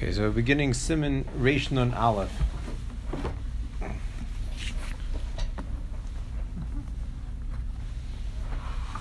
Okay, 0.00 0.12
so 0.12 0.30
beginning 0.30 0.74
Simon 0.74 1.24
Reish 1.36 1.72
Nun 1.72 1.92
Aleph. 1.92 2.30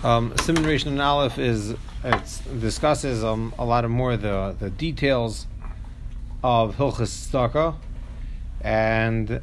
Um, 0.04 0.34
Simon 0.38 0.64
Reish 0.64 0.88
Nun 0.88 1.00
Aleph 1.00 1.38
is 1.38 1.76
it 2.04 2.42
discusses 2.60 3.24
um, 3.24 3.54
a 3.60 3.64
lot 3.64 3.86
of 3.86 3.92
more 3.92 4.18
the 4.18 4.56
the 4.58 4.72
details 4.72 5.46
of 6.44 6.78
Hilchas 6.78 7.30
Staka, 7.30 7.76
and 8.62 9.40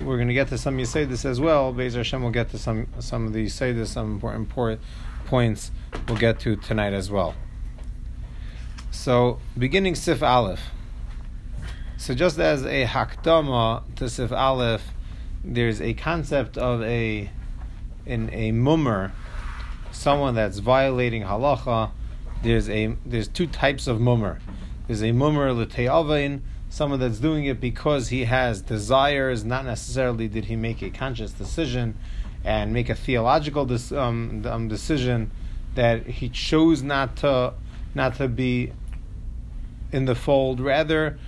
we're 0.00 0.16
going 0.16 0.28
to 0.28 0.32
get 0.32 0.48
to 0.48 0.56
some 0.56 0.78
this 1.04 1.26
as 1.26 1.38
well. 1.38 1.74
Bezer 1.74 1.96
Hashem 1.96 2.22
will 2.22 2.30
get 2.30 2.48
to 2.52 2.58
some 2.58 2.86
some 2.98 3.26
of 3.26 3.34
these 3.34 3.58
this 3.58 3.90
some 3.90 4.22
important 4.22 4.80
points 5.26 5.70
we'll 6.08 6.16
get 6.16 6.40
to 6.40 6.56
tonight 6.56 6.94
as 6.94 7.10
well. 7.10 7.34
So, 8.90 9.38
beginning 9.58 9.96
Sif 9.96 10.22
Aleph. 10.22 10.70
So 12.04 12.12
just 12.14 12.38
as 12.38 12.66
a 12.66 12.84
hakdama 12.84 13.82
to 13.94 14.10
Sif 14.10 14.30
Aleph, 14.30 14.82
there's 15.42 15.80
a 15.80 15.94
concept 15.94 16.58
of 16.58 16.82
a 16.82 17.30
in 18.04 18.28
a 18.30 18.52
mummer, 18.52 19.12
someone 19.90 20.34
that's 20.34 20.58
violating 20.58 21.22
halacha. 21.22 21.92
There's 22.42 22.68
a 22.68 22.94
there's 23.06 23.26
two 23.26 23.46
types 23.46 23.86
of 23.86 24.02
mummer. 24.02 24.38
There's 24.86 25.02
a 25.02 25.12
mummer 25.12 25.50
l'te'avain, 25.54 26.42
someone 26.68 27.00
that's 27.00 27.20
doing 27.20 27.46
it 27.46 27.58
because 27.58 28.08
he 28.08 28.24
has 28.24 28.60
desires, 28.60 29.42
not 29.42 29.64
necessarily 29.64 30.28
did 30.28 30.44
he 30.44 30.56
make 30.56 30.82
a 30.82 30.90
conscious 30.90 31.32
decision 31.32 31.96
and 32.44 32.74
make 32.74 32.90
a 32.90 32.94
theological 32.94 33.66
um, 33.98 34.44
um, 34.44 34.68
decision 34.68 35.30
that 35.74 36.06
he 36.06 36.28
chose 36.28 36.82
not 36.82 37.16
to 37.16 37.54
not 37.94 38.16
to 38.16 38.28
be 38.28 38.74
in 39.90 40.04
the 40.04 40.14
fold. 40.14 40.60
Rather, 40.60 41.18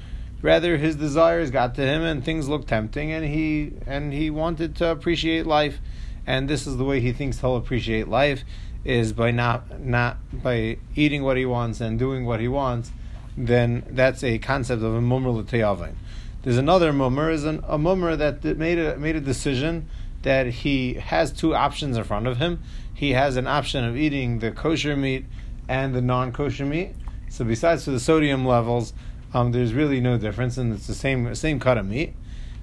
Rather, 0.43 0.77
his 0.77 0.97
desires 0.97 1.51
got 1.51 1.75
to 1.75 1.83
him, 1.83 2.03
and 2.03 2.25
things 2.25 2.49
looked 2.49 2.69
tempting, 2.69 3.11
and 3.11 3.25
he 3.25 3.73
and 3.87 4.13
he 4.13 4.31
wanted 4.31 4.77
to 4.77 4.91
appreciate 4.91 5.47
life, 5.47 5.79
and 6.27 6.49
this 6.49 6.67
is 6.67 6.77
the 6.77 6.85
way 6.85 7.01
he 7.01 7.13
thinks 7.13 7.41
he'll 7.41 7.57
appreciate 7.57 8.09
life 8.09 8.45
is 8.85 9.13
by 9.13 9.31
not 9.31 9.81
not 9.81 10.17
by 10.33 10.77
eating 10.95 11.25
what 11.25 11.37
he 11.37 11.45
wants 11.45 11.81
and 11.81 11.99
doing 11.99 12.25
what 12.25 12.41
he 12.41 12.49
wants. 12.49 12.93
Then 13.37 13.85
that's 13.91 14.23
a 14.23 14.39
concept 14.39 14.83
of 14.83 14.95
a 14.95 15.01
mummer 15.01 15.31
l'teyavin. 15.31 15.95
There's 16.43 16.59
another 16.59 16.93
mummer 16.93 17.31
is 17.31 17.45
an, 17.45 17.65
a 17.67 17.77
mummer 17.77 18.15
that 18.15 18.45
made 18.45 18.79
a 18.79 18.97
made 18.97 19.17
a 19.17 19.21
decision 19.21 19.89
that 20.23 20.47
he 20.47 20.95
has 20.95 21.33
two 21.33 21.55
options 21.55 21.97
in 21.97 22.05
front 22.05 22.27
of 22.27 22.39
him. 22.39 22.63
He 22.95 23.13
has 23.13 23.37
an 23.37 23.47
option 23.47 23.85
of 23.85 23.97
eating 23.97 24.39
the 24.39 24.53
kosher 24.53 24.97
meat 24.97 25.27
and 25.69 25.95
the 25.95 26.01
non-kosher 26.01 26.65
meat. 26.65 26.95
So 27.29 27.45
besides 27.45 27.85
for 27.85 27.91
the 27.91 28.01
sodium 28.01 28.47
levels, 28.47 28.93
um, 29.37 29.53
there's 29.53 29.75
really 29.75 30.01
no 30.01 30.17
difference, 30.17 30.57
and 30.57 30.73
it's 30.73 30.87
the 30.87 30.95
same 30.95 31.35
same 31.35 31.61
cut 31.61 31.77
of 31.77 31.85
meat. 31.85 32.15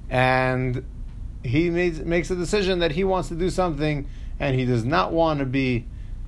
And 0.10 0.84
he 1.44 1.70
made, 1.70 2.04
makes 2.04 2.32
a 2.32 2.36
decision 2.36 2.80
that 2.80 2.94
he 2.94 3.04
wants 3.04 3.30
to 3.30 3.36
do 3.36 3.52
something, 3.52 4.10
and 4.40 4.56
he 4.56 4.66
does 4.66 4.84
not 4.84 5.12
want 5.12 5.40
to 5.40 5.46
be 5.46 5.86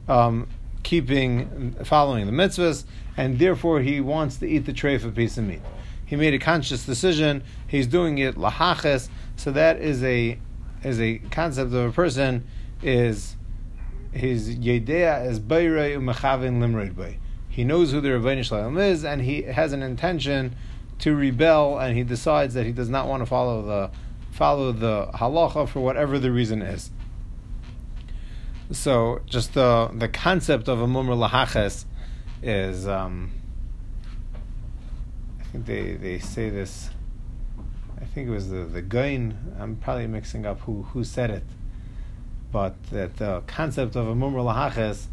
um, 0.08 0.48
keeping 0.84 1.76
following 1.84 2.28
the 2.28 2.32
mitzvahs, 2.32 2.86
and 3.18 3.40
therefore 3.40 3.82
he 3.82 4.00
wants 4.00 4.38
to 4.38 4.46
eat 4.48 4.68
the 4.68 4.74
tray 4.74 4.94
of 4.94 5.04
a 5.04 5.12
piece 5.12 5.36
of 5.40 5.46
meat. 5.46 5.62
He 6.06 6.16
made 6.16 6.36
a 6.36 6.40
conscious 6.40 6.86
decision. 6.86 7.44
He's 7.68 7.88
doing 7.88 8.20
it 8.20 8.36
lahaches. 8.36 9.10
So 9.38 9.52
that 9.52 9.80
is 9.82 10.04
a 10.04 10.38
is 10.84 11.02
a 11.02 11.18
concept 11.32 11.74
of 11.74 11.90
a 11.90 11.92
person 11.92 12.44
is 12.84 13.36
his 14.12 14.56
yedea 14.56 15.26
is 15.26 15.40
bayrei 15.40 15.98
umechavin 15.98 16.60
limrid 16.60 17.18
he 17.56 17.64
knows 17.64 17.94
who 17.94 18.02
the 18.02 18.10
Ribono 18.10 18.44
Shel 18.44 18.58
Olam 18.58 18.86
is, 18.86 19.06
and 19.06 19.22
he 19.22 19.44
has 19.44 19.72
an 19.72 19.82
intention 19.82 20.58
to 21.00 21.16
rebel, 21.16 21.80
and 21.80 21.96
he 21.96 22.04
decides 22.04 22.54
that 22.54 22.66
he 22.66 22.74
does 22.74 22.90
not 22.90 23.08
want 23.08 23.22
to 23.22 23.26
follow 23.26 23.62
the 23.62 23.92
follow 24.32 24.74
the 24.74 25.08
halacha 25.14 25.66
for 25.66 25.80
whatever 25.80 26.20
the 26.20 26.34
reason 26.34 26.62
is. 26.62 26.92
So, 28.74 29.22
just 29.26 29.54
the 29.54 29.90
the 29.94 30.10
concept 30.10 30.68
of 30.68 30.82
a 30.82 30.86
mumr 30.86 31.16
lahaches 31.30 31.86
is, 32.44 32.90
um, 32.90 33.32
I 35.40 35.44
think 35.46 35.66
they, 35.66 35.94
they 35.94 36.20
say 36.20 36.50
this. 36.50 36.90
I 38.02 38.04
think 38.04 38.28
it 38.28 38.32
was 38.32 38.50
the 38.50 38.66
the 38.66 38.82
Gaon. 38.82 39.56
I'm 39.58 39.78
probably 39.78 40.08
mixing 40.08 40.46
up 40.46 40.60
who 40.60 40.84
who 40.92 41.06
said 41.06 41.30
it, 41.30 41.46
but 42.52 42.84
that 42.92 43.16
the 43.16 43.44
concept 43.48 43.96
of 43.96 44.10
a 44.10 44.14
mumr 44.14 44.44
lahaches 44.44 45.08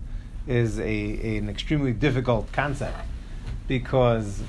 is 0.46 0.78
a, 0.78 0.82
a, 0.82 1.36
an 1.38 1.48
extremely 1.48 1.92
difficult 1.92 2.50
concept 2.52 2.96
because 3.68 4.42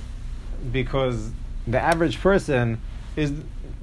because 0.71 1.31
the 1.67 1.79
average 1.79 2.19
person 2.19 2.79
is 3.15 3.33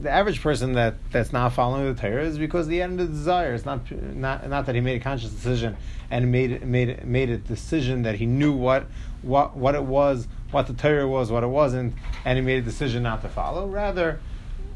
the 0.00 0.10
average 0.10 0.40
person 0.40 0.72
that, 0.72 0.94
that's 1.12 1.32
not 1.32 1.52
following 1.52 1.94
the 1.94 2.00
Torah 2.00 2.24
is 2.24 2.38
because 2.38 2.66
the 2.66 2.80
end 2.80 3.00
of 3.00 3.08
the 3.08 3.14
desire. 3.14 3.52
It's 3.54 3.66
not 3.66 3.90
not 3.90 4.48
not 4.48 4.66
that 4.66 4.74
he 4.74 4.80
made 4.80 5.00
a 5.00 5.04
conscious 5.04 5.30
decision 5.30 5.76
and 6.10 6.32
made 6.32 6.66
made 6.66 7.04
made 7.04 7.30
a 7.30 7.36
decision 7.36 8.02
that 8.02 8.16
he 8.16 8.26
knew 8.26 8.52
what 8.52 8.86
what 9.22 9.56
what 9.56 9.74
it 9.74 9.84
was, 9.84 10.26
what 10.50 10.66
the 10.66 10.72
Torah 10.72 11.06
was, 11.06 11.30
what 11.30 11.44
it 11.44 11.48
wasn't, 11.48 11.94
and 12.24 12.38
he 12.38 12.44
made 12.44 12.58
a 12.58 12.62
decision 12.62 13.02
not 13.02 13.20
to 13.22 13.28
follow. 13.28 13.66
Rather, 13.66 14.20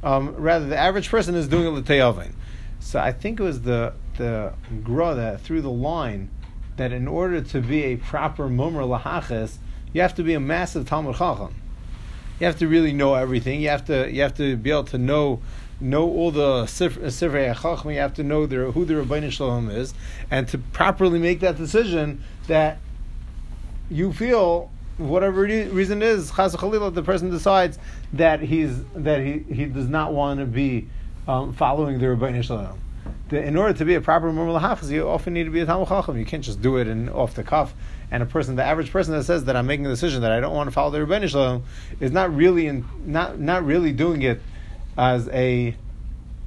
um, 0.02 0.34
rather 0.36 0.66
the 0.66 0.76
average 0.76 1.08
person 1.08 1.34
is 1.34 1.48
doing 1.48 1.66
it 1.66 1.70
l'teyavin. 1.70 2.32
So 2.80 3.00
I 3.00 3.12
think 3.12 3.40
it 3.40 3.42
was 3.42 3.62
the 3.62 3.94
the 4.18 4.52
gra 4.82 5.14
that 5.14 5.40
through 5.40 5.62
the 5.62 5.70
line 5.70 6.28
that 6.76 6.92
in 6.92 7.06
order 7.06 7.40
to 7.40 7.60
be 7.60 7.84
a 7.84 7.96
proper 7.96 8.48
mumr 8.48 9.00
lahaches, 9.00 9.58
you 9.92 10.00
have 10.00 10.14
to 10.16 10.22
be 10.22 10.34
a 10.34 10.40
massive 10.40 10.86
Talmud 10.86 11.16
Chacham. 11.16 11.54
You 12.40 12.46
have 12.46 12.58
to 12.58 12.68
really 12.68 12.92
know 12.92 13.14
everything. 13.14 13.60
You 13.60 13.68
have 13.68 13.84
to 13.86 14.10
you 14.10 14.22
have 14.22 14.34
to 14.34 14.56
be 14.56 14.70
able 14.70 14.84
to 14.84 14.98
know 14.98 15.40
know 15.80 16.02
all 16.08 16.30
the 16.30 16.64
sifrei 16.64 17.54
chacham. 17.54 17.90
You 17.90 18.00
have 18.00 18.14
to 18.14 18.24
know 18.24 18.46
who 18.46 18.84
the 18.84 18.94
Ribono 18.94 19.30
Shel 19.30 19.50
Olam 19.50 19.72
is, 19.72 19.94
and 20.30 20.48
to 20.48 20.58
properly 20.58 21.18
make 21.18 21.40
that 21.40 21.56
decision 21.56 22.22
that 22.48 22.78
you 23.88 24.12
feel 24.12 24.70
whatever 24.98 25.42
reason 25.42 26.02
is 26.02 26.30
chas 26.32 26.52
the 26.52 27.02
person 27.04 27.30
decides 27.30 27.78
that 28.12 28.40
he's 28.40 28.84
that 28.94 29.20
he, 29.20 29.40
he 29.52 29.66
does 29.66 29.88
not 29.88 30.12
want 30.12 30.40
to 30.40 30.46
be 30.46 30.88
um, 31.26 31.52
following 31.52 31.98
the 31.98 32.06
Ribono 32.06 32.42
Shel 32.42 32.58
Olam 32.58 32.78
the, 33.28 33.42
in 33.42 33.56
order 33.56 33.72
to 33.74 33.84
be 33.84 33.94
a 33.94 34.00
proper 34.00 34.32
Murmur 34.32 34.58
Hafiz, 34.58 34.90
you 34.90 35.08
often 35.08 35.34
need 35.34 35.44
to 35.44 35.50
be 35.50 35.60
a 35.60 35.66
Talmud 35.66 35.88
Chacham. 35.88 36.18
You 36.18 36.24
can't 36.24 36.44
just 36.44 36.60
do 36.60 36.76
it 36.76 36.86
in, 36.86 37.08
off 37.08 37.34
the 37.34 37.42
cuff. 37.42 37.74
And 38.10 38.22
a 38.22 38.26
person, 38.26 38.56
the 38.56 38.64
average 38.64 38.90
person 38.90 39.14
that 39.14 39.24
says 39.24 39.44
that 39.44 39.56
I'm 39.56 39.66
making 39.66 39.86
a 39.86 39.88
decision 39.88 40.22
that 40.22 40.32
I 40.32 40.40
don't 40.40 40.54
want 40.54 40.68
to 40.68 40.72
follow 40.72 40.90
the 40.90 40.98
Ribono 40.98 41.28
Shel 41.28 41.40
Olam, 41.40 41.62
is 42.00 42.12
not 42.12 42.34
really 42.34 42.66
in, 42.66 42.84
not 43.04 43.40
not 43.40 43.64
really 43.64 43.92
doing 43.92 44.22
it 44.22 44.40
as 44.96 45.28
a 45.28 45.74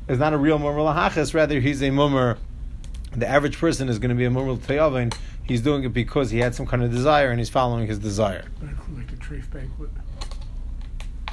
is 0.08 0.20
not 0.20 0.34
a 0.34 0.38
real 0.38 0.60
Murmur 0.60 0.80
Lahachis. 0.80 1.34
Rather, 1.34 1.60
he's 1.60 1.82
a 1.84 1.90
Murmur. 1.90 2.38
The 3.16 3.28
average 3.28 3.58
person 3.58 3.90
is 3.90 4.00
going 4.00 4.10
to 4.10 4.16
be 4.16 4.26
a 4.26 4.30
Murmur 4.30 4.56
Tayavin. 4.56 5.14
He's 5.44 5.62
doing 5.62 5.84
it 5.84 5.94
because 5.94 6.30
he 6.30 6.40
had 6.40 6.54
some 6.54 6.66
kind 6.66 6.84
of 6.84 6.92
desire 6.92 7.30
and 7.30 7.40
he's 7.40 7.50
following 7.50 7.88
his 7.88 8.00
desire. 8.00 8.46
Like 8.62 9.08
the 9.08 9.16
treif 9.16 9.50
banquet. 9.50 9.90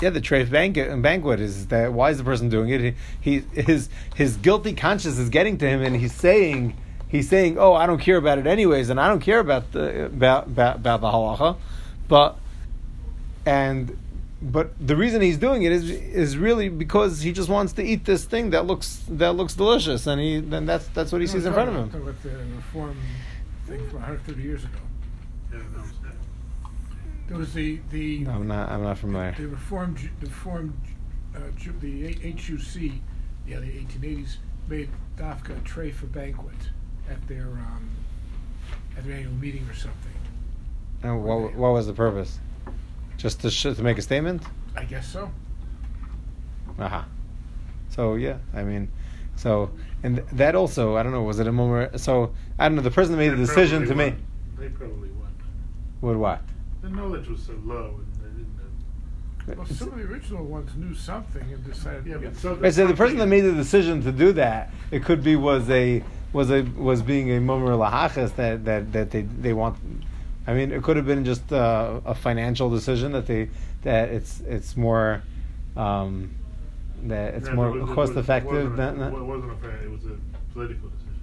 Yeah, 0.03 0.11
the 0.11 0.21
treif 0.21 0.51
banquet, 0.51 1.01
banquet 1.03 1.41
is 1.41 1.69
that. 1.69 1.93
Why 1.93 2.11
is 2.11 2.19
the 2.19 2.25
person 2.25 2.49
doing 2.49 2.71
it? 2.71 2.95
He, 3.21 3.43
he 3.55 3.61
his 3.63 3.89
his 4.15 4.37
guilty 4.37 4.73
conscience 4.73 5.19
is 5.19 5.29
getting 5.29 5.57
to 5.59 5.69
him, 5.69 5.83
and 5.83 5.97
he's 5.97 6.15
saying 6.15 6.77
he's 7.09 7.29
saying, 7.29 7.59
"Oh, 7.59 7.75
I 7.75 7.87
don't 7.87 8.01
care 8.01 8.17
about 8.17 8.39
it 8.39 8.47
anyways, 8.47 8.91
and 8.91 9.01
I 9.01 9.09
don't 9.09 9.21
care 9.21 9.39
about 9.39 9.73
the 9.73 10.07
about 10.07 10.47
about, 10.49 10.77
about 10.77 11.01
the 11.01 11.09
halacha," 11.09 11.57
but 12.09 12.37
and 13.47 13.97
but 14.43 14.73
the 14.85 14.97
reason 14.97 15.23
he's 15.23 15.39
doing 15.39 15.63
it 15.63 15.73
is 15.73 15.89
is 15.89 16.37
really 16.37 16.69
because 16.69 17.23
he 17.23 17.33
just 17.33 17.49
wants 17.49 17.73
to 17.75 17.83
eat 17.83 18.05
this 18.05 18.25
thing 18.25 18.51
that 18.51 18.67
looks 18.67 19.01
that 19.09 19.37
looks 19.37 19.55
delicious, 19.55 20.07
and 20.07 20.21
he 20.21 20.41
then 20.41 20.67
that's 20.67 20.89
that's 20.89 21.13
what 21.13 21.21
he 21.21 21.27
sees 21.27 21.47
in 21.47 21.53
front 21.53 21.71
of 21.71 21.77
him. 21.77 22.05
With 22.05 22.23
the 22.23 22.31
reform 22.57 22.99
thing 23.67 23.89
from 23.89 24.01
130 24.01 24.43
years 24.43 24.65
ago. 24.65 24.79
There 27.29 27.39
was 27.39 27.55
the 27.55 27.81
the. 27.91 28.27
I'm 28.27 28.47
not. 28.47 28.69
I'm 28.69 28.83
not 28.83 28.99
familiar. 28.99 29.35
The 29.39 29.49
reformed 29.49 30.11
the 30.21 30.27
reformed 30.27 30.75
uh, 31.35 31.41
the 31.81 32.13
HUC, 32.13 32.93
yeah, 33.47 33.59
the 33.59 33.67
1880s 33.67 34.37
made 34.69 34.89
Dafka 35.17 35.59
a 35.59 35.61
tray 35.63 35.91
for 35.91 36.07
banquet 36.07 36.55
at 37.11 37.27
their 37.29 37.47
um, 37.47 37.91
at 38.97 39.05
their 39.05 39.17
annual 39.17 39.33
meeting 39.35 39.67
or 39.69 39.75
something. 39.75 40.13
And 41.03 41.25
what 41.25 41.55
what 41.55 41.73
was 41.73 41.87
the 41.87 41.93
purpose? 41.93 42.39
Just 43.17 43.41
to 43.41 43.51
sh- 43.51 43.63
to 43.63 43.83
make 43.83 43.99
a 43.99 44.03
statement? 44.03 44.43
I 44.77 44.85
guess 44.85 45.07
so. 45.07 45.31
Aha. 46.79 46.85
Uh-huh. 46.85 47.05
So 47.91 48.15
yeah, 48.15 48.39
I 48.53 48.65
mean, 48.65 48.91
so 49.37 49.71
and 50.03 50.19
that 50.33 50.55
also 50.55 50.97
I 50.97 51.03
don't 51.03 51.13
know 51.13 51.23
was 51.23 51.39
it 51.41 51.47
a 51.47 51.53
moment? 51.53 52.01
So 52.01 52.33
I 52.59 52.69
don't 52.69 52.77
know 52.77 52.83
the 52.83 52.91
person 52.91 53.13
that 53.13 53.19
made 53.19 53.31
they 53.31 53.37
the 53.37 53.47
decision 53.47 53.87
to 53.87 53.95
make. 53.95 54.15
They 54.59 54.69
probably 54.69 55.11
won. 55.11 55.35
Would 56.01 56.17
what? 56.17 56.41
The 56.85 56.91
knowledge 56.91 57.29
was 57.29 57.43
so 57.43 57.55
low, 57.65 57.99
and 57.99 58.15
they 58.23 58.43
didn't. 58.43 58.57
Know. 59.49 59.55
Well, 59.57 59.67
some 59.67 59.89
of 59.89 59.97
the 59.97 60.05
original 60.05 60.45
ones 60.45 60.71
knew 60.77 60.95
something 60.95 61.43
and 61.51 61.65
decided. 61.65 62.05
Yeah, 62.07 62.19
but 62.19 62.37
so, 62.37 62.55
right, 62.57 62.75
so 62.75 62.87
the 62.87 62.93
person 62.95 63.17
that 63.17 63.27
made 63.27 63.41
the 63.41 63.53
decision 63.53 64.03
to 64.03 64.13
do 64.13 64.33
that, 64.33 64.71
it 64.91 65.03
could 65.03 65.25
be 65.25 65.35
was 65.35 65.71
a 65.71 66.05
was 66.35 66.51
a 66.51 66.61
was 66.77 67.01
being 67.01 67.31
a 67.33 67.41
mummer 67.41 67.69
lahaches 67.73 68.35
that 68.37 68.67
that 68.67 68.93
that 68.93 69.11
they 69.13 69.23
they 69.23 69.55
want 69.55 69.79
I 70.47 70.53
mean, 70.53 70.73
it 70.73 70.83
could 70.83 70.97
have 70.99 71.07
been 71.07 71.25
just 71.25 71.51
uh, 71.55 72.01
a 72.05 72.15
financial 72.15 72.69
decision 72.69 73.13
that 73.13 73.27
they 73.27 73.49
that 73.83 74.11
it's 74.11 74.41
it's 74.41 74.77
more 74.77 75.23
um, 75.79 76.35
that 77.05 77.33
it's 77.35 77.49
Yeah, 77.49 77.55
more 77.55 77.69
it 77.69 77.81
was- 77.81 77.91
it 77.91 77.95
cost 77.95 78.15
was- 78.15 78.25
effective 78.25 78.75
It 78.75 78.77
than. 78.77 78.99
wasn't, 78.99 79.15
a, 79.15 79.21
it 79.23 79.25
wasn't 79.25 79.53
a 79.53 79.57
fair. 79.57 79.77
It 79.85 79.91
was 79.91 80.05
a 80.05 80.17
political 80.53 80.91
decision. 80.91 81.21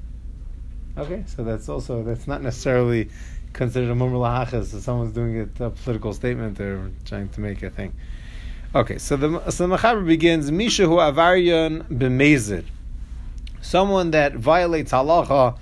Okay, 0.97 1.23
so 1.27 1.43
that's 1.43 1.69
also 1.69 2.01
that's 2.03 2.27
not 2.27 2.41
necessarily 2.41 3.09
considered 3.53 3.89
a 3.89 3.95
mumr 3.95 4.13
lahachas. 4.13 4.67
So 4.67 4.79
someone's 4.79 5.13
doing 5.13 5.37
it 5.37 5.59
a 5.59 5.69
political 5.69 6.13
statement 6.13 6.59
or 6.59 6.91
trying 7.05 7.29
to 7.29 7.41
make 7.41 7.61
a 7.63 7.69
thing. 7.69 7.93
Okay, 8.73 8.97
so 8.97 9.17
the 9.17 9.49
so 9.49 9.67
the 9.67 9.75
Mechaber 9.75 10.05
begins 10.05 10.49
Misha 10.49 10.85
hu 10.85 10.95
avaryan 10.95 11.83
b'mezid. 11.89 12.63
Someone 13.61 14.11
that 14.11 14.33
violates 14.33 14.91
halacha 14.91 15.57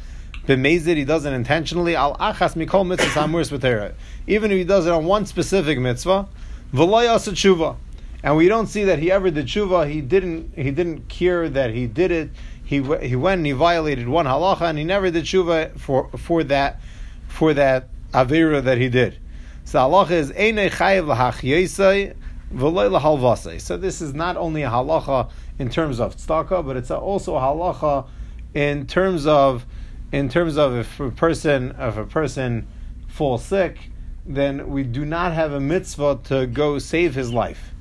b'mezid, 0.46 0.96
he 0.96 1.06
does 1.06 1.26
it 1.26 1.34
intentionally. 1.34 1.96
Al 1.96 2.16
achas 2.18 2.54
mikol 2.54 2.86
mitzvah 2.86 3.10
samuris 3.10 3.50
b'tera. 3.50 3.94
Even 4.28 4.52
if 4.52 4.58
he 4.58 4.64
does 4.64 4.86
it 4.86 4.94
on 4.94 5.06
one 5.06 5.26
specific 5.26 5.80
mitzvah, 5.80 6.28
v'lo 6.72 7.04
yasa 7.04 7.32
tshuva. 7.34 7.78
And 8.22 8.38
we 8.38 8.48
don't 8.48 8.68
see 8.68 8.84
that 8.84 9.00
he 9.00 9.12
ever 9.12 9.32
did 9.32 9.48
tshuva. 9.48 9.90
He 9.90 10.02
didn't. 10.02 10.54
He 10.56 10.70
didn't 10.72 11.08
cure 11.08 11.50
that 11.50 11.72
he 11.72 11.88
did 11.88 12.12
it. 12.12 12.30
He 12.64 12.84
he 13.02 13.16
went 13.16 13.40
and 13.40 13.46
he 13.48 13.54
violated 13.54 14.08
one 14.08 14.28
halacha, 14.28 14.70
and 14.70 14.78
he 14.78 14.84
never 14.84 15.10
did 15.10 15.24
tshuva 15.24 15.80
for 15.80 16.10
for 16.10 16.44
that 16.44 16.80
for 17.30 17.54
that 17.54 17.88
avera 18.14 18.62
that 18.62 18.78
he 18.78 18.90
did. 18.90 19.18
So 19.64 19.80
halacha 19.80 20.12
is 20.12 20.32
einei 20.32 20.70
chayiv 20.70 21.16
lahachyesai 21.16 22.16
v'loy. 22.54 23.62
So 23.62 23.78
this 23.78 24.02
is 24.02 24.14
not 24.14 24.36
only 24.36 24.64
a 24.64 24.70
halacha 24.70 25.30
in 25.58 25.70
terms 25.70 26.00
of 26.00 26.18
tzedakah, 26.18 26.66
but 26.66 26.76
it's 26.76 26.92
also 26.92 27.36
a 27.36 27.40
halacha 27.40 28.08
in 28.54 28.88
terms 28.88 29.26
of 29.26 29.66
in 30.12 30.28
terms 30.28 30.58
of 30.58 30.76
if 30.76 31.00
a 31.00 31.12
person 31.12 31.76
if 31.80 31.98
a 31.98 32.06
person 32.06 32.68
falls 33.08 33.46
sick, 33.46 33.92
then 34.26 34.70
we 34.70 34.84
do 34.84 35.06
not 35.06 35.32
have 35.32 35.54
a 35.54 35.60
mitzvah 35.60 36.20
to 36.26 36.48
go 36.48 36.80
save 36.80 37.16
his 37.16 37.32
life. 37.32 37.72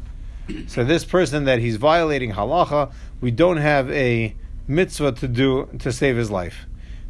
So 0.67 0.85
this 0.85 1.05
person 1.05 1.45
that 1.45 1.59
he's 1.59 1.77
violating 1.77 2.33
halacha, 2.33 2.93
we 3.21 3.31
don't 3.31 3.57
have 3.57 3.91
a 3.91 4.37
mitzvah 4.67 5.13
to 5.13 5.29
do 5.29 5.69
to 5.79 5.91
save 5.91 6.17
his 6.17 6.31
life. 6.31 6.68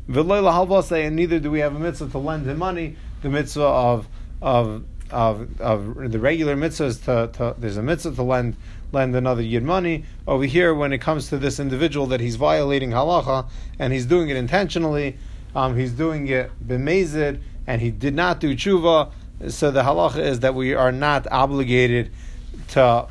And 0.09 1.17
neither 1.17 1.39
do 1.39 1.51
we 1.51 1.61
have 1.61 1.77
a 1.77 1.79
mitzvah 1.79 2.11
to 2.11 2.19
lend 2.19 2.47
him 2.47 2.59
money. 2.59 2.97
The 3.23 3.29
mitzvah 3.29 3.63
of 3.63 4.09
of 4.41 4.85
of, 5.11 5.61
of 5.61 6.13
the 6.13 6.19
regular 6.19 6.55
mitzvahs 6.57 7.05
to, 7.05 7.31
to 7.39 7.55
there's 7.59 7.77
a 7.77 7.83
mitzvah 7.83 8.15
to 8.15 8.23
lend 8.23 8.57
lend 8.93 9.15
another 9.15 9.43
yid 9.43 9.63
money. 9.63 10.05
Over 10.27 10.45
here, 10.45 10.75
when 10.75 10.93
it 10.93 10.99
comes 10.99 11.29
to 11.29 11.39
this 11.39 11.61
individual 11.61 12.07
that 12.07 12.21
he's 12.21 12.37
violating 12.37 12.91
halacha 12.91 13.49
and 13.79 13.93
he's 13.93 14.07
doing 14.07 14.31
it 14.31 14.37
intentionally, 14.37 15.17
um, 15.55 15.77
he's 15.77 15.93
doing 15.93 16.29
it 16.29 16.51
b'mezid, 16.67 17.41
and 17.67 17.83
he 17.83 17.91
did 17.91 18.15
not 18.15 18.41
do 18.41 18.55
tshuva. 18.55 19.11
So 19.49 19.71
the 19.71 19.83
halacha 19.83 20.19
is 20.19 20.41
that 20.41 20.55
we 20.55 20.75
are 20.75 20.93
not 20.93 21.27
obligated 21.31 22.11
to 22.69 23.09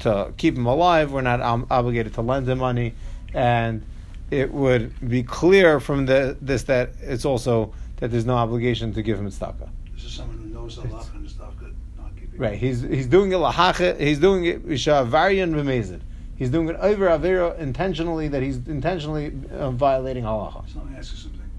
to 0.00 0.32
keep 0.36 0.56
him 0.56 0.66
alive. 0.66 1.12
We're 1.12 1.20
not 1.20 1.40
um, 1.40 1.66
obligated 1.70 2.14
to 2.14 2.22
lend 2.22 2.48
him 2.48 2.58
money, 2.58 2.94
and 3.34 3.84
it 4.30 4.52
would 4.52 5.08
be 5.08 5.22
clear 5.22 5.80
from 5.80 6.06
the, 6.06 6.36
this 6.40 6.64
that 6.64 6.92
it's 7.00 7.24
also 7.24 7.72
that 7.96 8.10
there's 8.10 8.26
no 8.26 8.36
obligation 8.36 8.92
to 8.94 9.02
give 9.02 9.18
him 9.18 9.26
tzedakah. 9.28 9.68
This 9.94 10.04
is 10.04 10.12
someone 10.12 10.38
who 10.38 10.48
knows 10.48 10.78
and 10.78 10.90
good, 10.90 11.74
not 11.96 12.16
keeping. 12.16 12.38
Right. 12.38 12.58
He's 12.58 12.80
he's 12.82 13.06
doing 13.06 13.32
it 13.32 13.36
lahacha. 13.36 13.98
He's 13.98 14.18
doing 14.18 14.44
it 14.44 14.60
varian 14.62 15.54
v'mezid. 15.54 16.00
He's 16.36 16.50
doing 16.50 16.68
it 16.68 16.76
over 16.76 17.08
avera 17.08 17.58
intentionally 17.58 18.28
that 18.28 18.42
he's 18.42 18.56
intentionally 18.66 19.32
uh, 19.52 19.70
violating 19.72 20.24
halacha. 20.24 20.66
So 20.72 20.78
let 20.78 20.90
me 20.90 20.96
ask 20.96 21.12
you 21.12 21.18
something. 21.18 21.50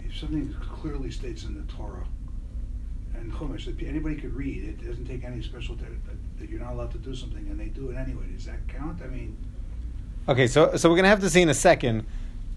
If 0.00 0.16
something 0.16 0.54
clearly 0.80 1.10
states 1.10 1.44
in 1.44 1.54
the 1.54 1.70
Torah 1.70 2.06
and 3.14 3.32
Chumash 3.32 3.66
that 3.66 3.86
anybody 3.86 4.14
could 4.14 4.32
read, 4.34 4.64
it 4.64 4.86
doesn't 4.86 5.04
take 5.06 5.24
any 5.24 5.42
special 5.42 5.74
that, 5.76 5.88
that 6.38 6.48
you're 6.48 6.60
not 6.60 6.72
allowed 6.72 6.92
to 6.92 6.98
do 6.98 7.14
something, 7.14 7.46
and 7.50 7.60
they 7.60 7.66
do 7.66 7.90
it 7.90 7.96
anyway. 7.96 8.24
Does 8.32 8.46
that 8.46 8.66
count? 8.68 9.02
I 9.02 9.08
mean, 9.08 9.36
Okay, 10.26 10.46
so 10.46 10.74
so 10.76 10.88
we're 10.88 10.96
gonna 10.96 11.08
have 11.08 11.20
to 11.20 11.28
see 11.28 11.42
in 11.42 11.50
a 11.50 11.54
second 11.54 12.06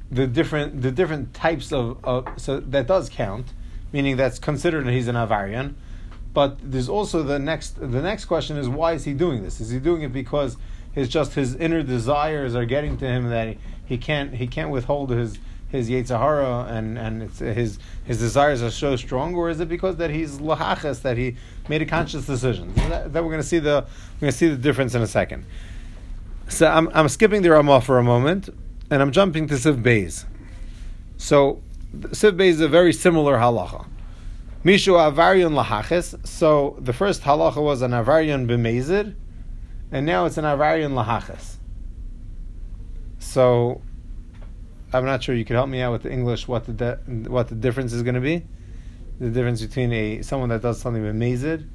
the 0.09 0.25
different 0.25 0.81
the 0.81 0.89
different 0.89 1.33
types 1.33 1.73
of, 1.73 1.97
of 2.05 2.25
so 2.37 2.61
that 2.61 2.87
does 2.87 3.09
count, 3.09 3.47
meaning 3.91 4.15
that's 4.15 4.39
considered 4.39 4.85
that 4.85 4.93
he's 4.93 5.09
an 5.09 5.15
avarian. 5.15 5.73
But 6.33 6.59
there's 6.61 6.87
also 6.87 7.23
the 7.23 7.39
next 7.39 7.77
the 7.77 8.01
next 8.01 8.25
question 8.25 8.55
is 8.55 8.69
why 8.69 8.93
is 8.93 9.03
he 9.03 9.13
doing 9.13 9.43
this? 9.43 9.59
Is 9.59 9.69
he 9.69 9.79
doing 9.79 10.03
it 10.03 10.13
because 10.13 10.55
his 10.93 11.09
just 11.09 11.33
his 11.33 11.55
inner 11.55 11.83
desires 11.83 12.55
are 12.55 12.63
getting 12.63 12.97
to 12.99 13.05
him 13.05 13.29
that 13.31 13.49
he, 13.49 13.57
he 13.85 13.97
can't 13.97 14.35
he 14.35 14.47
can't 14.47 14.69
withhold 14.69 15.09
his 15.09 15.37
his 15.67 15.89
Yetzirah 15.89 16.71
and 16.71 16.97
and 16.97 17.23
it's, 17.23 17.39
his 17.39 17.79
his 18.05 18.17
desires 18.17 18.63
are 18.63 18.71
so 18.71 18.95
strong, 18.95 19.35
or 19.35 19.49
is 19.49 19.59
it 19.59 19.67
because 19.67 19.97
that 19.97 20.09
he's 20.09 20.37
lahachas 20.37 21.01
that 21.01 21.17
he 21.17 21.35
made 21.67 21.81
a 21.81 21.85
conscious 21.85 22.25
decision? 22.25 22.73
That, 22.75 23.11
that 23.11 23.23
we're 23.25 23.31
going 23.31 23.41
to 23.41 23.47
see 23.47 23.59
the 23.59 23.85
we're 24.15 24.21
going 24.21 24.31
to 24.31 24.37
see 24.37 24.47
the 24.47 24.55
difference 24.55 24.95
in 24.95 25.01
a 25.01 25.07
second. 25.07 25.43
So 26.49 26.65
I'm, 26.65 26.89
I'm 26.93 27.09
skipping 27.09 27.41
the 27.41 27.51
Ramah 27.51 27.81
for 27.81 27.97
a 27.97 28.03
moment, 28.03 28.49
and 28.89 29.01
I'm 29.01 29.11
jumping 29.11 29.47
to 29.47 29.57
Sif 29.57 29.75
Beis. 29.77 30.25
So 31.17 31.61
Sif 32.13 32.35
Beis 32.35 32.51
is 32.51 32.61
a 32.61 32.69
very 32.69 32.93
similar 32.93 33.35
halacha. 33.35 33.85
Mishu 34.63 34.93
avarion 34.93 35.61
lahaches. 35.61 36.25
So 36.25 36.77
the 36.79 36.93
first 36.93 37.23
halacha 37.23 37.61
was 37.61 37.81
an 37.81 37.91
avarion 37.91 38.47
b'mezid, 38.47 39.15
and 39.91 40.05
now 40.05 40.25
it's 40.25 40.37
an 40.37 40.45
avarion 40.45 40.93
lahaches. 40.93 41.57
So 43.19 43.81
I'm 44.93 45.05
not 45.05 45.21
sure 45.23 45.35
you 45.35 45.43
could 45.43 45.55
help 45.55 45.69
me 45.69 45.81
out 45.81 45.91
with 45.91 46.03
the 46.03 46.11
English 46.11 46.47
what 46.47 46.65
the 46.65 46.73
de- 46.73 46.99
what 47.29 47.49
the 47.49 47.55
difference 47.55 47.91
is 47.91 48.03
going 48.03 48.15
to 48.15 48.21
be. 48.21 48.45
The 49.19 49.29
difference 49.29 49.61
between 49.61 49.91
a 49.91 50.21
someone 50.21 50.49
that 50.49 50.61
does 50.61 50.79
something 50.79 51.03
b'mezid, 51.03 51.67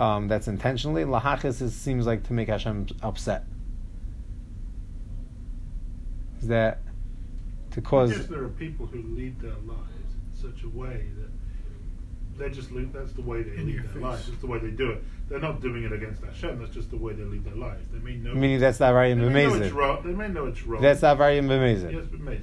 um, 0.00 0.26
that's 0.26 0.48
intentionally 0.48 1.04
lahaches. 1.04 1.70
Seems 1.70 2.06
like 2.06 2.22
to 2.24 2.32
make 2.32 2.48
Hashem 2.48 2.86
upset 3.02 3.44
is 6.46 6.50
that 6.50 6.78
to 7.72 7.80
cause. 7.80 8.12
I 8.12 8.16
guess 8.16 8.26
there 8.26 8.44
are 8.44 8.48
people 8.48 8.86
who 8.86 9.02
lead 9.02 9.40
their 9.40 9.50
lives 9.66 10.12
in 10.14 10.52
such 10.52 10.62
a 10.62 10.68
way 10.68 11.06
that 11.18 12.38
they 12.38 12.50
just 12.54 12.70
lead. 12.70 12.92
That's 12.92 13.12
the 13.12 13.22
way 13.22 13.42
they 13.42 13.56
In 13.56 13.68
your 13.68 13.78
lead 13.82 13.84
their 13.84 13.92
face. 13.94 14.02
lives. 14.02 14.28
It's 14.28 14.40
the 14.40 14.46
way 14.46 14.58
they 14.60 14.70
do 14.70 14.90
it. 14.92 15.02
They're 15.28 15.40
not 15.40 15.60
doing 15.60 15.82
it 15.82 15.92
against 15.92 16.22
Hashem. 16.22 16.60
That's 16.60 16.72
just 16.72 16.90
the 16.90 16.96
way 16.96 17.14
they 17.14 17.24
lead 17.24 17.44
their 17.44 17.56
lives. 17.56 17.88
They 17.92 17.98
may 17.98 18.14
know. 18.16 18.32
Meaning 18.34 18.60
that's 18.60 18.78
not 18.78 18.92
they 18.92 19.12
Avariyim 19.12 19.32
may 19.32 19.46
know 19.46 19.54
it's 19.54 19.72
wrong. 19.72 20.02
They 20.04 20.12
may 20.12 20.28
know 20.28 20.46
it's 20.46 20.62
wrong. 20.64 20.80
That's 20.82 21.02
not 21.02 21.18
Avariyim 21.18 21.46
b'mezid. 21.48 21.92
Yes, 21.92 22.04
but 22.08 22.20
maybe. 22.20 22.42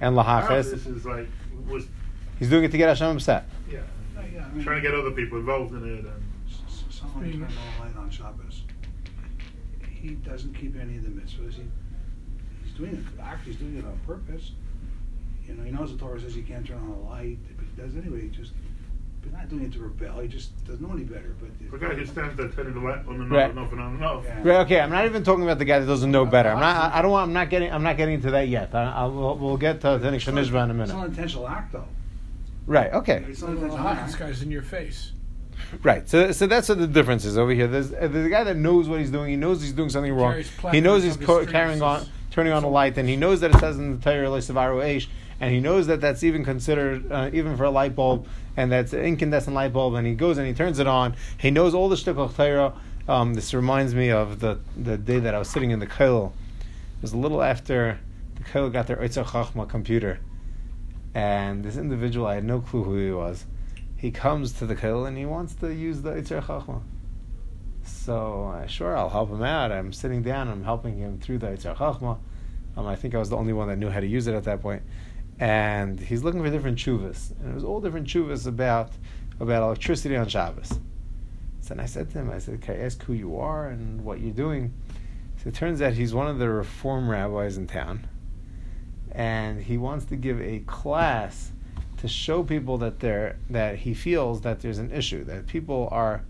And 0.00 0.16
Now 0.16 0.22
lahaches, 0.24 0.70
This 0.72 0.86
is 0.86 1.06
like 1.06 1.28
was 1.68 1.86
he's 2.40 2.50
doing 2.50 2.64
it 2.64 2.72
to 2.72 2.78
get 2.78 2.88
Hashem 2.88 3.14
upset. 3.16 3.44
yeah, 3.70 3.78
uh, 4.18 4.22
yeah, 4.34 4.44
I 4.44 4.54
mean, 4.54 4.64
trying 4.64 4.82
to 4.82 4.88
get 4.88 4.98
other 4.98 5.12
people 5.12 5.38
involved 5.38 5.72
in 5.72 5.84
it 5.84 6.00
and. 6.00 6.06
s- 6.48 6.62
s- 6.66 6.84
someone 6.90 7.22
Being- 7.24 7.38
turned 7.40 7.52
all 7.78 7.86
light 7.86 7.96
on 7.96 8.10
Shabbos. 8.10 8.62
He 9.88 10.14
doesn't 10.14 10.54
keep 10.54 10.74
any 10.80 10.96
of 10.96 11.04
the 11.04 11.10
mitzvahs. 11.10 11.52
He, 11.52 11.62
he's 11.62 11.68
doing 12.80 12.92
it. 13.16 13.22
Actually, 13.22 13.52
he's 13.52 13.60
doing 13.60 13.76
it 13.78 13.84
on 13.84 13.98
purpose. 14.06 14.52
You 15.46 15.54
know, 15.54 15.64
he 15.64 15.70
knows 15.70 15.92
the 15.92 15.98
Torah 15.98 16.20
says 16.20 16.34
he 16.34 16.42
can't 16.42 16.66
turn 16.66 16.78
on 16.78 16.88
a 16.90 17.08
light, 17.10 17.38
but 17.56 17.64
he 17.66 17.82
does 17.82 17.96
anyway. 17.96 18.22
He 18.22 18.28
just, 18.28 18.52
but 19.22 19.32
not 19.32 19.48
doing 19.48 19.64
it 19.64 19.72
to 19.72 19.80
rebel. 19.80 20.20
He 20.20 20.28
just 20.28 20.50
doesn't 20.66 20.80
know 20.86 20.94
any 20.94 21.04
better. 21.04 21.34
But 21.40 21.50
The 21.72 21.78
guy 21.86 21.94
who 21.94 22.06
stands 22.06 22.36
there 22.36 22.48
turning 22.48 22.74
the 22.74 22.80
light 22.80 23.06
on 23.06 23.20
and 23.20 23.30
Right. 23.30 23.56
off 23.56 23.72
and 23.72 23.80
on 23.80 23.94
and 23.96 24.04
off. 24.04 24.24
Yeah. 24.24 24.36
Right, 24.42 24.60
okay, 24.66 24.80
I'm 24.80 24.90
not 24.90 25.04
even 25.06 25.22
talking 25.24 25.42
about 25.44 25.58
the 25.58 25.64
guy 25.64 25.78
that 25.80 25.86
doesn't 25.86 26.10
know 26.10 26.24
better. 26.24 26.50
I'm 26.50 26.60
not. 26.60 26.92
I, 26.94 26.98
I 26.98 27.02
don't 27.02 27.10
want. 27.10 27.24
I'm 27.28 27.32
not 27.32 27.50
getting. 27.50 27.72
I'm 27.72 27.82
not 27.82 27.96
getting 27.96 28.14
into 28.14 28.30
that 28.32 28.48
yet. 28.48 28.74
I, 28.74 28.84
I, 28.84 29.04
we'll, 29.06 29.36
we'll 29.36 29.56
get 29.56 29.80
to 29.82 29.86
Tenik 29.88 30.14
It's 30.16 30.26
not- 30.52 30.64
in 30.64 30.70
a 30.70 30.74
minute. 30.74 30.84
It's 30.84 30.92
not 30.92 31.04
an 31.06 31.10
intentional 31.10 31.48
act, 31.48 31.72
though. 31.72 31.86
Right. 32.66 32.92
Okay. 32.92 33.24
It's 33.28 33.40
not 33.40 33.50
an 33.50 33.56
intentional 33.56 33.86
ah, 33.86 34.04
this 34.06 34.14
guy's 34.16 34.42
in 34.42 34.50
your 34.50 34.62
face. 34.62 35.12
Right. 35.82 36.08
So, 36.08 36.32
so 36.32 36.46
that's 36.46 36.68
what 36.68 36.78
the 36.78 36.86
difference 36.86 37.24
is 37.24 37.36
over 37.36 37.52
here. 37.52 37.66
There's, 37.66 37.92
uh, 37.92 38.08
there's 38.10 38.26
a 38.26 38.30
guy 38.30 38.44
that 38.44 38.56
knows 38.56 38.88
what 38.88 39.00
he's 39.00 39.10
doing. 39.10 39.28
He 39.30 39.36
knows 39.36 39.60
he's 39.60 39.72
doing 39.72 39.90
something 39.90 40.12
wrong. 40.12 40.42
He 40.72 40.80
knows 40.80 41.02
he's 41.02 41.16
co- 41.16 41.44
carrying 41.46 41.82
on, 41.82 42.06
turning 42.30 42.52
on 42.52 42.64
a 42.64 42.68
light, 42.68 42.96
and 42.96 43.08
he 43.08 43.16
knows 43.16 43.40
that 43.40 43.54
it 43.54 43.58
says 43.58 43.78
in 43.78 43.98
the 43.98 44.02
Torah 44.02 44.30
and 45.40 45.54
he 45.54 45.60
knows 45.60 45.86
that 45.86 46.00
that's 46.02 46.22
even 46.22 46.44
considered 46.44 47.10
uh, 47.10 47.30
even 47.32 47.56
for 47.56 47.64
a 47.64 47.70
light 47.70 47.96
bulb, 47.96 48.26
and 48.56 48.70
that's 48.70 48.92
an 48.92 49.00
incandescent 49.00 49.54
light 49.54 49.72
bulb. 49.72 49.94
And 49.94 50.06
he 50.06 50.14
goes 50.14 50.36
and 50.36 50.46
he 50.46 50.52
turns 50.52 50.78
it 50.78 50.86
on. 50.86 51.16
He 51.38 51.50
knows 51.50 51.74
all 51.74 51.88
the 51.88 51.96
shtickle 51.96 52.34
Torah. 52.34 52.74
Um, 53.08 53.34
this 53.34 53.54
reminds 53.54 53.94
me 53.94 54.10
of 54.10 54.40
the 54.40 54.60
the 54.76 54.98
day 54.98 55.18
that 55.18 55.34
I 55.34 55.38
was 55.38 55.48
sitting 55.48 55.70
in 55.70 55.78
the 55.78 55.86
kollel. 55.86 56.32
It 56.98 57.02
was 57.02 57.14
a 57.14 57.16
little 57.16 57.42
after 57.42 57.98
the 58.34 58.42
kollel 58.42 58.70
got 58.70 58.86
their 58.86 58.98
Otzar 58.98 59.24
HaChochma 59.24 59.68
computer, 59.68 60.20
and 61.14 61.64
this 61.64 61.78
individual 61.78 62.26
I 62.26 62.34
had 62.34 62.44
no 62.44 62.60
clue 62.60 62.84
who 62.84 62.98
he 62.98 63.10
was. 63.10 63.46
He 63.96 64.10
comes 64.10 64.52
to 64.54 64.66
the 64.66 64.76
kollel 64.76 65.08
and 65.08 65.16
he 65.16 65.24
wants 65.24 65.54
to 65.56 65.74
use 65.74 66.02
the 66.02 66.10
Otzar 66.10 66.42
HaChochma. 66.42 66.82
So 67.90 68.54
uh, 68.54 68.66
sure, 68.66 68.96
I'll 68.96 69.10
help 69.10 69.30
him 69.30 69.42
out. 69.42 69.72
I'm 69.72 69.92
sitting 69.92 70.22
down. 70.22 70.48
I'm 70.48 70.64
helping 70.64 70.98
him 70.98 71.18
through 71.18 71.38
the 71.38 71.48
Otzar 71.48 71.76
HaChochma. 71.76 72.18
Um, 72.76 72.86
I 72.86 72.96
think 72.96 73.14
I 73.14 73.18
was 73.18 73.30
the 73.30 73.36
only 73.36 73.52
one 73.52 73.68
that 73.68 73.76
knew 73.76 73.90
how 73.90 74.00
to 74.00 74.06
use 74.06 74.26
it 74.26 74.34
at 74.34 74.44
that 74.44 74.62
point. 74.62 74.82
And 75.38 75.98
he's 75.98 76.22
looking 76.22 76.42
for 76.42 76.50
different 76.50 76.78
chuvas, 76.78 77.32
and 77.40 77.50
it 77.50 77.54
was 77.54 77.64
all 77.64 77.80
different 77.80 78.06
chuvas 78.06 78.46
about 78.46 78.92
about 79.38 79.62
electricity 79.62 80.16
on 80.16 80.28
Shabbos. 80.28 80.68
So 81.60 81.74
then 81.74 81.80
I 81.80 81.86
said 81.86 82.10
to 82.10 82.18
him, 82.18 82.30
I 82.30 82.38
said, 82.38 82.60
"Can 82.60 82.76
I 82.76 82.80
ask 82.80 83.02
who 83.02 83.12
you 83.12 83.38
are 83.38 83.68
and 83.68 84.04
what 84.04 84.20
you're 84.20 84.34
doing?" 84.34 84.72
So 85.42 85.48
it 85.48 85.54
turns 85.54 85.80
out 85.82 85.94
he's 85.94 86.14
one 86.14 86.26
of 86.26 86.38
the 86.38 86.48
reform 86.48 87.08
rabbis 87.08 87.56
in 87.56 87.66
town, 87.66 88.06
and 89.12 89.62
he 89.62 89.78
wants 89.78 90.04
to 90.06 90.16
give 90.16 90.40
a 90.40 90.60
class 90.60 91.52
to 91.98 92.08
show 92.08 92.42
people 92.42 92.78
that 92.78 93.00
they're 93.00 93.36
that 93.48 93.76
he 93.76 93.94
feels 93.94 94.42
that 94.42 94.60
there's 94.60 94.78
an 94.78 94.90
issue 94.90 95.24
that 95.24 95.46
people 95.46 95.88
are 95.90 96.22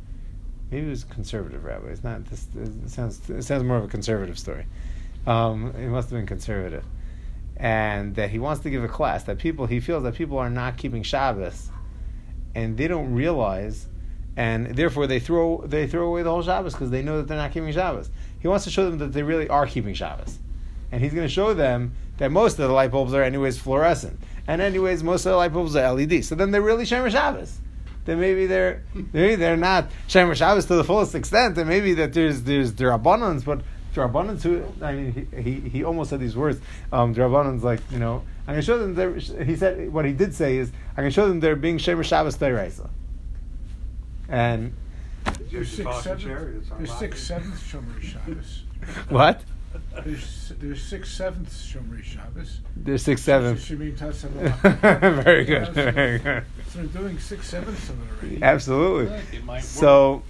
maybe 0.71 0.87
it 0.87 0.91
was 0.91 1.05
conservative 1.05 1.65
rabbi. 1.65 1.89
It's 1.89 2.05
not. 2.05 2.25
This 2.27 2.47
it 2.57 2.91
sounds 2.91 3.29
it 3.29 3.43
sounds 3.43 3.63
more 3.65 3.77
of 3.77 3.85
a 3.85 3.89
conservative 3.89 4.39
story. 4.39 4.67
Um, 5.27 5.75
it 5.77 5.89
must 5.89 6.11
have 6.11 6.19
been 6.19 6.27
conservative, 6.27 6.85
and 7.57 8.15
that 8.17 8.31
he 8.31 8.39
wants 8.39 8.63
to 8.63 8.71
give 8.71 8.85
a 8.85 8.89
class 8.89 9.25
that 9.25 9.39
people 9.39 9.67
he 9.67 9.81
feels 9.81 10.03
that 10.05 10.15
people 10.15 10.39
are 10.39 10.51
not 10.51 10.77
keeping 10.77 11.03
Shabbos, 11.03 11.71
and 12.55 12.77
they 12.77 12.89
don't 12.89 13.13
realize, 13.15 13.87
and 14.37 14.75
therefore 14.77 15.07
they 15.07 15.21
throw 15.21 15.63
they 15.67 15.87
throw 15.87 16.07
away 16.07 16.23
the 16.23 16.31
whole 16.31 16.43
Shabbos 16.43 16.75
because 16.75 16.91
they 16.91 17.03
know 17.03 17.19
that 17.19 17.29
they're 17.29 17.37
not 17.37 17.53
keeping 17.53 17.73
Shabbos. 17.73 18.11
He 18.39 18.49
wants 18.49 18.65
to 18.65 18.71
show 18.71 18.89
them 18.89 18.99
that 18.99 19.13
they 19.13 19.23
really 19.23 19.49
are 19.49 19.67
keeping 19.67 19.95
Shabbos, 19.95 20.39
and 20.93 21.03
he's 21.03 21.13
going 21.13 21.27
to 21.27 21.33
show 21.33 21.53
them 21.53 21.93
that 22.19 22.31
most 22.31 22.59
of 22.59 22.69
the 22.69 22.75
light 22.75 22.91
bulbs 22.91 23.13
are 23.13 23.23
anyways 23.23 23.59
fluorescent, 23.59 24.19
and 24.47 24.63
anyways 24.63 25.03
most 25.03 25.27
of 25.27 25.31
the 25.31 25.37
light 25.37 25.53
bulbs 25.53 25.75
are 25.77 25.93
LED. 25.93 26.25
So 26.25 26.35
then 26.35 26.51
they're 26.51 26.63
really 26.63 26.85
Shemer 26.85 27.11
Shabbos 27.11 27.59
then 28.05 28.19
maybe 28.21 28.47
they're 28.47 28.83
maybe 29.13 29.35
they're 29.37 29.57
not 29.57 29.91
Shemer 30.09 30.35
Shabbos 30.35 30.67
to 30.67 30.75
the 30.77 30.85
fullest 30.85 31.15
extent, 31.15 31.59
and 31.59 31.69
maybe 31.69 31.95
that 31.95 32.13
there's 32.13 32.43
there's 32.43 32.73
derabbanans, 32.73 33.45
but 33.45 33.61
derabbanans 33.95 34.43
who 34.43 34.63
I 34.85 34.93
mean 34.93 35.29
he, 35.35 35.41
he, 35.43 35.69
he 35.69 35.85
almost 35.85 36.11
said 36.11 36.21
these 36.21 36.37
words. 36.37 36.61
Um, 36.93 37.15
derabbanans 37.15 37.63
like 37.63 37.81
you 37.91 37.99
know 37.99 38.23
I'm 38.47 38.55
gonna 38.55 38.63
show 38.63 38.79
them. 38.79 38.95
They're, 38.95 39.15
he 39.45 39.55
said 39.57 39.93
what 39.93 40.05
he 40.05 40.13
did 40.13 40.35
say 40.35 40.57
is 40.57 40.71
I'm 40.91 40.97
gonna 41.05 41.11
show 41.11 41.29
them 41.29 41.41
they're 41.41 41.57
being 41.57 41.79
Shemer 41.79 42.05
Shabbos 42.05 42.37
Teiraisa. 42.37 42.89
And 44.29 44.73
There's 45.51 45.71
six 45.71 45.83
Talking 45.85 46.03
sevenths. 46.03 46.25
chariots 46.25 46.69
There's 46.69 46.91
rockets. 46.91 46.99
six 46.99 47.23
sevenths 47.23 47.73
Shomrei 47.73 48.03
Shabbos. 48.03 48.63
what? 49.09 49.43
There's 50.05 50.53
there's 50.59 50.83
six 50.83 51.11
sevenths 51.13 51.73
Shomrei 51.73 52.03
Shabbos. 52.03 52.61
There's 52.77 53.03
six 53.03 53.23
seven. 53.23 53.57
Shemim 53.57 53.97
Tatzavah. 53.97 55.23
very 55.23 55.45
good, 55.45 55.69
very 55.69 56.19
good. 56.19 56.45
So 56.73 56.79
they're 56.79 57.03
doing 57.03 57.19
six 57.19 57.49
sevenths 57.49 57.89
of 57.89 58.01
it 58.01 58.23
already. 58.23 58.43
Absolutely. 58.43 59.17
It 59.33 59.45
might 59.45 59.57
work. 59.57 59.63
So, 59.65 60.23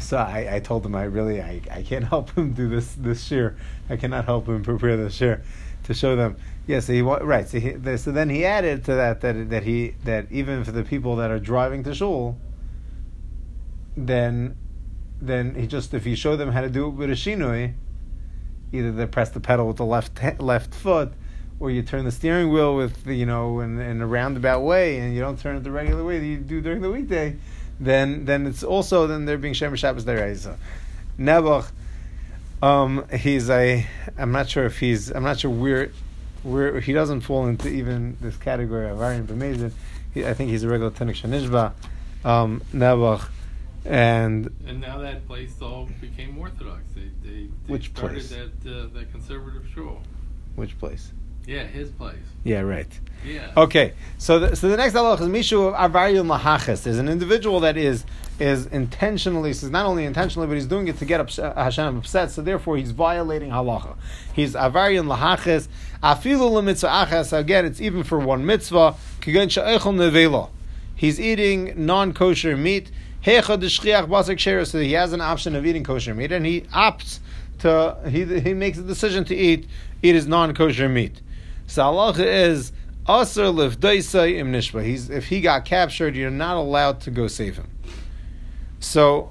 so 0.00 0.16
I, 0.16 0.54
I 0.54 0.60
told 0.60 0.86
him 0.86 0.94
I 0.94 1.04
really 1.04 1.42
I, 1.42 1.60
I 1.70 1.82
can't 1.82 2.04
help 2.08 2.30
him 2.30 2.54
do 2.54 2.68
this 2.68 2.94
this 2.94 3.30
year. 3.30 3.56
I 3.90 3.96
cannot 3.96 4.24
help 4.24 4.48
him 4.48 4.62
prepare 4.62 4.96
this 4.96 5.20
year 5.20 5.42
to 5.84 5.92
show 5.92 6.16
them. 6.16 6.36
Yes, 6.66 6.86
so 6.86 6.94
he 6.94 7.02
wa- 7.02 7.18
right. 7.22 7.46
So, 7.46 7.60
he, 7.60 7.76
so 7.98 8.10
then 8.10 8.30
he 8.30 8.46
added 8.46 8.86
to 8.86 8.94
that 8.94 9.20
that 9.20 9.50
that 9.50 9.64
he 9.64 9.94
that 10.04 10.32
even 10.32 10.64
for 10.64 10.72
the 10.72 10.82
people 10.82 11.16
that 11.16 11.30
are 11.30 11.38
driving 11.38 11.84
to 11.84 11.94
shul, 11.94 12.38
then 13.96 14.56
then 15.20 15.54
he 15.54 15.66
just 15.66 15.92
if 15.92 16.06
you 16.06 16.16
show 16.16 16.36
them 16.36 16.52
how 16.52 16.62
to 16.62 16.70
do 16.70 16.86
it 16.86 16.90
with 16.90 17.10
a 17.10 17.14
shinui, 17.14 17.74
either 18.72 18.92
they 18.92 19.06
press 19.06 19.28
the 19.28 19.40
pedal 19.40 19.66
with 19.66 19.76
the 19.76 19.84
left 19.84 20.18
left 20.40 20.74
foot, 20.74 21.12
or 21.60 21.70
you 21.70 21.82
turn 21.82 22.04
the 22.04 22.10
steering 22.12 22.50
wheel 22.52 22.74
with 22.76 23.06
you 23.06 23.26
know 23.26 23.60
in, 23.60 23.78
in 23.80 24.00
a 24.00 24.06
roundabout 24.06 24.60
way, 24.60 24.98
and 24.98 25.14
you 25.14 25.20
don't 25.20 25.38
turn 25.38 25.56
it 25.56 25.60
the 25.64 25.70
regular 25.70 26.04
way 26.04 26.18
that 26.18 26.26
you 26.26 26.36
do 26.38 26.60
during 26.60 26.82
the 26.82 26.90
weekday, 26.90 27.36
then 27.80 28.24
then 28.24 28.46
it's 28.46 28.62
also 28.62 29.06
then 29.06 29.24
they're 29.24 29.38
being 29.38 29.54
shemer 29.54 29.76
Shabbos 29.76 30.04
deraisa. 30.04 30.56
Nebuch, 31.18 31.70
um, 32.62 33.06
he's 33.14 33.48
a 33.50 33.86
I'm 34.18 34.32
not 34.32 34.48
sure 34.48 34.64
if 34.66 34.78
he's 34.80 35.10
I'm 35.10 35.22
not 35.22 35.38
sure 35.38 35.50
where 35.50 35.90
where 36.42 36.80
he 36.80 36.92
doesn't 36.92 37.22
fall 37.22 37.46
into 37.46 37.68
even 37.68 38.16
this 38.20 38.36
category 38.36 38.88
of 38.90 39.00
Aryan 39.00 39.26
B'mezid. 39.26 39.72
I 40.16 40.34
think 40.34 40.50
he's 40.50 40.62
a 40.62 40.68
regular 40.68 40.92
Tinok 40.92 41.16
Shenishba, 41.20 41.72
um, 42.28 42.62
Nebuch, 42.72 43.28
and 43.84 44.54
And 44.66 44.80
now 44.80 44.98
that 44.98 45.26
place 45.26 45.60
all 45.60 45.88
became 46.00 46.38
Orthodox. 46.38 46.82
They 46.94 47.10
they, 47.22 47.30
they 47.66 47.72
Which 47.72 47.86
started 47.90 48.24
place? 48.24 48.30
that 48.30 48.70
uh, 48.70 48.86
that 48.94 49.10
conservative 49.12 49.66
shul. 49.74 50.02
which 50.56 50.78
place? 50.78 51.12
Yeah, 51.46 51.64
his 51.64 51.90
place. 51.90 52.16
Yeah, 52.42 52.60
right. 52.60 52.88
Yeah. 53.24 53.52
Okay, 53.56 53.94
so 54.18 54.38
the, 54.38 54.56
so 54.56 54.68
the 54.68 54.76
next 54.76 54.94
halach 54.94 55.20
is 55.20 55.28
mishu 55.28 55.74
avariyum 55.74 56.36
lahaches. 56.36 56.82
There's 56.82 56.98
an 56.98 57.08
individual 57.08 57.60
that 57.60 57.76
is 57.76 58.04
is 58.38 58.66
intentionally, 58.66 59.52
says 59.52 59.70
not 59.70 59.86
only 59.86 60.04
intentionally, 60.04 60.48
but 60.48 60.54
he's 60.54 60.66
doing 60.66 60.88
it 60.88 60.98
to 60.98 61.04
get 61.04 61.20
upset, 61.20 61.56
uh, 61.56 61.64
Hashem 61.64 61.98
upset. 61.98 62.30
So 62.30 62.42
therefore, 62.42 62.76
he's 62.76 62.90
violating 62.90 63.50
halacha. 63.50 63.96
He's 64.34 64.54
avariyum 64.54 65.14
lahaches. 65.14 65.68
Afilu 66.02 66.50
lemitzvah 66.50 67.06
achas. 67.06 67.36
Again, 67.36 67.64
it's 67.64 67.80
even 67.80 68.02
for 68.02 68.18
one 68.18 68.44
mitzvah. 68.44 68.96
Kigen 69.20 69.50
she'echol 69.50 69.94
nevela. 69.94 70.50
He's 70.94 71.18
eating 71.18 71.86
non-kosher 71.86 72.56
meat. 72.56 72.90
Hecha 73.24 73.58
d'shchiach 73.58 74.08
basik 74.08 74.38
shera. 74.38 74.66
So 74.66 74.80
he 74.80 74.92
has 74.92 75.12
an 75.12 75.20
option 75.20 75.54
of 75.54 75.64
eating 75.64 75.84
kosher 75.84 76.14
meat, 76.14 76.32
and 76.32 76.44
he 76.44 76.62
opts 76.72 77.20
to 77.60 77.96
he 78.08 78.24
he 78.40 78.52
makes 78.52 78.76
a 78.78 78.82
decision 78.82 79.24
to 79.26 79.34
eat 79.34 79.66
eat 80.02 80.14
his 80.14 80.26
non-kosher 80.26 80.88
meat. 80.88 81.20
So 81.66 81.82
halacha 81.82 82.24
is 82.48 82.72
Aser 83.06 83.44
lifdaisai 83.44 84.38
im 84.38 84.50
nishba. 84.50 84.82
He's 84.82 85.10
if 85.10 85.26
he 85.26 85.42
got 85.42 85.66
captured, 85.66 86.16
you're 86.16 86.30
not 86.30 86.56
allowed 86.56 87.00
to 87.02 87.10
go 87.10 87.26
save 87.26 87.56
him. 87.56 87.68
So, 88.80 89.30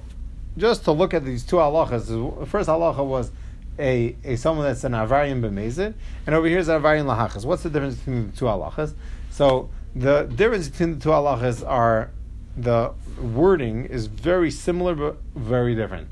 just 0.56 0.84
to 0.84 0.92
look 0.92 1.12
at 1.12 1.24
these 1.24 1.42
two 1.42 1.56
halachas, 1.56 2.06
the 2.06 2.46
first 2.46 2.68
halacha 2.68 3.04
was 3.04 3.32
a, 3.78 4.14
a 4.22 4.36
someone 4.36 4.66
that's 4.66 4.84
an 4.84 4.92
avarian 4.92 5.40
b'mezid, 5.40 5.94
and 6.24 6.34
over 6.36 6.46
here 6.46 6.58
is 6.58 6.68
avarian 6.68 7.06
lahachas. 7.06 7.44
What's 7.44 7.64
the 7.64 7.70
difference 7.70 7.96
between 7.96 8.30
the 8.30 8.36
two 8.36 8.44
halachas? 8.44 8.94
So 9.30 9.70
the 9.96 10.22
difference 10.22 10.68
between 10.68 10.98
the 10.98 11.00
two 11.00 11.08
halachas 11.08 11.66
are 11.66 12.10
the 12.56 12.92
wording 13.20 13.86
is 13.86 14.06
very 14.06 14.52
similar 14.52 14.94
but 14.94 15.16
very 15.34 15.74
different. 15.74 16.08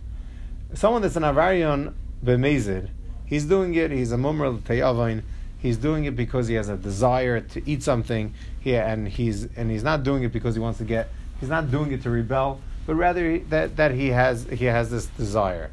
Someone 0.74 1.02
that's 1.02 1.14
an 1.14 1.22
avarian 1.22 1.94
b'mezid, 2.24 2.90
he's 3.24 3.44
doing 3.44 3.76
it. 3.76 3.92
He's 3.92 4.10
a 4.10 4.16
mumra 4.16 4.52
l'tayavain. 4.52 5.22
He's 5.62 5.76
doing 5.76 6.06
it 6.06 6.16
because 6.16 6.48
he 6.48 6.54
has 6.56 6.68
a 6.68 6.76
desire 6.76 7.40
to 7.40 7.70
eat 7.70 7.84
something. 7.84 8.34
He, 8.58 8.74
and 8.74 9.06
he's 9.06 9.44
and 9.56 9.70
he's 9.70 9.84
not 9.84 10.02
doing 10.02 10.24
it 10.24 10.32
because 10.32 10.56
he 10.56 10.60
wants 10.60 10.78
to 10.78 10.84
get. 10.84 11.08
He's 11.38 11.48
not 11.48 11.70
doing 11.70 11.92
it 11.92 12.02
to 12.02 12.10
rebel, 12.10 12.60
but 12.84 12.96
rather 12.96 13.38
that 13.38 13.76
that 13.76 13.92
he 13.92 14.08
has 14.08 14.44
he 14.46 14.64
has 14.64 14.90
this 14.90 15.06
desire. 15.06 15.70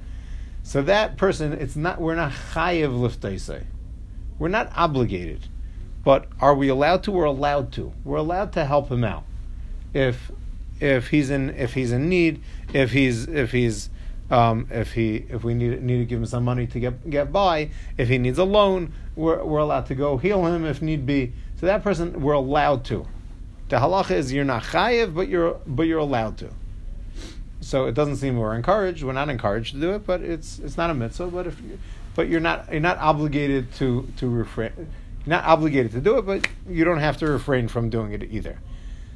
So 0.62 0.84
that 0.84 1.18
person, 1.18 1.54
it's 1.54 1.76
not. 1.76 2.00
We're 2.00 2.14
not 2.14 2.32
chayiv 2.32 2.92
liftaisei. 3.00 3.66
We're 4.38 4.50
not 4.50 4.72
obligated, 4.76 5.48
but 6.04 6.28
are 6.40 6.54
we 6.54 6.70
allowed 6.70 7.04
to? 7.06 7.12
We're 7.12 7.26
allowed 7.26 7.72
to. 7.74 7.92
We're 8.04 8.18
allowed 8.18 8.54
to 8.54 8.66
help 8.66 8.92
him 8.92 9.04
out 9.04 9.24
if 9.92 10.32
if 10.80 11.08
he's 11.08 11.32
in 11.32 11.50
if 11.50 11.74
he's 11.74 11.92
in 11.92 12.10
need, 12.10 12.44
if 12.74 12.92
he's 12.92 13.28
if 13.28 13.52
he's 13.52 13.90
um, 14.32 14.68
if 14.70 14.94
he 14.94 15.26
if 15.30 15.44
we 15.44 15.54
need 15.54 15.82
need 15.82 15.98
to 15.98 16.06
give 16.06 16.20
him 16.20 16.26
some 16.26 16.44
money 16.44 16.68
to 16.68 16.80
get 16.80 17.10
get 17.10 17.32
by, 17.32 17.72
if 17.98 18.10
he 18.10 18.18
needs 18.18 18.38
a 18.38 18.44
loan, 18.44 18.94
we're 19.16 19.44
we're 19.44 19.60
allowed 19.60 19.88
to 19.88 19.96
go 19.96 20.18
heal 20.18 20.46
him 20.46 20.66
if 20.66 20.82
need 20.82 21.06
be. 21.06 21.34
So 21.60 21.66
that 21.66 21.84
person 21.84 22.22
we're 22.22 22.34
allowed 22.34 22.86
to. 22.86 23.06
The 23.70 23.78
halacha 23.78 24.12
is 24.12 24.32
you're 24.32 24.46
not 24.46 24.64
chayiv, 24.64 25.14
but 25.14 25.28
you're 25.28 25.60
but 25.66 25.84
you're 25.84 26.00
allowed 26.00 26.38
to. 26.40 26.50
So 27.62 27.86
it 27.86 27.94
doesn't 27.94 28.18
seem 28.18 28.38
we're 28.38 28.56
encouraged. 28.56 29.04
We're 29.04 29.14
not 29.14 29.30
encouraged 29.30 29.74
to 29.74 29.82
do 29.82 29.92
it, 29.92 30.06
but 30.06 30.22
it's 30.22 30.60
it's 30.60 30.78
not 30.78 30.90
a 30.90 30.94
mitzvah. 30.94 31.28
But 31.28 31.48
if 31.48 31.60
you, 31.62 31.80
but 32.16 32.30
you're 32.30 32.40
not 32.40 32.72
you're 32.72 32.82
not 32.82 32.98
obligated 33.00 33.74
to 33.76 34.08
to 34.18 34.30
refrain. 34.30 34.72
You're 34.78 35.36
not 35.36 35.46
obligated 35.46 35.92
to 35.94 36.02
do 36.02 36.18
it, 36.18 36.26
but 36.26 36.48
you 36.68 36.86
don't 36.86 37.00
have 37.00 37.18
to 37.18 37.28
refrain 37.28 37.68
from 37.68 37.90
doing 37.90 38.14
it 38.14 38.24
either. 38.32 38.60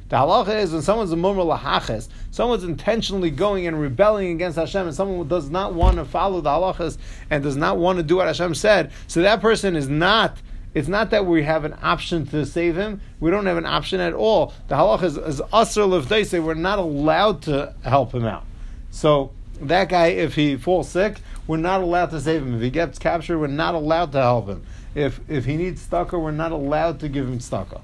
The 0.08 0.16
halacha 0.16 0.62
is 0.62 0.72
when 0.72 0.82
someone's 0.82 1.12
a 1.12 1.16
mumra 1.16 1.58
lahaches, 1.58 2.08
someone's 2.30 2.64
intentionally 2.64 3.30
going 3.30 3.66
and 3.66 3.80
rebelling 3.80 4.32
against 4.32 4.58
Hashem, 4.58 4.86
and 4.86 4.94
someone 4.94 5.26
does 5.28 5.48
not 5.48 5.74
want 5.74 5.96
to 5.96 6.04
follow 6.04 6.40
the 6.40 6.50
halachas 6.50 6.98
and 7.30 7.42
does 7.42 7.56
not 7.56 7.78
want 7.78 7.96
to 7.96 8.02
do 8.02 8.16
what 8.16 8.26
Hashem 8.26 8.54
said. 8.54 8.92
So 9.06 9.22
that 9.22 9.40
person 9.40 9.76
is 9.76 9.88
not. 9.88 10.36
It's 10.74 10.88
not 10.88 11.10
that 11.10 11.24
we 11.24 11.44
have 11.44 11.64
an 11.64 11.74
option 11.82 12.26
to 12.26 12.44
save 12.44 12.76
him. 12.76 13.00
We 13.20 13.30
don't 13.30 13.46
have 13.46 13.56
an 13.56 13.64
option 13.64 14.00
at 14.00 14.12
all. 14.12 14.52
The 14.68 14.74
halacha 14.74 15.04
is, 15.04 15.16
is 15.16 15.40
asr 15.40 15.88
levdeise. 15.88 16.42
We're 16.42 16.54
not 16.54 16.78
allowed 16.78 17.42
to 17.42 17.74
help 17.84 18.12
him 18.12 18.24
out. 18.24 18.44
So 18.90 19.30
that 19.60 19.88
guy, 19.88 20.08
if 20.08 20.34
he 20.34 20.56
falls 20.56 20.88
sick, 20.88 21.18
we're 21.46 21.56
not 21.56 21.80
allowed 21.80 22.10
to 22.10 22.20
save 22.20 22.42
him. 22.42 22.56
If 22.56 22.60
he 22.60 22.70
gets 22.70 22.98
captured, 22.98 23.38
we're 23.38 23.46
not 23.46 23.74
allowed 23.74 24.12
to 24.12 24.20
help 24.20 24.48
him. 24.48 24.64
If 24.94 25.20
if 25.28 25.44
he 25.44 25.56
needs 25.56 25.80
stucco, 25.80 26.18
we're 26.18 26.30
not 26.30 26.52
allowed 26.52 27.00
to 27.00 27.08
give 27.08 27.26
him 27.26 27.40
stucco. 27.40 27.80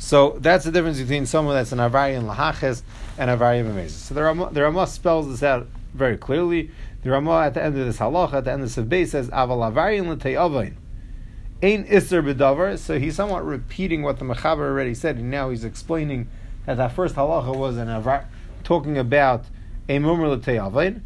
So 0.00 0.38
that's 0.40 0.64
the 0.64 0.72
difference 0.72 0.98
between 0.98 1.26
someone 1.26 1.54
that's 1.54 1.72
an 1.72 1.78
Avarian 1.78 2.24
Lahaches 2.24 2.82
and 3.18 3.28
Avarian 3.30 3.70
Bemezes. 3.70 3.90
So 3.90 4.14
the 4.14 4.22
Ramah, 4.22 4.48
the 4.50 4.62
Ramah 4.62 4.86
spells 4.86 5.28
this 5.28 5.42
out 5.42 5.66
very 5.92 6.16
clearly. 6.16 6.70
The 7.02 7.10
Ramah 7.10 7.42
at 7.42 7.52
the 7.52 7.62
end 7.62 7.78
of 7.78 7.84
this 7.84 7.98
halacha, 7.98 8.32
at 8.32 8.44
the 8.46 8.52
end 8.52 8.62
of 8.62 8.74
the 8.74 8.82
Sivbei, 8.82 9.06
says, 9.06 9.28
Aval 9.28 9.70
Avarian 9.70 10.08
L'tei. 10.08 10.36
Ein 11.62 11.84
Isser 11.84 12.24
B'davar. 12.24 12.78
So 12.78 12.98
he's 12.98 13.14
somewhat 13.14 13.44
repeating 13.44 14.02
what 14.02 14.18
the 14.18 14.24
Mechaber 14.24 14.60
already 14.60 14.94
said, 14.94 15.16
and 15.16 15.30
now 15.30 15.50
he's 15.50 15.64
explaining 15.64 16.30
that 16.64 16.78
that 16.78 16.92
first 16.92 17.14
halacha 17.14 17.54
was 17.54 17.76
an 17.76 17.90
Avar, 17.90 18.26
talking 18.64 18.96
about 18.96 19.44
a 19.86 19.98
Mumr 19.98 20.34
L'tei 20.34 20.56
Avain. 20.56 21.04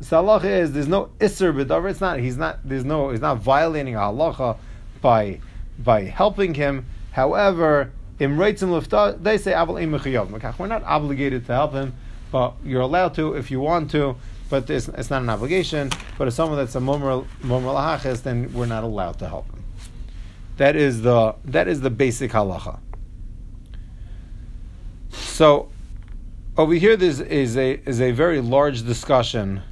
So 0.00 0.22
halacha 0.22 0.44
is 0.44 0.72
there's 0.72 0.86
no 0.86 1.10
Isser 1.18 1.52
B'davar. 1.52 1.90
It's 1.90 2.00
not, 2.00 2.20
he's 2.20 2.36
not, 2.36 2.60
there's 2.64 2.84
no, 2.84 3.10
he's 3.10 3.20
not 3.20 3.38
violating 3.38 3.96
a 3.96 3.98
halacha 3.98 4.56
by, 5.02 5.40
by 5.80 6.04
helping 6.04 6.54
him. 6.54 6.86
However, 7.10 7.90
im 8.20 8.36
reitzim 8.36 8.68
lifta, 8.68 9.20
they 9.22 9.38
say 9.38 9.52
aval. 9.52 10.58
We're 10.58 10.66
not 10.66 10.84
obligated 10.84 11.46
to 11.46 11.52
help 11.52 11.72
him, 11.72 11.94
but 12.30 12.54
you're 12.64 12.82
allowed 12.82 13.14
to 13.14 13.34
if 13.34 13.50
you 13.50 13.60
want 13.60 13.90
to. 13.92 14.16
But 14.48 14.68
it's, 14.68 14.88
it's 14.88 15.10
not 15.10 15.22
an 15.22 15.30
obligation. 15.30 15.90
But 16.18 16.28
if 16.28 16.34
someone 16.34 16.58
that's 16.58 16.74
a 16.74 16.80
momer 16.80 17.24
lahaches, 17.42 18.22
then 18.22 18.52
we're 18.52 18.66
not 18.66 18.84
allowed 18.84 19.18
to 19.20 19.28
help 19.28 19.50
him. 19.50 19.64
That 20.56 20.76
is 20.76 21.02
the 21.02 21.34
that 21.46 21.68
is 21.68 21.80
the 21.80 21.90
basic 21.90 22.32
halacha. 22.32 22.78
So 25.10 25.70
over 26.56 26.74
here, 26.74 26.96
there 26.96 27.08
is 27.08 27.56
a 27.56 27.80
is 27.86 28.00
a 28.00 28.10
very 28.10 28.40
large 28.40 28.84
discussion 28.84 29.62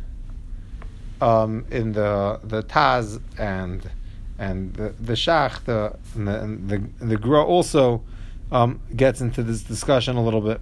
um, 1.21 1.67
in 1.71 1.93
the 1.93 2.41
the 2.43 2.63
Taz 2.63 3.21
and 3.39 3.91
and 4.39 4.73
the 4.75 4.95
the 5.01 5.13
Shach 5.13 5.65
the 5.65 5.97
and 6.15 6.29
the 6.29 6.41
and 6.41 6.69
the, 7.11 7.17
the 7.17 7.37
also 7.37 8.03
um, 8.51 8.81
gets 8.95 9.21
into 9.21 9.43
this 9.43 9.63
discussion 9.63 10.17
a 10.17 10.25
little 10.25 10.41
bit. 10.41 10.61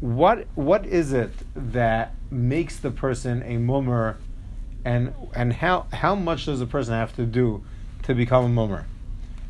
What 0.00 0.46
what 0.54 0.86
is 0.86 1.12
it 1.12 1.32
that 1.54 2.14
makes 2.30 2.78
the 2.78 2.90
person 2.90 3.42
a 3.42 3.58
mummer, 3.58 4.18
and 4.84 5.12
and 5.34 5.52
how 5.52 5.86
how 5.92 6.14
much 6.14 6.46
does 6.46 6.60
a 6.60 6.66
person 6.66 6.94
have 6.94 7.14
to 7.16 7.26
do 7.26 7.62
to 8.04 8.14
become 8.14 8.44
a 8.44 8.48
mummer? 8.48 8.86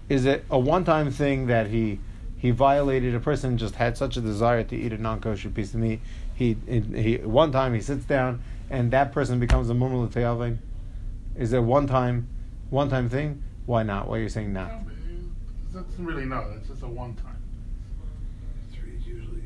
Is 0.08 0.24
it 0.24 0.44
a 0.50 0.58
one 0.58 0.84
time 0.84 1.10
thing 1.10 1.46
that 1.46 1.68
he 1.68 2.00
he 2.36 2.50
violated 2.50 3.14
a 3.14 3.20
person 3.20 3.58
just 3.58 3.76
had 3.76 3.96
such 3.96 4.16
a 4.16 4.20
desire 4.20 4.64
to 4.64 4.76
eat 4.76 4.92
a 4.92 4.98
non 4.98 5.20
kosher 5.20 5.50
piece 5.50 5.72
of 5.74 5.80
meat? 5.80 6.00
He, 6.34 6.56
he 6.66 7.16
one 7.18 7.52
time 7.52 7.74
he 7.74 7.80
sits 7.80 8.06
down 8.06 8.42
and 8.70 8.90
that 8.92 9.12
person 9.12 9.38
becomes 9.38 9.68
a 9.68 9.74
mummer 9.74 9.96
l'teyavin? 9.96 10.58
Is 11.36 11.52
it 11.52 11.62
one 11.62 11.86
time 11.86 12.28
one 12.70 12.88
time 12.88 13.08
thing? 13.08 13.42
Why 13.66 13.82
not? 13.82 14.08
Why 14.08 14.18
are 14.18 14.22
you 14.22 14.28
saying 14.28 14.52
not? 14.52 14.68
No, 14.68 14.90
That's 15.72 15.98
really 15.98 16.24
no. 16.24 16.50
That's 16.52 16.68
just 16.68 16.82
a 16.82 16.88
one 16.88 17.14
time. 17.14 17.36
Three 18.72 18.96
is 18.96 19.06
usually, 19.06 19.42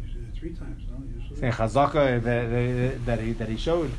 usually 0.00 0.26
three 0.44 0.54
times, 0.54 0.82
no? 0.90 1.02
Usually. 1.16 1.40
Saying 1.40 1.52
chazaka 1.52 2.22
that, 2.22 2.50
that, 2.50 3.06
that 3.06 3.20
he 3.20 3.32
that 3.32 3.48
he 3.48 3.56
showed. 3.56 3.90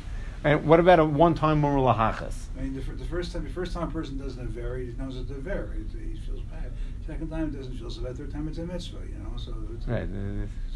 And 0.44 0.64
what 0.64 0.78
about 0.78 1.00
a 1.00 1.04
one 1.04 1.34
time 1.34 1.60
mummer 1.60 1.78
lahachas? 1.78 2.34
I 2.56 2.62
mean, 2.62 2.74
the, 2.74 2.80
the 2.92 3.04
first 3.04 3.32
time, 3.32 3.44
the 3.44 3.50
first 3.50 3.72
time 3.72 3.88
a 3.88 3.90
person 3.90 4.16
does 4.16 4.36
an 4.36 4.46
aver, 4.46 4.78
he 4.78 4.92
knows 4.96 5.16
it's 5.16 5.30
a 5.30 5.34
aver, 5.34 5.74
he, 5.74 5.98
he 5.98 6.20
feels 6.20 6.40
bad. 6.42 6.70
Second 7.04 7.30
time 7.30 7.50
doesn't 7.50 7.76
feel 7.76 7.90
so 7.90 8.02
bad. 8.02 8.16
Third 8.16 8.30
time 8.30 8.46
it's 8.46 8.58
a 8.58 8.64
mitzvah, 8.64 8.98
you 9.08 9.18
know. 9.18 9.36
So, 9.36 9.54
it's, 9.74 9.86
Right. 9.88 10.08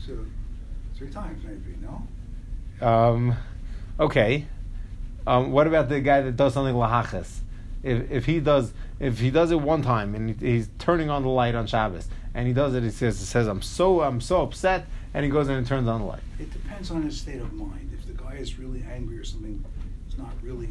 so 0.05 0.19
three 0.97 1.11
times 1.11 1.45
maybe, 1.45 1.77
no? 1.81 2.87
Um, 2.87 3.37
okay. 4.01 4.47
Um, 5.27 5.53
what 5.53 5.67
about 5.69 5.89
the 5.89 6.01
guy 6.01 6.23
that 6.23 6.37
does 6.37 6.55
something 6.55 6.75
lahachas? 6.75 7.39
If 7.83 8.11
if 8.11 8.27
he 8.27 8.41
does 8.41 8.73
if 8.99 9.21
he 9.21 9.31
does 9.31 9.53
it 9.53 9.61
one 9.61 9.83
time 9.83 10.15
and 10.15 10.31
he, 10.31 10.53
he's 10.53 10.69
turning 10.79 11.09
on 11.11 11.23
the 11.23 11.29
light 11.29 11.55
on 11.55 11.67
Shabbos 11.67 12.09
and 12.35 12.47
he 12.47 12.53
does 12.53 12.75
it, 12.75 12.83
he 12.83 12.91
says, 12.91 13.19
he 13.21 13.25
says 13.25 13.47
I'm 13.47 13.63
so 13.63 14.03
I'm 14.03 14.21
so 14.21 14.43
upset, 14.43 14.87
and 15.15 15.25
he 15.25 15.31
goes 15.31 15.49
in 15.49 15.55
and 15.57 15.67
turns 15.67 15.89
on 15.89 16.01
the 16.01 16.07
light. 16.07 16.21
It 16.39 16.51
depends 16.53 16.91
on 16.91 17.03
his 17.03 17.19
state 17.19 17.41
of 17.41 17.53
mind. 17.53 17.91
If 17.93 18.07
the 18.07 18.13
guy 18.23 18.35
is 18.35 18.59
really 18.59 18.85
angry 18.93 19.19
or 19.19 19.25
something, 19.25 19.65
he's 20.09 20.19
not 20.19 20.33
really 20.43 20.69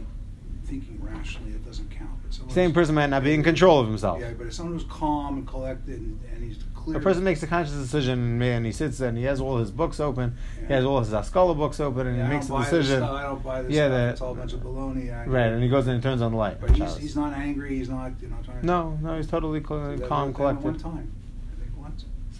thinking 0.65 0.99
rationally, 1.01 1.51
it 1.51 1.65
doesn't 1.65 1.89
count. 1.89 2.11
But 2.23 2.51
Same 2.51 2.73
person 2.73 2.93
might 2.93 3.07
not 3.07 3.23
be 3.23 3.33
in 3.33 3.41
control 3.41 3.79
of 3.79 3.87
himself. 3.87 4.19
Yeah, 4.21 4.33
but 4.37 4.47
if 4.47 4.53
someone 4.53 4.75
who's 4.77 4.87
calm 4.87 5.37
and 5.39 5.47
collected 5.47 5.99
and, 5.99 6.19
and 6.31 6.43
he's 6.43 6.59
clear. 6.75 6.97
A 6.97 6.99
person 6.99 7.23
makes 7.23 7.41
a 7.41 7.47
conscious 7.47 7.73
decision, 7.73 8.39
and 8.41 8.65
he 8.67 8.71
sits 8.71 8.99
and 8.99 9.17
he 9.17 9.23
has 9.23 9.41
all 9.41 9.57
his 9.57 9.71
books 9.71 9.99
open. 9.99 10.35
He 10.57 10.61
Yeah. 10.69 10.75
has 10.77 10.85
all 10.85 10.99
his 10.99 11.09
Haskalah 11.09 11.55
books 11.55 11.79
open, 11.79 12.05
and 12.05 12.17
Yeah, 12.17 12.27
he 12.27 12.33
makes 12.35 12.45
a 12.45 12.49
don't 12.49 12.57
buy 12.59 12.63
this 12.65 12.69
decision. 12.71 12.97
stuff, 12.99 13.11
I 13.11 13.23
don't 13.23 13.43
buy 13.43 13.61
this 13.63 13.71
Yeah, 13.73 13.87
stuff. 13.87 13.91
the- 13.97 14.09
it's 14.11 14.21
all 14.21 14.31
a 14.31 14.35
bunch 14.35 14.53
of 14.53 14.59
baloney. 14.61 15.11
I- 15.11 15.25
Right, 15.25 15.47
and 15.51 15.63
he 15.63 15.69
goes 15.69 15.87
in 15.87 15.93
and 15.95 16.03
turns 16.03 16.21
on 16.21 16.31
the 16.33 16.37
light. 16.37 16.61
But 16.61 16.71
he's, 16.75 16.97
he's 16.97 17.15
not 17.15 17.33
angry. 17.33 17.75
He's 17.77 17.89
not 17.89 18.11
you 18.21 18.27
know 18.27 18.35
trying. 18.45 18.59
to... 18.61 18.65
no, 18.65 18.97
no, 19.01 19.17
he's 19.17 19.27
totally 19.27 19.61
cl- 19.63 19.97
So 19.97 20.05
calm, 20.07 20.31
that- 20.33 20.37
that 20.37 20.43
One 20.43 20.57
collected. 20.61 20.79
time, 20.79 21.11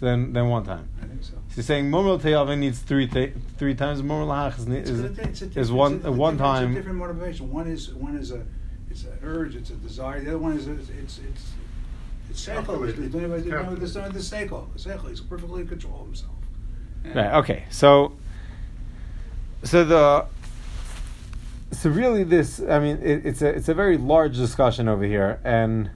So 0.00 0.06
then, 0.06 0.32
then 0.32 0.48
one 0.48 0.64
time. 0.64 0.88
I 1.02 1.06
think 1.06 1.22
so. 1.22 1.32
So 1.34 1.56
you're 1.56 1.64
saying 1.64 1.90
Mumra 1.90 2.20
Teyavin 2.20 2.58
needs 2.58 2.78
three 2.80 3.06
th- 3.06 3.34
three 3.58 3.74
times. 3.74 4.02
Mumra 4.02 4.26
Lahachas 4.26 4.66
ne- 4.66 4.78
It's 4.78 4.90
is, 4.90 5.00
it's 5.18 5.42
a 5.56 5.60
is 5.60 5.72
one 5.72 5.96
it's 5.96 6.04
a 6.06 6.12
one 6.12 6.34
different- 6.34 6.38
time. 6.38 6.64
It's 6.68 6.72
a 6.72 6.78
different 6.80 6.98
motivation. 6.98 7.50
One 7.52 7.66
is 7.66 7.92
one 7.94 8.16
is 8.16 8.30
a 8.32 8.44
it's 8.90 9.04
an 9.04 9.18
urge. 9.22 9.54
It's 9.56 9.70
a 9.70 9.74
desire. 9.74 10.20
The 10.20 10.28
other 10.30 10.38
one 10.38 10.52
is 10.56 10.66
it's 10.66 10.88
it's 10.90 11.18
it's, 11.18 11.52
it's 12.30 12.46
seichel. 12.46 12.56
He's 12.56 12.94
Calculated. 12.96 13.12
doing 13.12 13.24
it 13.24 13.28
by 13.28 13.36
doing 13.40 13.48
it 13.64 13.70
with 13.70 13.82
Calculated. 13.82 14.12
the 14.12 14.18
the 14.18 14.18
seichel. 14.18 14.68
Seichel. 14.76 15.08
He's 15.10 15.20
perfectly 15.20 15.60
in 15.62 15.68
control 15.68 16.00
of 16.00 16.06
himself. 16.06 16.32
And- 17.04 17.14
Right. 17.14 17.34
Okay. 17.34 17.64
So, 17.70 18.12
so 19.64 19.84
the 19.84 20.26
so 21.72 21.88
really 21.90 22.24
this 22.24 22.60
I 22.60 22.78
mean 22.78 22.98
it, 23.02 23.24
it's 23.26 23.42
a 23.42 23.48
it's 23.48 23.68
a 23.68 23.74
very 23.74 23.96
large 23.96 24.36
discussion 24.36 24.88
over 24.88 25.04
here, 25.04 25.40
and 25.44 25.90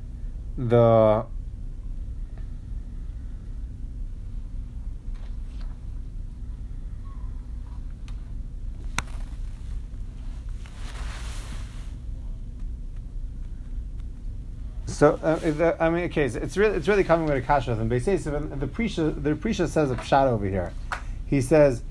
the 0.56 1.26
So 14.94 15.18
uh, 15.24 15.36
the, 15.40 15.76
I 15.82 15.90
mean, 15.90 16.04
okay, 16.04 16.28
so 16.28 16.38
it's 16.38 16.56
really 16.56 16.76
it's 16.76 16.86
really 16.86 17.02
coming 17.02 17.26
with 17.26 17.36
a 17.36 17.40
kasha 17.40 17.72
and 17.72 17.90
Beiseisiv, 17.90 18.32
and 18.36 18.60
the 18.60 18.68
prisha 18.68 19.20
the 19.20 19.34
prisha 19.34 19.66
says 19.68 19.90
a 19.90 19.96
pshat 19.96 20.28
over 20.28 20.46
here. 20.46 20.72
He 21.26 21.40
says 21.40 21.82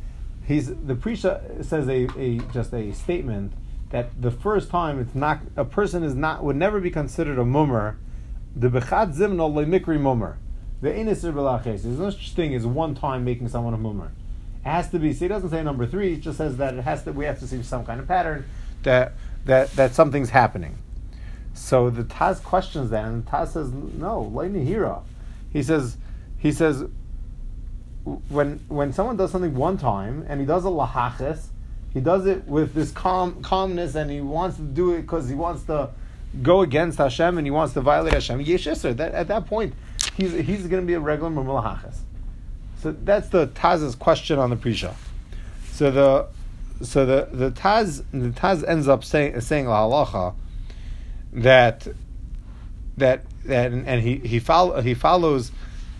he's 0.46 0.68
the 0.68 0.96
prisha 0.96 1.66
says 1.66 1.90
a, 1.90 2.08
a 2.18 2.38
just 2.54 2.74
a 2.74 2.94
statement 2.94 3.52
that 3.90 4.22
the 4.22 4.32
first 4.32 4.70
time 4.70 5.02
it's 5.02 5.14
not 5.14 5.42
a 5.58 5.66
person 5.66 6.02
is 6.02 6.16
not 6.16 6.46
would 6.46 6.56
never 6.56 6.80
be 6.80 6.90
considered 6.90 7.38
a 7.38 7.44
mummer. 7.44 7.98
The 8.56 8.70
bechat 8.70 9.14
zimno 9.14 9.52
mikri 9.66 10.00
mummer. 10.00 10.38
The 10.82 10.90
inisir. 10.90 11.64
There's 11.64 11.86
no 11.86 12.10
such 12.10 12.32
thing 12.32 12.56
as 12.56 12.66
one 12.66 12.96
time 12.96 13.26
making 13.26 13.50
someone 13.50 13.74
a 13.74 13.78
mummer. 13.78 14.14
It 14.64 14.70
has 14.70 14.90
to 14.92 15.00
be. 15.00 15.12
See, 15.12 15.26
he 15.26 15.28
doesn't 15.28 15.50
say 15.50 15.62
number 15.62 15.86
three. 15.86 16.14
It 16.14 16.22
just 16.22 16.38
says 16.38 16.56
that 16.56 16.74
it 16.74 16.84
has 16.86 17.04
to. 17.04 17.12
We 17.12 17.26
have 17.26 17.40
to 17.40 17.48
see 17.48 17.62
some 17.64 17.86
kind 17.86 18.00
of 18.00 18.08
pattern 18.08 18.46
that 18.84 19.12
that 19.44 19.72
that 19.72 19.94
something's 19.94 20.30
happening. 20.30 20.78
So 21.54 21.90
the 21.90 22.04
Taz 22.04 22.44
questions 22.44 22.90
that, 22.90 23.06
and 23.06 23.26
the 23.26 23.32
Taz 23.32 23.50
says, 23.50 23.72
"No, 23.72 24.30
hira." 24.30 25.02
He 25.52 25.62
says, 25.62 25.98
he 26.40 26.52
says, 26.52 26.84
when 28.04 28.60
when 28.68 28.92
someone 28.92 29.16
does 29.16 29.32
something 29.32 29.54
one 29.56 29.78
time 29.78 30.26
and 30.28 30.40
he 30.40 30.46
does 30.46 30.66
a 30.66 30.70
lahachis, 30.70 31.46
he 31.94 32.02
does 32.02 32.26
it 32.26 32.46
with 32.48 32.74
this 32.74 32.92
calm 32.92 33.42
calmness, 33.42 33.96
and 33.96 34.10
he 34.10 34.20
wants 34.20 34.58
to 34.58 34.64
do 34.64 34.94
it 34.94 35.04
because 35.04 35.30
he 35.30 35.36
wants 35.36 35.64
to 35.66 35.90
go 36.42 36.62
against 36.62 36.98
Hashem 36.98 37.38
and 37.38 37.46
he 37.46 37.52
wants 37.52 37.74
to 37.76 37.82
violate 37.82 38.14
Hashem. 38.14 38.44
Yeshiser, 38.44 38.96
that 38.98 39.14
at 39.14 39.28
that 39.28 39.46
point, 39.46 39.74
he's 40.18 40.34
he's 40.34 40.68
going 40.68 40.82
to 40.82 40.88
be 40.88 40.96
a 40.96 41.00
regular 41.00 41.30
mummalachis. 41.30 41.98
So 42.80 42.92
that's 42.92 43.30
the 43.30 43.48
Taz's 43.48 43.96
question 43.96 44.40
on 44.40 44.50
the 44.50 44.58
prisha. 44.58 44.96
So 45.72 45.92
the 45.92 46.28
so 46.84 47.06
the 47.06 47.30
the 47.32 47.52
Taz 47.52 48.04
the 48.12 48.30
Taz 48.30 48.68
ends 48.68 48.88
up 48.88 49.04
saying 49.04 49.40
saying 49.40 49.68
la 49.68 49.88
halacha 49.88 50.34
that 51.34 51.88
that 52.98 53.24
that 53.46 53.72
and, 53.72 53.88
and 53.88 54.02
he 54.02 54.18
he 54.18 54.40
follow, 54.40 54.82
he 54.82 54.94
follows 54.94 55.52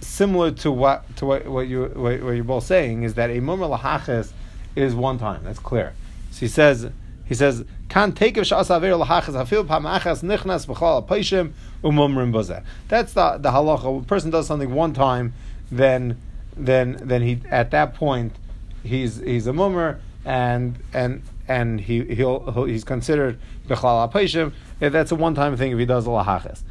similar 0.02 0.52
to 0.52 0.72
what 0.72 1.16
to 1.18 1.26
what, 1.26 1.48
what 1.48 1.68
you 1.68 1.86
what, 1.96 2.22
what 2.22 2.32
you're 2.32 2.44
both 2.44 2.66
saying 2.66 3.04
is 3.04 3.16
that 3.16 3.30
a 3.30 3.40
mumra 3.40 3.78
lahaches 3.78 4.32
is 4.76 4.96
one 4.96 5.18
time. 5.18 5.44
That's 5.44 5.60
clear. 5.60 5.94
So 6.32 6.42
he 6.42 6.48
says 6.48 6.90
he 7.26 7.34
says 7.34 7.66
can 7.90 8.12
take 8.12 8.38
of 8.38 8.46
shas 8.46 8.76
aver 8.76 8.88
lahaches 8.88 9.34
hafil 9.34 9.66
pamachas 9.66 10.24
nichnas 10.24 10.68
b'chal 10.68 11.08
paishim 11.08 11.54
umumrim 11.84 12.32
bozeh. 12.32 12.64
That's 12.88 13.14
the 13.14 13.38
the 13.38 13.52
halacha. 13.52 14.04
A 14.04 14.06
person 14.06 14.30
does 14.30 14.48
something 14.48 14.74
one 14.74 14.94
time, 14.94 15.34
then 15.72 16.18
then 16.56 17.00
then 17.02 17.22
he 17.22 17.42
at 17.50 17.72
that 17.72 17.96
point 17.96 18.36
he's 18.84 19.18
he's 19.18 19.48
a 19.48 19.54
mummer 19.54 20.00
and 20.26 20.78
and 20.94 21.24
and 21.48 21.82
he 21.82 22.04
he'll, 22.16 22.66
he's 22.66 22.84
considered 22.84 23.40
b'chlal 23.68 24.12
apayshim. 24.12 24.54
Eh, 24.84 24.90
that's 24.90 25.14
a 25.14 25.16
one 25.16 25.34
time 25.34 25.56
thing 25.56 25.72
if 25.72 25.80
he 25.80 25.86
does 25.86 26.06
a 26.06 26.10
lahaches. 26.10 26.62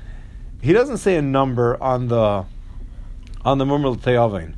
He 0.60 0.74
doesn't 0.74 0.98
say 0.98 1.16
a 1.16 1.22
number 1.22 1.82
on 1.82 2.08
the 2.08 2.44
on 3.42 3.56
the 3.56 3.64
mummer 3.64 3.94
te'avin. 3.94 4.54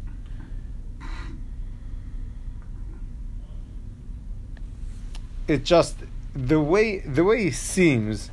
It 5.47 5.65
just 5.65 5.99
the 6.35 6.59
way 6.59 6.99
the 6.99 7.23
way 7.23 7.47
it 7.47 7.55
seems 7.55 8.33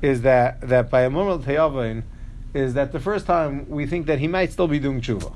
is 0.00 0.22
that 0.22 0.60
that 0.60 0.90
by 0.90 1.02
a 1.02 1.10
mummer 1.10 1.38
te'avin 1.38 2.04
is 2.54 2.74
that 2.74 2.92
the 2.92 3.00
first 3.00 3.26
time 3.26 3.68
we 3.68 3.84
think 3.84 4.06
that 4.06 4.20
he 4.20 4.28
might 4.28 4.52
still 4.52 4.68
be 4.68 4.78
doing 4.78 5.00
tshuva. 5.00 5.34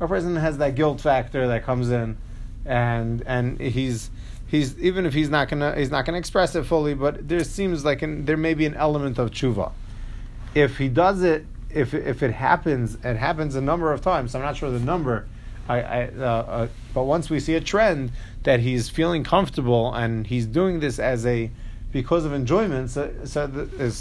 A 0.00 0.08
person 0.08 0.36
has 0.36 0.56
that 0.56 0.74
guilt 0.74 1.02
factor 1.02 1.46
that 1.48 1.64
comes 1.64 1.90
in, 1.90 2.16
and 2.66 3.22
and 3.26 3.60
he's 3.60 4.10
he's 4.46 4.78
even 4.78 5.06
if 5.06 5.14
he's 5.14 5.30
not 5.30 5.48
gonna 5.48 5.74
he's 5.76 5.90
not 5.90 6.04
gonna 6.04 6.18
express 6.18 6.54
it 6.54 6.64
fully, 6.64 6.94
but 6.94 7.28
there 7.28 7.44
seems 7.44 7.84
like 7.84 8.02
an, 8.02 8.24
there 8.24 8.36
may 8.36 8.54
be 8.54 8.66
an 8.66 8.74
element 8.74 9.18
of 9.18 9.30
tshuva. 9.30 9.72
If 10.54 10.78
he 10.78 10.88
does 10.88 11.22
it, 11.22 11.46
if 11.70 11.94
if 11.94 12.22
it 12.22 12.32
happens, 12.32 12.96
it 13.04 13.16
happens 13.16 13.54
a 13.54 13.60
number 13.60 13.92
of 13.92 14.00
times. 14.00 14.34
I'm 14.34 14.42
not 14.42 14.56
sure 14.56 14.70
the 14.70 14.80
number. 14.80 15.26
I, 15.68 15.80
I 15.80 16.06
uh, 16.06 16.22
uh, 16.22 16.68
but 16.94 17.04
once 17.04 17.28
we 17.28 17.40
see 17.40 17.54
a 17.54 17.60
trend 17.60 18.12
that 18.44 18.60
he's 18.60 18.88
feeling 18.88 19.24
comfortable 19.24 19.92
and 19.92 20.26
he's 20.26 20.46
doing 20.46 20.80
this 20.80 20.98
as 20.98 21.26
a 21.26 21.50
because 21.92 22.24
of 22.24 22.32
enjoyment, 22.32 22.90
so, 22.90 23.12
so 23.24 23.46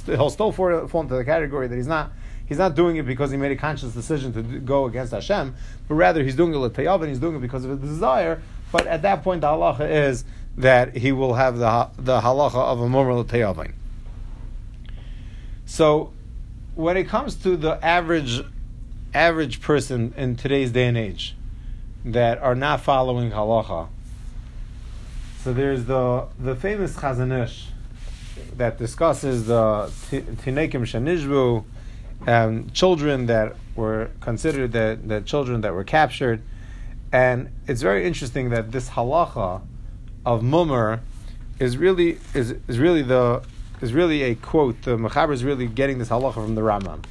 he'll 0.06 0.30
still 0.30 0.52
fall, 0.52 0.88
fall 0.88 1.02
into 1.02 1.16
the 1.16 1.26
category 1.26 1.68
that 1.68 1.76
he's 1.76 1.88
not 1.88 2.12
he's 2.46 2.58
not 2.58 2.76
doing 2.76 2.98
it 2.98 3.06
because 3.06 3.32
he 3.32 3.38
made 3.38 3.52
a 3.52 3.56
conscious 3.56 3.94
decision 3.94 4.34
to 4.34 4.42
go 4.60 4.86
against 4.86 5.12
Hashem, 5.12 5.56
but 5.88 5.96
rather 5.96 6.24
he's 6.24 6.36
doing 6.36 6.54
it 6.54 6.58
l'tayav 6.58 7.00
and 7.02 7.10
he's 7.10 7.20
doing 7.20 7.36
it 7.36 7.40
because 7.40 7.66
of 7.66 7.72
a 7.72 7.76
desire. 7.76 8.42
But 8.76 8.88
at 8.88 9.04
that 9.04 9.24
point, 9.24 9.40
the 9.40 9.48
halacha 9.48 9.90
is 9.90 10.26
that 10.58 10.98
he 10.98 11.14
will 11.14 11.36
have 11.36 11.60
the 11.60 11.90
the 11.98 12.20
halacha 12.20 12.56
of 12.58 12.82
a 12.82 12.88
momer 12.88 13.18
l'tayavin. 13.18 13.72
So, 15.66 16.12
when 16.76 16.98
it 16.98 17.08
comes 17.08 17.36
to 17.36 17.56
the 17.56 17.80
average 17.82 18.42
average 19.14 19.62
person 19.62 20.14
in 20.18 20.36
today's 20.36 20.72
day 20.72 20.88
and 20.88 20.98
age, 20.98 21.38
that 22.04 22.38
are 22.40 22.54
not 22.54 22.82
following 22.82 23.32
halacha. 23.32 23.88
So 25.42 25.54
there's 25.54 25.86
the 25.86 26.26
the 26.38 26.58
famous 26.58 26.98
Chazon 26.98 27.46
Ish 27.46 27.68
that 28.58 28.78
discusses 28.78 29.46
the 29.48 29.90
tinekim 30.12 30.84
shenishvu, 30.84 31.64
um, 32.28 32.70
children 32.72 33.28
that 33.28 33.56
were 33.78 34.10
considered 34.20 34.74
that 34.74 35.08
the 35.08 35.22
children 35.22 35.62
that 35.62 35.74
were 35.74 35.86
captured, 35.86 36.42
and 37.16 37.50
it's 37.66 37.82
very 37.82 38.06
interesting 38.06 38.50
that 38.50 38.74
this 38.74 38.90
halacha 38.90 39.62
of 40.26 40.44
mummer 40.44 41.00
is 41.60 41.78
really 41.78 42.20
is, 42.34 42.56
is 42.68 42.78
really 42.78 43.04
the 43.04 43.42
is 43.82 43.94
really 43.94 44.24
a 44.24 44.36
quote. 44.36 44.82
The 44.82 44.98
Mechaber 44.98 45.32
is 45.32 45.42
really 45.42 45.66
getting 45.66 45.98
this 45.98 46.10
halacha 46.10 46.34
from 46.34 46.56
the 46.56 46.62
Rambam. 46.62 47.06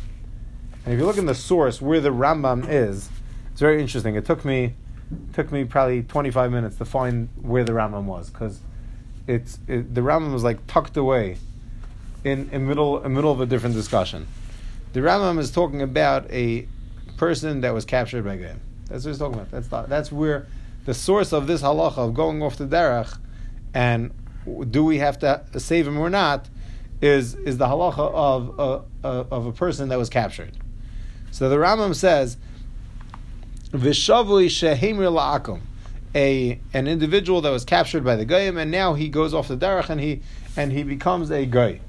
And 0.85 0.93
if 0.93 1.01
you 1.01 1.07
look 1.07 1.17
in 1.17 1.25
the 1.25 1.35
source 1.35 1.81
where 1.81 2.01
the 2.01 2.11
Rambam 2.11 2.69
is, 2.69 3.09
it's 3.51 3.62
very 3.62 3.81
interesting. 3.81 4.14
It 4.14 4.27
took 4.27 4.45
me 4.45 4.75
took 5.33 5.51
me 5.51 5.64
probably 5.64 6.03
25 6.03 6.53
minutes 6.53 6.77
to 6.77 6.85
find 6.85 7.31
where 7.40 7.64
the 7.64 7.73
Rambam 7.73 8.05
was 8.05 8.29
because 8.29 8.61
it's 9.27 9.59
it, 9.69 9.95
the 9.95 10.03
Rambam 10.03 10.35
was 10.35 10.45
like 10.45 10.67
tucked 10.67 10.99
away 10.99 11.38
in 12.25 12.51
in 12.53 12.67
middle 12.67 13.03
in 13.03 13.14
middle 13.14 13.33
of 13.33 13.40
a 13.40 13.47
different 13.47 13.75
discussion. 13.75 14.27
The 14.93 15.01
Rambam 15.01 15.38
is 15.38 15.51
talking 15.51 15.81
about 15.81 16.31
a 16.31 16.69
person 17.17 17.62
that 17.62 17.73
was 17.73 17.87
captured 17.87 18.23
by 18.23 18.37
Goyim. 18.37 18.61
That's 18.88 19.05
what 19.05 19.11
he's 19.11 19.18
talking 19.18 19.40
about. 19.40 19.51
That's 19.51 19.88
that's 19.88 20.12
where 20.12 20.47
the 20.85 20.94
source 20.94 21.33
of 21.33 21.47
this 21.47 21.62
halacha 21.62 21.99
of 21.99 22.14
going 22.14 22.42
off 22.42 22.57
the 22.57 22.66
derech 22.66 23.18
and 23.73 24.12
do 24.70 24.85
we 24.85 24.99
have 24.99 25.18
to 25.20 25.42
save 25.59 25.87
him 25.87 25.99
or 25.99 26.11
not 26.11 26.49
is 27.01 27.35
is 27.35 27.59
the 27.59 27.66
halacha 27.66 28.12
of 28.12 28.61
uh, 28.61 28.81
uh, 29.05 29.25
of 29.31 29.47
a 29.47 29.53
person 29.53 29.88
that 29.88 29.99
was 29.99 30.09
captured. 30.09 30.53
So 31.31 31.49
the 31.49 31.57
Rambam 31.57 31.94
says, 31.94 32.37
"Vishavui 33.70 34.47
shehemir 34.47 35.12
la'akum," 35.12 35.61
a 36.14 36.61
an 36.73 36.87
individual 36.87 37.40
that 37.40 37.51
was 37.51 37.64
captured 37.64 38.05
by 38.05 38.16
the 38.16 38.25
goyim, 38.25 38.57
and 38.57 38.70
now 38.70 38.94
he 38.94 39.09
goes 39.09 39.35
off 39.35 39.49
the 39.49 39.57
derech 39.57 39.88
and 39.88 40.01
he 40.01 40.23
and 40.57 40.73
he 40.73 40.83
becomes 40.83 41.31
a 41.31 41.47
goy. 41.47 41.81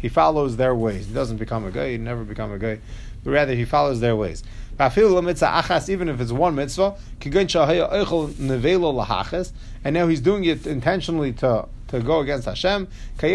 He 0.00 0.08
follows 0.08 0.58
their 0.58 0.74
ways. 0.74 1.06
He 1.06 1.14
doesn't 1.14 1.38
become 1.38 1.64
a 1.64 1.70
goy. 1.70 1.92
He 1.92 1.98
never 1.98 2.24
become 2.24 2.52
a 2.52 2.58
goy, 2.58 2.78
but 3.22 3.30
rather 3.30 3.54
he 3.54 3.64
follows 3.64 4.00
their 4.00 4.14
ways. 4.14 4.44
Even 4.78 6.08
if 6.08 6.20
it's 6.20 6.32
one 6.32 6.54
mitzvah, 6.54 6.96
and 9.84 9.94
now 9.94 10.06
he's 10.08 10.20
doing 10.20 10.44
it 10.44 10.66
intentionally 10.66 11.32
to 11.32 11.68
to 11.88 12.00
go 12.00 12.20
against 12.20 12.46
Hashem. 12.46 12.88
Uh, 13.22 13.28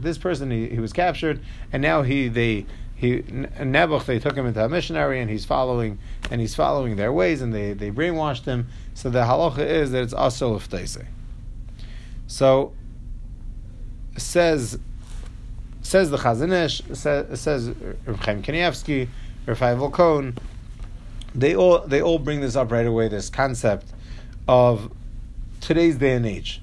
this 0.00 0.18
person 0.18 0.50
he, 0.50 0.68
he 0.68 0.78
was 0.78 0.92
captured, 0.92 1.40
and 1.72 1.82
now 1.82 2.02
he 2.02 2.28
they 2.28 2.66
he 2.94 3.22
Nebuch 3.22 4.04
they 4.04 4.18
took 4.18 4.36
him 4.36 4.46
into 4.46 4.64
a 4.64 4.68
missionary, 4.68 5.20
and 5.20 5.30
he's 5.30 5.44
following 5.44 5.98
and 6.30 6.40
he's 6.40 6.54
following 6.54 6.96
their 6.96 7.12
ways, 7.12 7.42
and 7.42 7.52
they, 7.52 7.72
they 7.72 7.90
brainwashed 7.90 8.44
him. 8.44 8.68
So 8.94 9.10
the 9.10 9.22
halacha 9.22 9.58
is 9.58 9.90
that 9.90 10.02
it's 10.02 10.14
also 10.14 10.56
lefteise. 10.58 11.04
So 12.26 12.72
says 14.16 14.78
says 15.82 16.10
the 16.10 16.16
Chazon 16.16 16.52
Ish, 16.64 16.82
says, 16.96 17.40
says 17.40 17.68
Reb 18.06 18.16
Chaim 18.20 18.42
Rafai 19.46 19.76
Volkon, 19.78 20.36
they 21.34 21.54
all 21.54 21.80
they 21.80 22.00
all 22.00 22.18
bring 22.18 22.40
this 22.40 22.56
up 22.56 22.70
right 22.70 22.86
away. 22.86 23.08
This 23.08 23.28
concept 23.28 23.86
of 24.48 24.90
today's 25.60 25.96
day 25.96 26.14
and 26.14 26.24
age, 26.26 26.62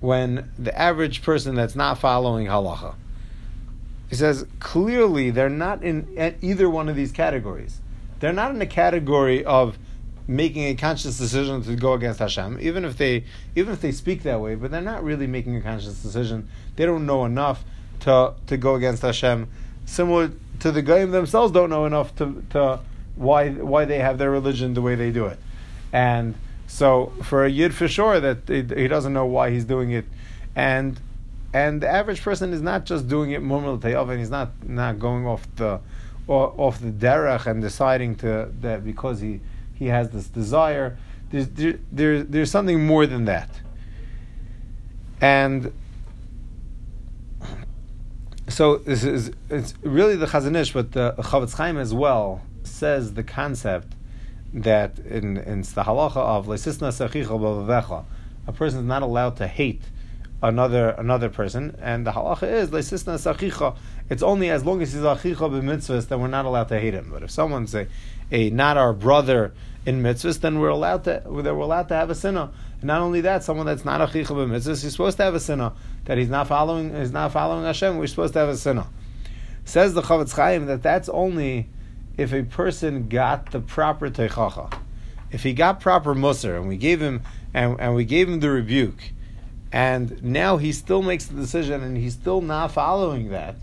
when 0.00 0.50
the 0.58 0.76
average 0.78 1.22
person 1.22 1.54
that's 1.54 1.74
not 1.74 1.98
following 1.98 2.46
halacha, 2.46 2.94
he 4.10 4.16
says 4.16 4.46
clearly 4.60 5.30
they're 5.30 5.48
not 5.48 5.82
in 5.82 6.36
either 6.42 6.68
one 6.68 6.88
of 6.88 6.96
these 6.96 7.12
categories. 7.12 7.80
They're 8.20 8.32
not 8.32 8.52
in 8.52 8.58
the 8.58 8.66
category 8.66 9.44
of 9.44 9.78
making 10.28 10.64
a 10.64 10.74
conscious 10.74 11.18
decision 11.18 11.62
to 11.62 11.74
go 11.74 11.94
against 11.94 12.20
Hashem, 12.20 12.58
even 12.60 12.84
if 12.84 12.96
they 12.96 13.24
even 13.56 13.72
if 13.72 13.80
they 13.80 13.90
speak 13.90 14.22
that 14.22 14.40
way, 14.40 14.54
but 14.54 14.70
they're 14.70 14.80
not 14.80 15.02
really 15.02 15.26
making 15.26 15.56
a 15.56 15.60
conscious 15.60 16.00
decision. 16.02 16.48
They 16.76 16.86
don't 16.86 17.06
know 17.06 17.24
enough 17.24 17.64
to 18.00 18.34
to 18.46 18.56
go 18.56 18.74
against 18.76 19.02
Hashem. 19.02 19.48
Similar 19.84 20.30
to 20.62 20.70
the 20.70 20.80
Goyim 20.80 21.10
themselves 21.10 21.52
don't 21.52 21.70
know 21.70 21.86
enough 21.86 22.14
to, 22.16 22.40
to 22.50 22.78
why 23.16 23.50
why 23.50 23.84
they 23.84 23.98
have 23.98 24.16
their 24.18 24.30
religion 24.30 24.74
the 24.74 24.80
way 24.80 24.94
they 24.94 25.10
do 25.10 25.26
it. 25.26 25.38
And 25.92 26.36
so 26.68 27.12
for 27.24 27.44
a 27.44 27.50
Yid 27.50 27.74
for 27.74 27.88
sure 27.88 28.20
that 28.20 28.48
he 28.48 28.86
doesn't 28.86 29.12
know 29.12 29.26
why 29.26 29.50
he's 29.50 29.64
doing 29.64 29.90
it. 29.90 30.04
And 30.54 31.00
and 31.52 31.80
the 31.80 31.88
average 31.88 32.22
person 32.22 32.52
is 32.52 32.62
not 32.62 32.86
just 32.86 33.08
doing 33.08 33.32
it 33.32 33.42
mumul 33.42 33.80
tayav 33.80 34.08
and 34.08 34.20
he's 34.20 34.30
not 34.30 34.50
not 34.64 35.00
going 35.00 35.26
off 35.26 35.48
the 35.56 35.80
off 36.28 36.78
the 36.78 36.92
derech 36.92 37.46
and 37.46 37.60
deciding 37.60 38.14
to 38.14 38.48
that 38.60 38.84
because 38.84 39.20
he 39.20 39.40
he 39.74 39.86
has 39.86 40.10
this 40.10 40.28
desire. 40.28 40.96
There's 41.30 41.48
there, 41.48 41.80
there, 41.90 42.22
there's 42.22 42.52
something 42.52 42.86
more 42.86 43.04
than 43.08 43.24
that. 43.24 43.50
And 45.20 45.72
so 48.52 48.76
this 48.76 49.02
is 49.04 49.32
it's 49.48 49.74
really 49.82 50.16
the 50.16 50.26
Chazon 50.26 50.56
Ish, 50.56 50.72
but 50.72 50.92
the 50.92 51.12
Chofetz 51.18 51.54
Chaim 51.54 51.78
as 51.78 51.94
well 51.94 52.42
says 52.64 53.14
the 53.14 53.22
concept 53.22 53.94
that 54.52 54.98
in 54.98 55.38
in 55.38 55.62
the 55.62 55.82
halacha 55.82 56.16
of 56.16 56.46
leisisna 56.46 58.04
a 58.46 58.52
person 58.52 58.80
is 58.80 58.84
not 58.84 59.02
allowed 59.02 59.36
to 59.36 59.46
hate 59.46 59.82
another 60.42 60.90
another 60.90 61.28
person, 61.28 61.76
and 61.80 62.06
the 62.06 62.12
halacha 62.12 62.42
is 62.42 62.70
leisisna 62.70 63.14
sechicha. 63.14 63.76
It's 64.10 64.22
only 64.22 64.50
as 64.50 64.64
long 64.64 64.82
as 64.82 64.92
he's 64.92 65.02
achicha 65.02 65.36
b'mitzvahs 65.36 66.08
that 66.08 66.18
we're 66.18 66.26
not 66.26 66.44
allowed 66.44 66.68
to 66.68 66.78
hate 66.78 66.94
him. 66.94 67.08
But 67.10 67.22
if 67.22 67.30
someone's 67.30 67.74
a, 67.74 67.86
a 68.30 68.50
not 68.50 68.76
our 68.76 68.92
brother 68.92 69.54
in 69.86 70.02
mitzvahs, 70.02 70.40
then 70.40 70.58
we're 70.58 70.68
allowed 70.68 71.04
to 71.04 71.22
we're 71.26 71.48
allowed 71.48 71.88
to 71.88 71.94
have 71.94 72.10
a 72.10 72.14
sinner. 72.14 72.50
And 72.80 72.84
not 72.84 73.00
only 73.00 73.22
that, 73.22 73.44
someone 73.44 73.66
that's 73.66 73.84
not 73.84 74.00
a 74.00 74.06
chicha 74.06 74.34
b'mitzvahs, 74.34 74.82
he's 74.82 74.92
supposed 74.92 75.16
to 75.16 75.22
have 75.22 75.34
a 75.34 75.40
sinner 75.40 75.72
that 76.04 76.18
he's 76.18 76.28
not 76.28 76.48
following 76.48 76.94
he's 76.94 77.12
not 77.12 77.32
following 77.32 77.64
Hashem. 77.64 77.98
We're 77.98 78.06
supposed 78.06 78.32
to 78.34 78.40
have 78.40 78.48
a 78.48 78.56
sinner. 78.56 78.86
Says 79.64 79.94
the 79.94 80.02
Chofetz 80.02 80.34
Chaim 80.34 80.66
that 80.66 80.82
that's 80.82 81.08
only 81.08 81.68
if 82.16 82.32
a 82.32 82.42
person 82.42 83.08
got 83.08 83.52
the 83.52 83.60
proper 83.60 84.10
teichacha. 84.10 84.72
If 85.30 85.42
he 85.42 85.54
got 85.54 85.80
proper 85.80 86.14
musar 86.14 86.56
and 86.58 86.68
we 86.68 86.76
gave 86.76 87.00
him 87.00 87.22
and, 87.54 87.80
and 87.80 87.94
we 87.94 88.04
gave 88.04 88.28
him 88.28 88.40
the 88.40 88.50
rebuke, 88.50 89.12
and 89.70 90.22
now 90.22 90.58
he 90.58 90.72
still 90.72 91.02
makes 91.02 91.26
the 91.26 91.34
decision 91.34 91.82
and 91.82 91.96
he's 91.96 92.14
still 92.14 92.40
not 92.42 92.72
following 92.72 93.30
that, 93.30 93.56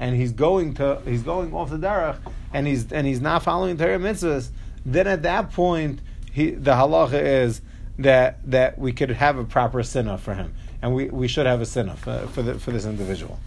and 0.00 0.16
he's 0.16 0.32
going 0.32 0.74
to 0.74 1.00
he's 1.04 1.22
going 1.22 1.52
off 1.54 1.70
the 1.70 1.76
derech 1.76 2.18
and 2.52 2.66
he's 2.66 2.90
and 2.90 3.06
he's 3.06 3.20
not 3.20 3.42
following 3.42 3.76
Torah 3.76 3.98
mitzvahs, 3.98 4.48
then 4.84 5.06
at 5.06 5.22
that 5.22 5.52
point 5.52 6.00
he, 6.32 6.50
the 6.50 6.72
halacha 6.72 7.22
is 7.44 7.60
that 7.98 8.38
that 8.50 8.78
we 8.78 8.92
could 8.92 9.10
have 9.10 9.38
a 9.38 9.44
proper 9.44 9.82
sinna 9.82 10.18
for 10.18 10.34
him, 10.34 10.54
and 10.82 10.94
we, 10.94 11.08
we 11.08 11.28
should 11.28 11.46
have 11.46 11.60
a 11.60 11.66
sinna 11.66 11.96
for, 11.96 12.26
for, 12.28 12.42
the, 12.42 12.58
for 12.58 12.70
this 12.70 12.84
individual. 12.84 13.38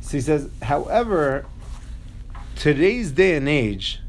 So 0.00 0.12
he 0.12 0.20
says, 0.20 0.48
however, 0.62 1.46
today's 2.56 3.12
day 3.12 3.36
and 3.36 3.48
age, 3.48 4.00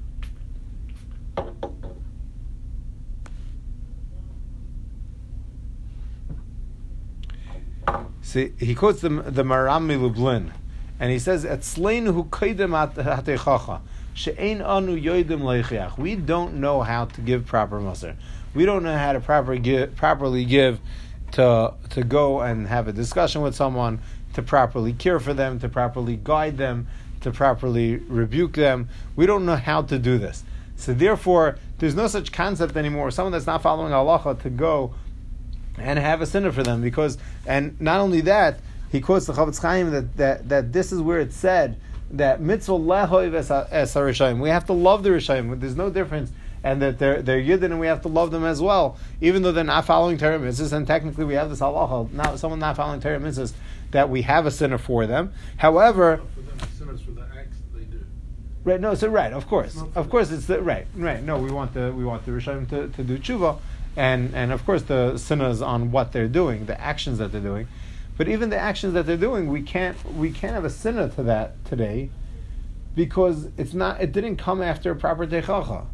See, 8.33 8.51
he 8.57 8.73
quotes 8.73 9.01
the 9.01 9.09
the 9.09 9.43
Maharam 9.43 9.95
Lublin, 10.01 10.53
and 10.99 11.11
he 11.11 11.19
says, 11.19 11.45
"Etzleinu 11.45 12.29
kaidem 12.29 13.81
she'ein 14.15 14.59
anu 14.59 14.99
yoidim 14.99 15.41
leichiach." 15.41 15.99
We 15.99 16.15
don't 16.15 16.55
know 16.55 16.81
how 16.81 17.05
to 17.05 17.21
give 17.21 17.45
proper 17.45 17.79
musar. 17.79 18.15
We 18.55 18.65
don't 18.65 18.81
know 18.81 18.97
how 18.97 19.13
to 19.13 19.19
proper 19.19 19.55
give, 19.57 19.95
properly 19.95 20.45
give 20.45 20.79
to 21.33 21.73
to 21.91 22.03
go 22.03 22.41
and 22.41 22.67
have 22.67 22.87
a 22.87 22.93
discussion 22.93 23.41
with 23.41 23.55
someone, 23.55 23.99
to 24.33 24.41
properly 24.41 24.93
care 24.93 25.19
for 25.19 25.33
them, 25.33 25.59
to 25.59 25.69
properly 25.69 26.19
guide 26.23 26.57
them, 26.57 26.87
to 27.21 27.31
properly 27.31 27.97
rebuke 27.97 28.53
them. 28.53 28.89
We 29.15 29.25
don't 29.25 29.45
know 29.45 29.55
how 29.55 29.83
to 29.83 29.99
do 29.99 30.17
this. 30.17 30.43
So 30.75 30.93
therefore, 30.93 31.57
there's 31.79 31.95
no 31.95 32.07
such 32.07 32.31
concept 32.31 32.75
anymore. 32.77 33.11
Someone 33.11 33.31
that's 33.31 33.47
not 33.47 33.61
following 33.61 33.91
halacha 33.91 34.41
to 34.41 34.49
go 34.49 34.95
and 35.77 35.97
have 35.99 36.21
a 36.21 36.25
sinner 36.25 36.51
for 36.51 36.63
them 36.63 36.81
because, 36.81 37.17
and 37.45 37.79
not 37.79 37.99
only 37.99 38.21
that, 38.21 38.59
he 38.91 39.01
quotes 39.01 39.25
the 39.25 39.33
Chofetz 39.33 39.61
Chaim 39.61 39.91
that, 39.91 40.17
that, 40.17 40.49
that 40.49 40.73
this 40.73 40.91
is 40.91 41.01
where 41.01 41.19
it 41.19 41.33
said 41.33 41.77
that 42.11 42.41
mitzvah 42.41 42.73
lehoiv 42.73 43.33
es 43.33 44.35
We 44.39 44.49
have 44.49 44.65
to 44.65 44.73
love 44.73 45.03
the 45.03 45.09
rishayim. 45.09 45.59
There's 45.59 45.75
no 45.75 45.89
difference 45.89 46.31
and 46.63 46.81
that 46.81 46.97
they're 46.97 47.21
they're 47.21 47.41
yidden 47.41 47.65
and 47.65 47.79
we 47.79 47.87
have 47.87 48.01
to 48.01 48.07
love 48.07 48.31
them 48.31 48.45
as 48.45 48.61
well, 48.61 48.97
even 49.19 49.43
though 49.43 49.51
they're 49.51 49.63
not 49.63 49.85
following 49.85 50.17
Torah 50.17 50.39
mitzvahs. 50.39 50.71
And 50.71 50.87
technically, 50.87 51.25
we 51.25 51.33
have 51.33 51.49
this 51.49 51.59
halacha, 51.59 52.11
not 52.11 52.39
someone 52.39 52.59
not 52.59 52.77
following 52.77 53.01
Torah 53.01 53.19
mitzvahs, 53.19 53.53
that 53.91 54.09
we 54.09 54.21
have 54.21 54.45
a 54.45 54.51
sinner 54.51 54.77
for 54.77 55.05
them. 55.05 55.33
However, 55.57 56.21
for 56.33 56.41
them, 56.41 56.57
the 56.57 56.67
sinners 56.67 57.01
for 57.01 57.11
the 57.11 57.21
acts 57.37 57.57
that 57.57 57.77
they 57.77 57.85
do. 57.85 58.05
Right. 58.63 58.79
No. 58.79 58.95
So 58.95 59.09
right. 59.09 59.33
Of 59.33 59.47
course. 59.47 59.81
Of 59.95 60.09
course. 60.09 60.31
It's 60.31 60.45
the 60.45 60.61
right. 60.61 60.87
Right. 60.95 61.21
No. 61.21 61.37
We 61.37 61.51
want 61.51 61.73
the 61.73 61.91
we 61.91 62.05
want 62.05 62.25
the 62.25 62.31
rishayim 62.31 62.69
to, 62.69 62.87
to 62.87 63.03
do 63.03 63.17
tshuva, 63.17 63.59
and 63.97 64.33
and 64.33 64.53
of 64.53 64.65
course 64.65 64.83
the 64.83 65.17
sinners 65.17 65.61
on 65.61 65.91
what 65.91 66.13
they're 66.13 66.29
doing, 66.29 66.65
the 66.65 66.79
actions 66.79 67.17
that 67.17 67.31
they're 67.31 67.41
doing. 67.41 67.67
But 68.15 68.27
even 68.27 68.51
the 68.51 68.59
actions 68.59 68.93
that 68.93 69.05
they're 69.05 69.17
doing, 69.17 69.47
we 69.47 69.63
can't 69.63 69.97
we 70.15 70.31
can't 70.31 70.53
have 70.53 70.65
a 70.65 70.69
sinner 70.69 71.09
to 71.09 71.23
that 71.23 71.65
today, 71.65 72.09
because 72.95 73.49
it's 73.57 73.73
not 73.73 73.99
it 73.99 74.13
didn't 74.13 74.37
come 74.37 74.61
after 74.61 74.91
a 74.91 74.95
proper 74.95 75.27
techacha 75.27 75.87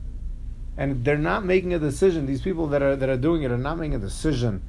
and 0.79 1.03
they're 1.03 1.17
not 1.17 1.43
making 1.43 1.73
a 1.73 1.79
decision. 1.79 2.25
These 2.25 2.41
people 2.41 2.67
that 2.67 2.81
are 2.81 2.95
that 2.95 3.09
are 3.09 3.17
doing 3.17 3.43
it 3.43 3.51
are 3.51 3.57
not 3.57 3.77
making 3.77 3.95
a 3.95 3.99
decision 3.99 4.63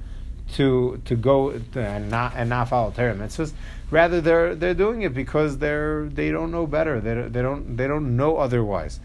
to 0.54 1.00
to 1.04 1.14
go 1.14 1.56
to, 1.72 1.80
and 1.80 2.10
not 2.10 2.32
and 2.34 2.50
not 2.50 2.68
follow 2.68 2.90
Torah 2.90 3.14
mitzvahs. 3.14 3.52
Rather, 3.92 4.20
they're 4.20 4.56
they're 4.56 4.74
doing 4.74 5.02
it 5.02 5.14
because 5.14 5.58
they're 5.58 6.06
they 6.06 6.32
don't 6.32 6.50
know 6.50 6.66
better. 6.66 7.00
They 7.00 7.14
they 7.14 7.42
don't 7.42 7.76
they 7.76 7.86
don't 7.86 8.16
know 8.16 8.38
otherwise, 8.38 8.98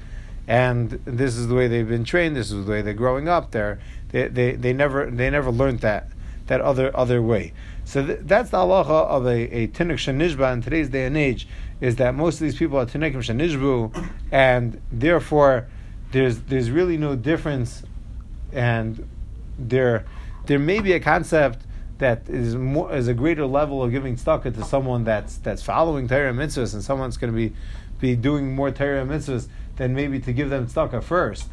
and 0.47 0.89
this 1.05 1.37
is 1.37 1.47
the 1.47 1.53
way 1.53 1.67
they've 1.67 1.87
been 1.87 2.05
trained. 2.05 2.35
This 2.35 2.51
is 2.51 2.65
the 2.65 2.71
way 2.71 2.81
they're 2.81 2.95
growing 2.95 3.29
up. 3.29 3.51
They're 3.51 3.79
they 4.09 4.27
they, 4.27 4.51
they 4.53 4.73
never 4.73 5.11
they 5.11 5.29
never 5.29 5.51
learned 5.51 5.81
that 5.81 6.09
that 6.47 6.59
other 6.59 6.89
other 6.97 7.21
way. 7.21 7.53
So 7.83 8.03
th- 8.03 8.21
that's 8.23 8.49
the 8.49 8.57
halacha 8.57 9.05
of 9.05 9.27
a, 9.27 9.41
a 9.55 9.67
tinuk 9.67 9.99
shenishba 10.01 10.53
in 10.53 10.63
today's 10.63 10.89
day 10.89 11.05
and 11.05 11.15
age 11.15 11.47
is 11.81 11.97
that 11.97 12.15
most 12.15 12.35
of 12.35 12.39
these 12.41 12.57
people 12.57 12.79
are 12.79 12.87
tinukim 12.87 13.17
shenishbu, 13.17 14.09
and 14.31 14.81
therefore 14.91 15.67
there's 16.15 16.39
there's 16.43 16.71
really 16.71 16.95
no 16.95 17.13
difference, 17.17 17.83
and 18.53 19.05
there 19.59 20.05
there 20.45 20.59
may 20.59 20.79
be 20.79 20.93
a 20.93 20.99
concept 21.01 21.65
that 21.97 22.29
is 22.29 22.55
more 22.55 22.95
is 22.95 23.09
a 23.09 23.13
greater 23.13 23.45
level 23.45 23.83
of 23.83 23.91
giving 23.91 24.15
tzedakah 24.15 24.55
to 24.55 24.63
someone 24.63 25.03
that's 25.03 25.35
that's 25.39 25.61
following 25.61 26.07
Torah 26.07 26.31
mitzvahs, 26.31 26.73
and 26.73 26.81
someone's 26.81 27.17
going 27.17 27.33
to 27.33 27.35
be 27.35 27.53
be 27.99 28.15
doing 28.15 28.55
more 28.55 28.71
Torah 28.71 29.05
mitzvahs 29.05 29.49
than 29.75 29.93
maybe 29.93 30.21
to 30.21 30.31
give 30.31 30.49
them 30.49 30.67
tzedakah 30.67 31.03
first. 31.03 31.49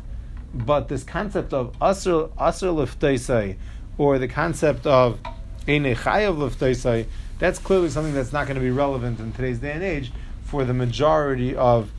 But 0.55 0.87
this 0.87 1.03
concept 1.03 1.53
of 1.53 1.77
asr 1.81 2.31
asr 2.37 3.57
or 3.99 4.19
the 4.21 4.29
concept 4.29 4.87
of 4.87 5.19
liftaisai, 5.67 7.07
that's 7.41 7.59
clearly 7.59 7.91
something 7.91 8.15
that's 8.15 8.33
not 8.33 8.47
going 8.47 8.55
to 8.55 8.63
be 8.63 8.71
relevant 8.71 9.19
in 9.19 9.33
today's 9.33 9.59
day 9.59 9.73
and 9.73 9.83
age 9.83 10.13
for 10.45 10.65
the 10.65 10.75
majority 10.75 11.57
of 11.57 11.91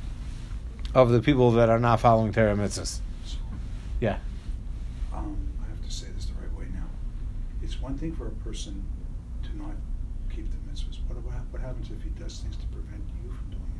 of 0.94 1.10
the 1.10 1.22
people 1.22 1.52
that 1.52 1.70
are 1.70 1.80
not 1.80 2.00
following 2.00 2.32
Torah 2.32 2.56
mitzvahs. 2.56 3.00
Yeah. 4.00 4.18
Um, 5.14 5.38
I 5.64 5.70
have 5.70 5.84
to 5.84 5.92
say 5.92 6.08
this 6.16 6.26
the 6.26 6.34
right 6.34 6.54
way 6.58 6.66
now. 6.74 6.86
It's 7.62 7.82
one 7.82 7.98
thing 7.98 8.16
for 8.16 8.28
a 8.28 8.32
person 8.48 8.84
to 9.44 9.58
not 9.58 9.72
keep 10.30 10.50
the 10.50 10.58
mitzvahs. 10.70 10.98
What, 11.08 11.18
what, 11.52 11.62
happens 11.62 11.90
if 11.90 12.04
he 12.04 12.10
does 12.10 12.40
things 12.40 12.58
to 12.58 12.66
prevent 12.68 13.02
you 13.24 13.30
from 13.30 13.50
doing 13.50 13.72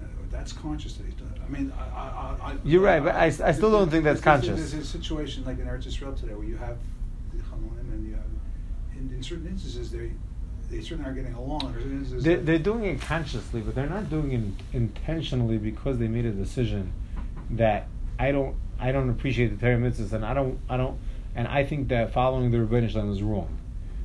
it? 0.00 0.04
Uh, 0.04 0.06
that's 0.30 0.52
conscious 0.52 0.94
that 0.94 1.04
he's 1.04 1.14
done 1.14 1.32
it. 1.34 1.42
I 1.44 1.48
mean, 1.48 1.72
I, 1.76 1.82
I, 1.82 2.52
I, 2.52 2.56
You're 2.64 2.82
right, 2.82 3.02
but 3.02 3.14
I- 3.14 3.26
I 3.26 3.52
still 3.52 3.70
don't 3.70 3.90
think 3.90 4.04
that's 4.04 4.20
conscious. 4.20 4.70
There's 4.70 4.74
a 4.74 4.84
situation 4.84 5.44
like 5.44 5.58
in 5.58 5.66
Eretz 5.66 5.86
Israel 5.86 6.14
today 6.14 6.34
where 6.34 6.46
you 6.46 6.56
have 6.56 6.78
the 7.32 7.42
Chanonim 7.42 7.92
and 7.92 8.06
you 8.06 8.14
have, 8.14 8.24
in, 8.96 9.12
in 9.14 9.22
certain 9.22 9.46
instances, 9.46 9.90
they, 9.90 10.12
they 10.70 10.80
certainly 10.80 11.10
are 11.10 11.14
getting 11.14 11.34
along. 11.34 11.74
Instances 11.74 12.24
They're, 12.24 12.38
they're 12.38 12.58
doing 12.58 12.84
it 12.84 13.00
consciously, 13.00 13.60
but 13.60 13.74
they're 13.74 13.88
not 13.88 14.10
doing 14.10 14.32
it 14.32 14.76
intentionally 14.76 15.58
because 15.58 15.98
they 15.98 16.08
made 16.08 16.24
a 16.24 16.32
decision 16.32 16.92
that 17.50 17.88
I 18.18 18.32
don't 18.32 18.56
I 18.78 18.92
don't 18.92 19.10
appreciate 19.10 19.48
the 19.48 19.56
Torah 19.56 19.78
mitzvahs, 19.78 20.12
and 20.12 20.24
I 20.24 20.34
don't 20.34 20.58
I 20.68 20.76
don't 20.76 20.98
and 21.34 21.46
I 21.46 21.64
think 21.64 21.88
that 21.88 22.12
following 22.12 22.50
the 22.50 22.58
Ribono 22.58 22.90
Shel 22.90 23.02
Olam 23.02 23.12
is 23.12 23.22
wrong. 23.22 23.58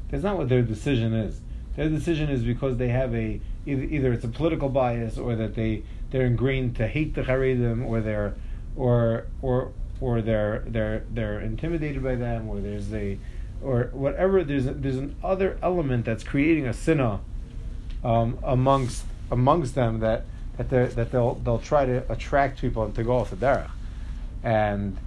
That's 0.10 0.24
not 0.24 0.38
what 0.38 0.50
their 0.50 0.62
decision 0.62 1.14
is. 1.14 1.40
Their 1.76 1.90
decision 1.90 2.30
is 2.30 2.44
because 2.44 2.78
they 2.78 2.90
have 2.90 3.16
a 3.16 3.40
either, 3.66 3.84
either 3.84 4.14
it's 4.14 4.26
a 4.26 4.28
political 4.28 4.70
bias 4.70 5.18
or 5.18 5.36
that 5.36 5.56
they 5.56 5.84
they're 6.12 6.26
ingrained 6.26 6.76
to 6.76 6.88
hate 6.88 7.16
the 7.16 7.22
Haredim 7.22 7.86
or 7.86 8.02
they're 8.02 8.36
or 8.76 9.28
or 9.42 9.72
or 10.02 10.22
they're 10.22 10.64
they're 10.68 11.06
they're 11.10 11.40
intimidated 11.40 12.04
by 12.04 12.16
them 12.16 12.50
or 12.50 12.60
there's 12.60 12.94
a 12.94 13.18
or 13.64 13.90
whatever 13.94 14.44
there's 14.44 14.66
a, 14.66 14.74
there's 14.74 14.98
an 14.98 15.16
other 15.24 15.58
element 15.62 16.06
that's 16.06 16.24
creating 16.24 16.66
a 16.68 16.74
sinner 16.74 17.20
um, 18.04 18.38
amongst 18.44 19.06
amongst 19.30 19.76
them 19.76 20.00
that 20.00 20.26
that 20.58 20.70
they 20.70 20.86
that 20.88 21.12
they'll 21.12 21.36
they'll 21.36 21.60
try 21.60 21.86
to 21.86 22.04
attract 22.12 22.60
people 22.62 22.84
and 22.84 22.96
to 22.96 23.04
go 23.04 23.18
off 23.18 23.30
the 23.30 23.36
derech, 23.36 23.70
and 24.44 24.98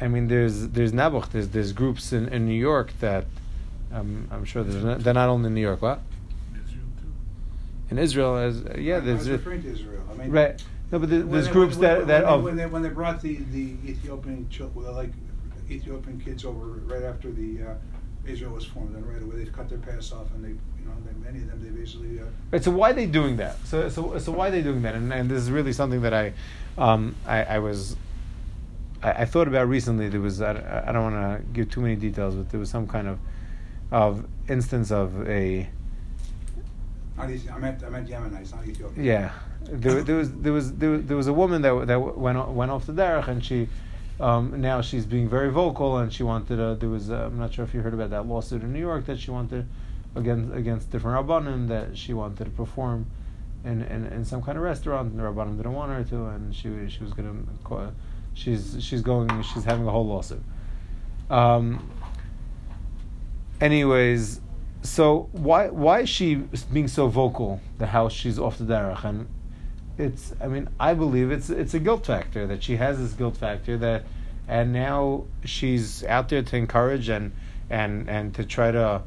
I 0.00 0.08
mean 0.08 0.28
there's 0.28 0.68
there's 0.68 0.92
Nebuch 0.92 1.30
there's 1.30 1.48
there's 1.48 1.72
groups 1.72 2.12
in, 2.12 2.28
in 2.28 2.46
New 2.46 2.58
York 2.58 2.92
that 3.00 3.24
um, 3.92 4.28
I'm 4.30 4.44
sure 4.44 4.62
there's 4.64 4.84
not, 4.84 5.00
they're 5.00 5.14
not 5.14 5.28
only 5.28 5.46
in 5.48 5.54
New 5.54 5.60
York 5.60 5.80
what 5.80 6.00
Israel 6.54 6.84
too. 7.00 7.12
in 7.90 7.98
Israel 7.98 8.36
as 8.36 8.62
yeah 8.78 8.96
I 8.96 9.00
there's 9.00 9.20
was 9.20 9.28
referring 9.30 9.62
to 9.62 9.70
Israel. 9.72 10.02
I 10.10 10.14
mean, 10.14 10.30
right 10.30 10.62
no 10.92 10.98
but 10.98 11.08
there- 11.10 11.20
When 11.20 11.30
there's 11.30 11.46
they- 11.46 11.52
groups 11.52 11.76
when, 11.76 11.82
that 11.82 11.98
when, 11.98 12.08
that 12.08 12.24
when, 12.24 12.32
of 12.34 12.42
when 12.44 12.56
they 12.56 12.66
when 12.66 12.82
they 12.82 12.88
brought 12.90 13.22
the 13.22 13.36
the 13.52 13.76
Ethiopian 13.86 14.48
chil- 14.50 14.70
well, 14.74 14.92
like 14.92 15.10
Ethiopian 15.70 16.20
kids 16.20 16.44
over 16.44 16.66
right 16.86 17.02
after 17.02 17.30
the 17.30 17.62
uh, 17.62 17.74
Israel 18.26 18.52
was 18.52 18.64
formed, 18.64 18.94
and 18.96 19.06
right 19.06 19.22
away 19.22 19.44
they 19.44 19.50
cut 19.50 19.68
their 19.68 19.78
pass 19.78 20.12
off, 20.12 20.32
and 20.34 20.44
they 20.44 20.48
you 20.48 20.84
know 20.84 20.92
they, 21.04 21.12
many 21.24 21.42
of 21.44 21.50
them 21.50 21.62
they 21.62 21.70
basically 21.70 22.18
uh, 22.20 22.24
Right, 22.50 22.62
so 22.62 22.70
why 22.70 22.90
are 22.90 22.94
they 22.94 23.06
doing 23.06 23.36
that? 23.36 23.56
So, 23.66 23.88
so, 23.88 24.18
so 24.18 24.32
why 24.32 24.48
are 24.48 24.50
they 24.50 24.62
doing 24.62 24.82
that? 24.82 24.94
And, 24.94 25.12
and 25.12 25.28
this 25.30 25.42
is 25.42 25.50
really 25.50 25.72
something 25.72 26.02
that 26.02 26.14
I, 26.14 26.32
um, 26.78 27.14
I, 27.26 27.42
I 27.44 27.58
was, 27.58 27.96
I, 29.02 29.12
I 29.12 29.24
thought 29.24 29.46
about 29.48 29.68
recently. 29.68 30.08
There 30.08 30.20
was, 30.20 30.40
I, 30.40 30.84
I 30.86 30.92
don't 30.92 31.12
want 31.12 31.38
to 31.38 31.44
give 31.52 31.70
too 31.70 31.80
many 31.80 31.96
details, 31.96 32.34
but 32.34 32.50
there 32.50 32.60
was 32.60 32.70
some 32.70 32.86
kind 32.86 33.08
of, 33.08 33.18
of 33.92 34.26
instance 34.48 34.90
of 34.90 35.28
a, 35.28 35.68
not 37.16 37.28
Ethi- 37.28 37.52
I 37.52 37.58
meant 37.58 37.82
I 37.82 37.88
meant 37.88 38.08
Yemenites, 38.08 38.54
not 38.54 38.66
Ethiopian. 38.66 39.04
yeah, 39.04 39.32
there, 39.62 40.02
there 40.02 40.16
was, 40.16 40.32
there 40.32 40.52
was, 40.52 40.72
there 40.74 40.90
was, 40.90 41.02
there 41.04 41.16
was 41.16 41.26
a 41.28 41.32
woman 41.32 41.62
that 41.62 41.86
that 41.86 41.98
went 42.00 42.48
went 42.48 42.70
off 42.70 42.86
the 42.86 42.92
derech, 42.92 43.28
and 43.28 43.44
she, 43.44 43.68
um, 44.20 44.60
now 44.60 44.80
she's 44.80 45.06
being 45.06 45.28
very 45.28 45.50
vocal, 45.50 45.98
and 45.98 46.12
she 46.12 46.22
wanted. 46.22 46.58
A, 46.58 46.74
there 46.74 46.88
was, 46.88 47.10
uh, 47.10 47.26
I'm 47.26 47.38
not 47.38 47.52
sure 47.52 47.64
if 47.64 47.74
you 47.74 47.80
heard 47.80 47.94
about 47.94 48.10
that 48.10 48.26
lawsuit 48.26 48.62
in 48.62 48.72
New 48.72 48.80
York 48.80 49.06
that 49.06 49.18
she 49.18 49.30
wanted 49.30 49.66
against 50.14 50.54
against 50.54 50.90
different 50.90 51.26
rabbanim 51.26 51.68
that 51.68 51.96
she 51.96 52.14
wanted 52.14 52.44
to 52.44 52.50
perform 52.50 53.06
in, 53.64 53.82
in, 53.82 54.06
in 54.06 54.24
some 54.24 54.42
kind 54.42 54.56
of 54.56 54.64
restaurant, 54.64 55.10
and 55.10 55.18
the 55.18 55.22
rabbanim 55.22 55.56
didn't 55.56 55.72
want 55.72 55.92
her 55.92 56.04
to, 56.04 56.26
and 56.26 56.54
she 56.54 56.68
she 56.88 57.02
was 57.02 57.12
gonna, 57.12 57.92
she's 58.34 58.76
she's 58.80 59.02
going, 59.02 59.42
she's 59.42 59.64
having 59.64 59.86
a 59.86 59.90
whole 59.90 60.06
lawsuit. 60.06 60.42
Um, 61.28 61.90
anyways, 63.60 64.40
so 64.82 65.28
why 65.32 65.68
why 65.68 66.00
is 66.00 66.08
she 66.08 66.36
being 66.72 66.88
so 66.88 67.08
vocal? 67.08 67.60
The 67.78 67.86
how 67.86 68.08
she's 68.08 68.38
off 68.38 68.58
the 68.58 68.64
derech, 68.64 69.04
and 69.04 69.28
it's 69.98 70.34
I 70.40 70.48
mean 70.48 70.68
I 70.78 70.94
believe 70.94 71.30
it's 71.30 71.50
it's 71.50 71.74
a 71.74 71.78
guilt 71.78 72.06
factor 72.06 72.46
that 72.46 72.62
she 72.62 72.76
has 72.76 72.98
this 72.98 73.12
guilt 73.12 73.36
factor 73.36 73.76
that, 73.78 74.04
and 74.46 74.72
now 74.72 75.24
she's 75.44 76.04
out 76.04 76.28
there 76.28 76.42
to 76.42 76.56
encourage 76.56 77.08
and 77.08 77.32
and 77.70 78.08
and 78.08 78.34
to 78.34 78.44
try 78.44 78.70
to, 78.70 79.02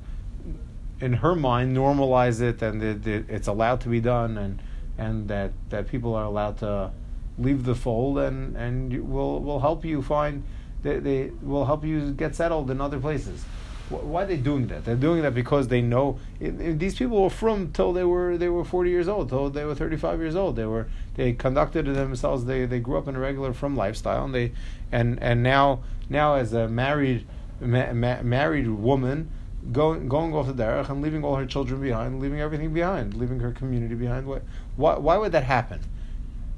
in 1.00 1.14
her 1.14 1.36
mind, 1.36 1.76
normalize 1.76 2.42
it 2.42 2.62
and 2.62 2.82
that 2.82 3.26
it's 3.30 3.48
allowed 3.48 3.82
to 3.82 3.90
be 3.90 4.00
done 4.00 4.38
and 4.38 4.62
and 4.98 5.28
that 5.30 5.52
that 5.70 5.88
people 5.88 6.16
are 6.16 6.26
allowed 6.26 6.58
to 6.58 6.92
leave 7.38 7.64
the 7.64 7.76
fold 7.76 8.18
and 8.18 8.56
and 8.58 9.10
will 9.10 9.40
will 9.42 9.60
help 9.60 9.86
you 9.86 10.02
find 10.02 10.44
they, 10.82 11.00
they 11.00 11.32
will 11.42 11.66
help 11.66 11.84
you 11.84 12.12
get 12.12 12.36
settled 12.36 12.72
in 12.72 12.82
other 12.82 13.00
places. 13.00 13.44
Wh- 13.90 14.04
Why 14.06 14.24
are 14.24 14.26
they 14.26 14.38
doing 14.38 14.68
that? 14.68 14.86
They're 14.86 14.96
doing 14.96 15.22
that 15.24 15.34
because 15.36 15.68
they 15.68 15.82
know 15.82 16.18
i- 16.42 16.46
i- 16.46 16.72
these 16.74 16.96
people 16.96 17.22
were 17.24 17.30
from 17.30 17.72
till 17.72 17.92
they 17.94 18.04
were 18.04 18.38
they 18.38 18.50
were 18.50 18.64
forty 18.64 18.90
years 18.90 19.08
old, 19.08 19.30
till 19.30 19.50
they 19.50 19.66
were 19.66 19.76
thirty 19.76 19.98
five 19.98 20.20
years 20.20 20.36
old. 20.36 20.56
They 20.56 20.66
were 20.66 20.88
they 21.16 21.34
conducted 21.34 21.86
themselves. 21.86 22.46
They 22.46 22.66
they 22.66 22.80
grew 22.80 22.98
up 22.98 23.08
in 23.08 23.16
a 23.16 23.20
regular 23.20 23.54
from 23.54 23.76
lifestyle, 23.76 24.26
and 24.26 24.34
they 24.34 24.52
and 24.92 25.22
and 25.22 25.44
now 25.44 25.80
now 26.10 26.36
as 26.36 26.54
a 26.54 26.68
married 26.68 27.26
ma- 27.62 27.94
ma- 27.94 28.22
married 28.22 28.70
woman 28.70 29.30
going 29.72 30.08
going 30.08 30.34
off 30.34 30.48
the 30.48 30.54
derech 30.54 30.90
and 30.90 31.02
leaving 31.02 31.24
all 31.24 31.36
her 31.36 31.46
children 31.46 31.82
behind, 31.82 32.20
leaving 32.22 32.40
everything 32.40 32.74
behind, 32.74 33.14
leaving 33.16 33.40
her 33.42 33.52
community 33.52 33.96
behind. 33.96 34.26
Why 34.28 34.40
why, 34.78 34.98
why 34.98 35.18
would 35.18 35.32
that 35.34 35.44
happen? 35.44 35.80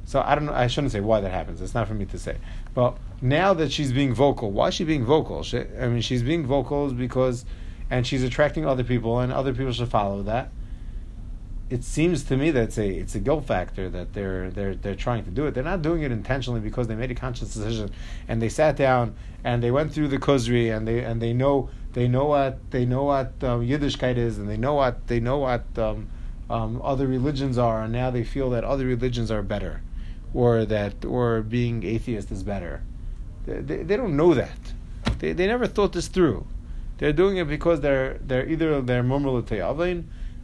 So 0.06 0.22
I 0.26 0.36
don't 0.36 0.46
know. 0.46 0.54
I 0.54 0.68
shouldn't 0.68 0.92
say 0.92 1.00
why 1.00 1.22
that 1.22 1.32
happens. 1.32 1.62
It's 1.62 1.74
not 1.74 1.88
for 1.88 1.94
me 1.94 2.06
to 2.06 2.20
say. 2.20 2.36
But 2.74 2.98
now 3.22 3.54
that 3.54 3.72
she's 3.72 3.92
being 3.92 4.14
vocal, 4.14 4.52
why 4.52 4.70
is 4.70 4.74
she 4.74 4.84
being 4.84 5.06
vocal? 5.06 5.44
She, 5.44 5.60
I 5.60 5.88
mean, 5.88 6.02
she's 6.02 6.24
being 6.24 6.46
vocal 6.46 6.92
because, 6.92 7.46
and 7.90 8.06
she's 8.06 8.24
attracting 8.24 8.66
other 8.66 8.84
people, 8.84 9.20
and 9.20 9.32
other 9.32 9.54
people 9.54 9.72
should 9.72 9.90
follow 9.90 10.24
that. 10.24 10.52
It 11.70 11.84
seems 11.84 12.24
to 12.26 12.36
me 12.36 12.52
that 12.52 12.64
it's 12.64 12.78
a 12.78 12.90
it's 12.90 13.16
a 13.16 13.20
guilt 13.20 13.46
factor 13.46 13.90
that 13.90 14.12
they're 14.12 14.50
they're 14.50 14.76
they're 14.76 14.96
trying 14.96 15.24
to 15.24 15.32
do 15.32 15.46
it. 15.46 15.54
They're 15.54 15.64
not 15.64 15.82
doing 15.82 16.02
it 16.02 16.12
intentionally 16.12 16.60
because 16.60 16.88
they 16.88 16.96
made 16.96 17.12
a 17.12 17.16
conscious 17.16 17.54
decision 17.54 17.92
and 18.28 18.42
they 18.42 18.50
sat 18.50 18.76
down 18.76 19.16
and 19.46 19.64
they 19.64 19.72
went 19.72 19.94
through 19.94 20.10
the 20.10 20.18
Kuzari 20.18 20.76
and 20.76 20.86
they 20.86 21.00
and 21.00 21.22
they 21.22 21.32
know 21.32 21.70
they 21.94 22.10
know 22.10 22.26
what 22.26 22.72
they 22.72 22.86
know 22.86 23.04
what 23.04 23.28
um, 23.44 23.66
Yiddishkeit 23.66 24.18
is 24.18 24.38
and 24.38 24.50
they 24.50 24.58
know 24.58 24.74
what 24.74 25.08
they 25.08 25.22
know 25.22 25.38
what 25.38 25.64
um, 25.78 26.10
um, 26.50 26.82
other 26.84 27.08
religions 27.08 27.58
are 27.58 27.84
and 27.84 27.94
now 27.94 28.12
they 28.12 28.26
feel 28.26 28.50
that 28.50 28.66
other 28.66 28.86
religions 28.86 29.32
are 29.32 29.42
better 29.42 29.82
or 30.34 30.66
that 30.66 31.06
or 31.06 31.42
being 31.42 31.86
atheist 31.86 32.32
is 32.32 32.44
better. 32.44 32.82
They, 33.46 33.84
they, 33.84 33.98
don't 33.98 34.16
know 34.16 34.34
that. 34.34 34.60
They, 35.20 35.34
they 35.34 35.48
never 35.48 35.68
thought 35.68 35.94
this 35.94 36.08
through. 36.08 36.46
They're 36.98 37.14
doing 37.14 37.38
it 37.38 37.48
because 37.48 37.82
they're 37.82 38.20
they're 38.22 38.48
either 38.48 38.80
they're 38.82 39.02
murmur 39.02 39.42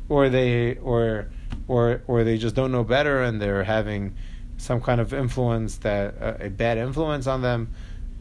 or 0.10 0.30
they 0.30 0.76
or 0.78 1.28
or 1.68 2.02
or 2.08 2.24
they 2.24 2.38
just 2.38 2.56
don't 2.56 2.72
know 2.72 2.84
better 2.84 3.22
and 3.22 3.40
they're 3.40 3.64
having 3.64 4.16
some 4.58 4.82
kind 4.82 5.00
of 5.00 5.14
influence 5.14 5.78
that 5.78 6.16
uh, 6.20 6.34
a 6.40 6.50
bad 6.50 6.80
influence 6.80 7.28
on 7.28 7.44
them. 7.44 7.70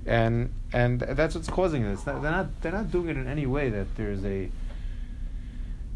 And 0.04 0.52
and 0.72 1.00
that's 1.00 1.34
what's 1.34 1.48
causing 1.48 1.82
this 1.82 2.02
they're 2.02 2.20
not 2.20 2.60
they're 2.60 2.72
not 2.72 2.90
doing 2.90 3.08
it 3.08 3.16
in 3.16 3.26
any 3.26 3.46
way 3.46 3.70
that 3.70 3.96
there's 3.96 4.24
a 4.24 4.50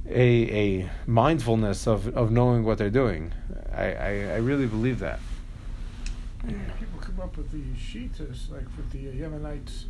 a 0.08 0.82
a 0.82 0.90
mindfulness 1.06 1.86
of 1.86 2.08
of 2.16 2.30
knowing 2.30 2.64
what 2.64 2.78
they're 2.78 2.88
doing. 2.88 3.32
I 3.72 3.92
i, 3.92 4.08
I 4.08 4.36
really 4.36 4.66
believe 4.66 4.98
that 5.00 5.20
up 7.20 7.36
with 7.36 7.50
the 7.50 7.62
Shiitas, 7.78 8.50
like 8.50 8.66
with 8.76 8.90
the 8.90 9.06
Yemenites, 9.06 9.84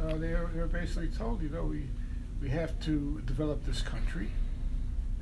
uh, 0.00 0.14
they're 0.16 0.48
they're 0.54 0.66
basically 0.66 1.08
told, 1.08 1.42
you 1.42 1.48
know, 1.48 1.64
we 1.64 1.84
we 2.40 2.48
have 2.48 2.78
to 2.80 3.20
develop 3.26 3.64
this 3.64 3.82
country, 3.82 4.28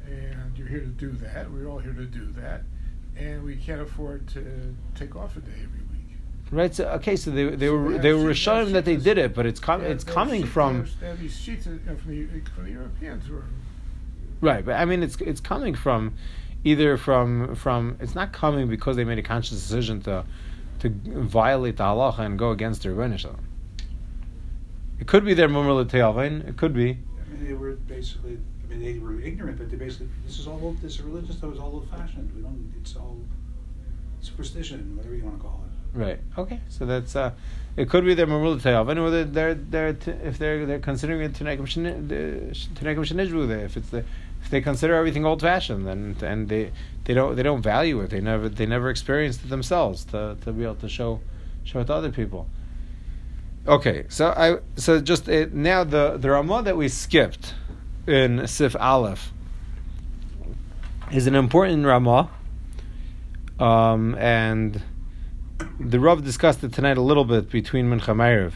and 0.07 0.57
you're 0.57 0.69
here 0.69 0.81
to 0.81 0.87
do 0.87 1.11
that. 1.13 1.51
We're 1.51 1.67
all 1.69 1.79
here 1.79 1.93
to 1.93 2.07
do 2.07 2.27
that, 2.37 2.63
and 3.17 3.43
we 3.45 3.57
can't 3.57 3.81
afford 3.81 4.29
to 4.29 4.75
take 4.95 5.17
off 5.17 5.37
a 5.37 5.41
day 5.41 5.53
every 5.57 5.81
week. 5.93 6.17
Right. 6.51 6.75
So 6.75 6.89
okay. 6.91 7.17
So 7.17 7.31
they 7.31 7.45
they 7.51 7.67
So 7.67 7.77
were 7.77 7.99
they 7.99 8.13
were 8.13 8.35
showing 8.35 8.73
that 8.73 8.85
they 8.85 8.97
did 8.97 9.19
it, 9.19 9.35
but 9.35 9.47
it's 9.47 9.61
com- 9.61 9.83
have- 9.83 9.91
it's 9.91 10.05
coming 10.05 10.45
from 10.45 10.75
they 10.75 10.79
have, 10.81 11.01
they 11.01 11.07
have 11.07 11.21
these 11.21 11.37
Shiitas 11.39 11.67
you 11.67 11.81
know, 11.87 11.97
from 11.97 12.11
the 12.11 12.41
from 12.55 12.65
the 12.65 12.71
Europeans 12.71 13.27
who 13.27 13.37
are 13.37 13.45
right. 14.41 14.65
But 14.65 14.77
I 14.81 14.85
mean, 14.85 15.03
it's 15.03 15.17
it's 15.21 15.41
coming 15.41 15.75
from 15.75 16.15
either 16.65 16.97
from 16.97 17.55
from 17.55 17.97
it's 18.01 18.15
not 18.15 18.33
coming 18.33 18.69
because 18.69 18.97
they 18.97 19.05
made 19.05 19.19
a 19.19 19.23
conscious 19.23 19.59
decision 19.61 20.01
to 20.03 20.25
to 20.81 20.89
violate 20.89 21.77
the 21.77 21.85
halacha 21.85 22.21
and 22.21 22.39
go 22.39 22.51
against 22.51 22.83
the 22.83 22.91
Ribono 22.91 23.19
Shel 23.19 23.33
Olam. 23.33 23.45
It 24.99 25.07
could 25.07 25.25
be 25.25 25.35
their 25.35 25.49
mumra 25.49 25.85
l'te'alvain. 25.85 26.47
It 26.49 26.57
could 26.57 26.75
be. 26.75 26.91
I 26.91 27.33
mean, 27.33 27.47
they 27.47 27.55
were 27.55 27.73
basically, 27.73 28.39
I 28.65 28.75
mean, 28.75 28.81
they 28.83 28.99
were 28.99 29.19
ignorant, 29.21 29.59
but 29.59 29.71
they 29.71 29.77
basically, 29.77 30.09
this 30.27 30.39
is 30.39 30.47
all, 30.47 30.61
old- 30.63 30.81
this 30.83 30.95
is 30.95 31.03
religious 31.03 31.37
stuff 31.37 31.55
is 31.55 31.59
all 31.59 31.73
old 31.73 31.89
fashioned. 31.89 32.31
We 32.37 32.43
don't, 32.43 32.73
it's 32.79 32.97
all 32.97 33.19
superstition, 34.21 34.97
whatever 34.97 35.15
you 35.15 35.25
want 35.25 35.39
to 35.39 35.43
call 35.43 35.65
it. 35.65 35.99
Right. 35.99 36.21
Okay. 36.39 36.61
So 36.69 36.87
that's 36.87 37.17
uh, 37.17 37.33
it 37.77 37.89
could 37.89 38.05
be 38.05 38.15
their 38.15 38.27
mamul 38.27 38.61
tayav, 38.61 38.89
and 38.91 39.03
whether 39.03 39.25
they're 39.25 39.55
they're 39.55 39.95
t- 39.95 40.13
if 40.13 40.39
they're 40.39 40.65
they're 40.65 40.79
considering 40.79 41.21
it 41.23 41.33
tenekim 41.33 41.63
shenishbu. 41.63 43.65
If 43.65 43.77
it's 43.77 43.89
the 43.89 44.05
if 44.41 44.51
they 44.51 44.61
consider 44.61 44.95
everything 44.95 45.27
old 45.27 45.41
fashioned, 45.41 45.87
then 45.87 46.17
and 46.23 46.49
they 46.49 46.71
they 47.11 47.15
don't 47.15 47.35
they 47.35 47.43
don't 47.43 47.61
value 47.61 48.01
it. 48.03 48.11
They 48.11 48.21
never 48.21 48.49
they 48.49 48.67
never 48.67 48.89
experienced 48.89 49.43
it 49.45 49.49
themselves 49.49 50.05
to 50.07 50.37
to 50.43 50.53
be 50.53 50.63
able 50.63 50.77
to 50.77 50.89
show 50.89 51.21
show 51.65 51.81
it 51.81 51.87
to 51.87 51.95
other 51.95 52.13
people. 52.13 52.49
Okay. 53.67 54.05
So 54.09 54.29
I 54.29 54.59
so 54.77 55.01
just 55.01 55.29
it, 55.29 55.53
now 55.53 55.83
the 55.83 56.19
the 56.19 56.31
Ramah 56.31 56.63
that 56.63 56.77
we 56.77 56.87
skipped 56.87 57.55
in 58.07 58.47
Sif 58.47 58.77
Aleph 58.77 59.33
is 61.11 61.27
an 61.27 61.35
important 61.35 61.85
Ramah. 61.85 62.31
Um, 63.59 64.15
and 64.15 64.81
the 65.81 65.99
Rav 65.99 66.25
discussed 66.25 66.63
it 66.63 66.73
tonight 66.73 66.97
a 66.97 67.03
little 67.03 67.25
bit 67.25 67.51
between 67.51 67.91
Mincha 67.91 68.15
Ma'ariv. 68.15 68.53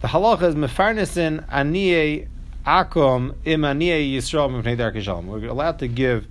The 0.00 0.08
halacha 0.08 0.44
is 0.44 0.54
mefarnesin 0.54 1.44
aniye 1.48 2.28
akom 2.64 3.34
im 3.44 3.62
aniye 3.62 4.14
yisrael 4.14 4.48
mipnei. 4.48 5.24
We're 5.24 5.48
allowed 5.48 5.80
to 5.80 5.88
give, 5.88 6.28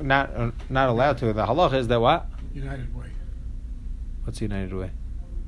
not 0.00 0.34
uh, 0.34 0.50
not 0.68 0.88
allowed 0.88 1.18
to. 1.18 1.32
The 1.32 1.46
halacha 1.46 1.74
is 1.74 1.88
that 1.88 2.00
what? 2.00 2.26
United 2.54 2.94
Way. 2.94 3.06
What's 4.24 4.40
United 4.40 4.72
Way? 4.74 4.90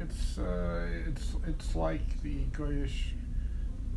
It's 0.01 0.39
uh, 0.39 0.87
it's 1.07 1.35
it's 1.47 1.75
like 1.75 2.23
the 2.23 2.45
Goyish. 2.53 3.13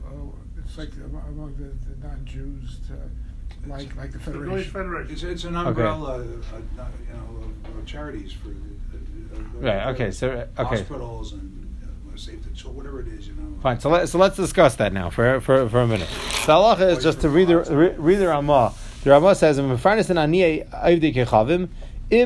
Uh, 0.05 0.09
it's 0.57 0.77
like 0.77 0.91
among 0.95 1.23
among 1.27 1.55
the, 1.55 1.71
the 1.89 2.07
non-Jews, 2.07 2.79
to, 2.87 3.69
like 3.69 3.95
like 3.95 4.11
the 4.11 4.19
Federation. 4.19 4.49
The 4.49 4.61
Goyish 4.61 4.65
Federation. 4.65 4.71
Federation. 4.71 5.13
It's, 5.13 5.23
it's 5.23 5.43
an 5.43 5.55
umbrella, 5.55 6.15
uh, 6.15 6.21
uh, 6.21 6.21
you 6.21 7.13
know, 7.13 7.43
of, 7.69 7.77
of 7.77 7.85
charities 7.85 8.33
for, 8.33 8.49
uh, 8.49 8.51
uh, 8.51 9.43
Right. 9.59 9.87
Okay. 9.93 10.11
So 10.11 10.29
uh, 10.29 10.61
okay. 10.61 10.77
hospitals 10.77 11.33
and 11.33 11.77
uh, 11.83 12.17
safety, 12.17 12.49
so 12.55 12.69
whatever 12.69 12.99
it 13.01 13.07
is, 13.07 13.27
you 13.27 13.33
know. 13.35 13.59
Fine. 13.61 13.79
So 13.79 13.89
let 13.89 14.09
so 14.09 14.17
let's 14.17 14.35
discuss 14.35 14.75
that 14.77 14.91
now 14.93 15.09
for 15.09 15.39
for, 15.41 15.69
for 15.69 15.81
a 15.81 15.87
minute. 15.87 16.09
The 16.09 16.53
halacha 16.53 16.97
is 16.97 17.03
just 17.03 17.21
to 17.21 17.29
read 17.29 17.47
the 17.47 17.57
re- 17.57 17.95
read 17.97 18.15
the 18.17 18.27
Ramah. 18.27 18.73
The 19.03 19.09
Rama 19.09 19.33
says 19.33 19.57
Im 19.57 19.67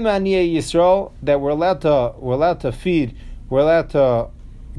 Yisrael 0.04 1.12
that 1.24 1.40
we're 1.40 1.50
allowed 1.52 1.82
to 1.82 2.14
we're 2.18 2.34
allowed 2.34 2.60
to 2.60 2.74
feed 2.74 3.16
we're 3.50 3.62
allowed 3.62 3.90
to 3.92 4.28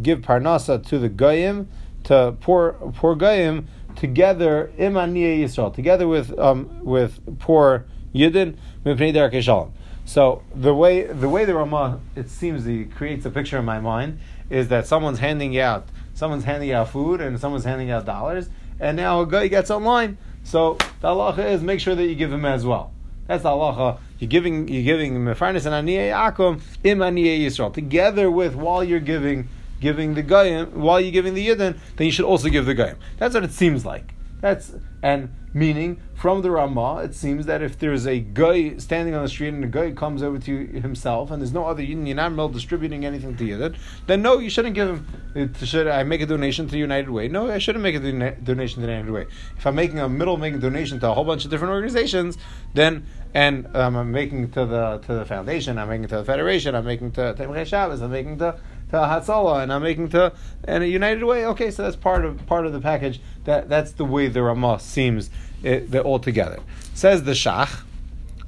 give 0.03 0.19
parnasa 0.21 0.87
to 0.89 0.99
the 0.99 1.09
goyim 1.09 1.69
to 2.05 2.37
poor 2.43 2.75
poor 2.97 3.15
goyim 3.15 3.67
together 3.95 4.71
Im 4.77 4.93
Yisrael 4.93 5.73
together 5.75 6.07
with 6.07 6.39
um 6.39 6.85
with 6.85 7.39
poor 7.39 7.87
Yidden 8.15 8.59
Mipnei 8.85 9.15
Darkei 9.15 9.41
Shalom. 9.41 9.73
So 10.05 10.43
the 10.55 10.75
way 10.75 11.05
the 11.05 11.31
way 11.31 11.47
the 11.47 11.55
Ramah 11.55 12.01
it 12.15 12.29
seems 12.29 12.67
he 12.67 12.85
creates 12.85 13.25
a 13.25 13.31
picture 13.31 13.57
in 13.57 13.65
my 13.65 13.81
mind 13.81 14.19
is 14.51 14.69
that 14.69 14.87
someone's 14.87 15.21
handing 15.21 15.59
out 15.59 15.89
someone's 16.13 16.45
handing 16.45 16.73
out 16.73 16.91
food 16.91 17.23
and 17.23 17.41
someone's 17.41 17.65
handing 17.65 17.91
out 17.91 18.05
dollars, 18.05 18.51
and 18.79 18.99
now 18.99 19.23
a 19.23 19.27
guy 19.27 19.49
gets 19.49 19.71
online. 19.71 20.19
So 20.47 20.75
the 21.01 21.09
halacha 21.09 21.51
is 21.51 21.61
make 21.61 21.81
sure 21.81 21.97
that 21.97 22.07
you 22.07 22.15
give 22.15 22.33
him 22.33 22.45
as 22.45 22.65
well. 22.65 22.93
That's 23.27 23.43
the 23.43 23.49
halacha. 23.49 23.99
You're 24.21 24.29
giving 24.29 24.69
you're 24.69 24.85
giving 24.85 25.15
mefarnes 25.17 25.67
and 25.67 25.89
aniyeh 25.89 26.13
akum 26.13 26.61
im 26.85 27.01
aniyeh 27.01 27.41
Yisrael 27.41 27.75
together 27.75 28.31
with 28.31 28.55
while 28.55 28.85
you're 28.85 29.01
giving 29.01 29.49
giving 29.81 30.15
the 30.15 30.23
goyim 30.23 30.81
while 30.81 31.01
you're 31.01 31.11
giving 31.11 31.35
the 31.35 31.45
yidden, 31.45 31.77
then 31.97 32.07
you 32.07 32.13
should 32.13 32.25
also 32.25 32.49
give 32.49 32.65
the 32.65 32.75
goyim. 32.75 32.97
That's 33.19 33.35
what 33.35 33.43
it 33.43 33.51
seems 33.51 33.85
like. 33.85 34.15
That's 34.41 34.73
and 35.03 35.31
meaning 35.55 36.01
from 36.15 36.43
the 36.43 36.51
Ramah, 36.51 37.03
it 37.05 37.15
seems 37.15 37.47
that 37.47 37.63
if 37.63 37.79
there's 37.79 38.07
a 38.07 38.21
guy 38.21 38.77
standing 38.77 39.15
on 39.15 39.23
the 39.23 39.29
street 39.29 39.55
and 39.55 39.65
a 39.65 39.69
guy 39.69 39.93
comes 39.93 40.23
over 40.23 40.39
to 40.39 40.53
you 40.53 40.81
himself 40.81 41.31
and 41.31 41.41
there's 41.41 41.53
no 41.53 41.65
other 41.65 41.83
Yidden, 41.83 42.07
you're 42.07 42.31
not 42.31 42.53
distributing 42.53 43.07
anything 43.07 43.37
to 43.37 43.45
Yidden, 43.45 43.77
then 44.07 44.23
no, 44.23 44.39
you 44.39 44.51
shouldn't 44.51 44.75
give 44.75 44.89
him. 44.89 45.53
Should 45.63 45.87
I 45.87 46.03
make 46.03 46.21
a 46.21 46.27
donation 46.27 46.67
to 46.67 46.73
the 46.73 46.79
United 46.79 47.11
Way? 47.11 47.29
No, 47.29 47.51
I 47.51 47.59
shouldn't 47.59 47.83
make 47.83 47.95
a 47.95 48.01
dona- 48.01 48.37
donation 48.37 48.81
to 48.81 48.87
the 48.87 48.93
United 48.93 49.11
Way. 49.11 49.27
If 49.57 49.67
I'm 49.67 49.75
making 49.75 50.01
a 50.01 50.09
middle 50.09 50.37
making 50.37 50.61
donation 50.61 51.01
to 51.01 51.11
a 51.11 51.15
whole 51.15 51.25
bunch 51.25 51.45
of 51.45 51.51
different 51.51 51.73
organizations, 51.73 52.37
then 52.75 53.07
and 53.33 53.75
um, 53.77 53.97
I'm 53.97 54.11
making 54.11 54.51
to 54.53 54.67
the 54.67 54.99
to 55.07 55.15
the 55.15 55.25
foundation, 55.25 55.79
I'm 55.79 55.89
making 55.89 56.09
to 56.09 56.17
the 56.17 56.25
federation, 56.25 56.75
I'm 56.75 56.85
making 56.85 57.13
to 57.13 57.35
Tomchei 57.35 57.67
Shabbos, 57.67 58.01
I'm 58.03 58.11
making 58.11 58.39
to 58.39 58.59
to 58.91 58.97
Hatzalah, 58.97 59.63
and 59.63 59.73
I'm 59.73 59.83
making 59.83 60.09
to 60.11 60.33
and 60.65 60.85
a 60.85 60.89
United 60.89 61.25
Way. 61.25 61.47
Okay, 61.47 61.71
so 61.71 61.83
that's 61.83 61.97
part 61.97 62.25
of 62.25 62.47
part 62.47 62.67
of 62.67 62.73
the 62.73 62.81
package. 62.81 63.21
That 63.45 63.69
that's 63.69 63.93
the 63.93 64.05
way 64.05 64.29
the 64.29 64.43
Ramah 64.43 64.81
seems 64.81 65.31
it, 65.63 65.91
they're 65.91 66.03
all 66.03 66.19
together. 66.19 66.61
Says 66.95 67.25
the 67.25 67.33
Shach, 67.33 67.83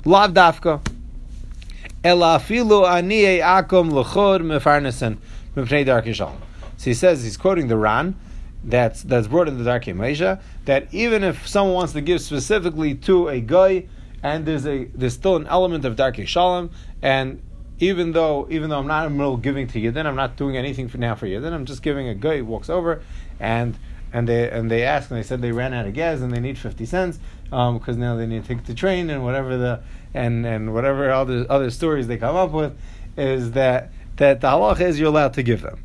Lav 0.04 0.32
Dafka. 0.32 0.80
Ela 2.04 2.38
afilu 2.38 2.86
aniyei 2.86 3.40
akum 3.40 3.90
l'chod 3.90 4.40
mefarnesen 4.40 5.18
mepnei 5.56 5.84
darkei 5.84 6.14
shalom. 6.14 6.40
So 6.76 6.84
he 6.84 6.94
says 6.94 7.24
he's 7.24 7.36
quoting 7.36 7.66
the 7.66 7.76
Ran 7.76 8.14
that's 8.62 9.02
that's 9.02 9.26
brought 9.26 9.48
in 9.48 9.62
the 9.62 9.68
Darkei 9.68 9.94
Moshe 9.94 10.40
that 10.64 10.92
even 10.92 11.24
if 11.24 11.46
someone 11.46 11.74
wants 11.74 11.92
to 11.92 12.00
give 12.00 12.20
specifically 12.20 12.94
to 12.94 13.28
a 13.28 13.40
guy 13.40 13.86
and 14.22 14.46
there's 14.46 14.66
a 14.66 14.84
there's 14.94 15.14
still 15.14 15.36
an 15.36 15.46
element 15.46 15.84
of 15.84 15.96
Darkei 15.96 16.26
Shalom 16.26 16.70
and 17.02 17.42
even 17.78 18.12
though 18.12 18.46
even 18.50 18.70
though 18.70 18.78
I'm 18.78 18.86
not 18.86 19.06
in 19.06 19.12
the 19.12 19.18
middle 19.18 19.36
giving 19.36 19.66
to 19.68 19.80
Yidden, 19.80 20.06
I'm 20.06 20.16
not 20.16 20.36
doing 20.36 20.56
anything 20.56 20.88
for 20.88 20.98
now 20.98 21.14
for 21.14 21.26
Yidden, 21.26 21.52
I'm 21.52 21.64
just 21.64 21.82
giving 21.82 22.08
a 22.08 22.14
guy 22.14 22.40
walks 22.40 22.68
over 22.68 23.02
and 23.38 23.78
and 24.12 24.28
they 24.28 24.50
and 24.50 24.70
they 24.70 24.84
ask 24.84 25.10
and 25.10 25.18
they 25.18 25.22
said 25.22 25.42
they 25.42 25.52
ran 25.52 25.72
out 25.74 25.86
of 25.86 25.94
gas 25.94 26.20
and 26.20 26.32
they 26.32 26.40
need 26.40 26.58
fifty 26.58 26.86
cents 26.86 27.18
um, 27.52 27.78
because 27.78 27.96
now 27.96 28.16
they 28.16 28.26
need 28.26 28.42
to 28.42 28.48
take 28.48 28.64
the 28.64 28.74
train 28.74 29.10
and 29.10 29.24
whatever 29.24 29.56
the 29.56 29.80
and 30.14 30.46
and 30.46 30.74
whatever 30.74 31.10
other 31.10 31.46
other 31.50 31.70
stories 31.70 32.06
they 32.06 32.16
come 32.16 32.36
up 32.36 32.50
with 32.50 32.76
is 33.16 33.52
that 33.52 33.92
that 34.16 34.40
the 34.40 34.48
halacha 34.48 34.80
is 34.80 34.98
you're 34.98 35.08
allowed 35.08 35.34
to 35.34 35.42
give 35.42 35.62
them. 35.62 35.84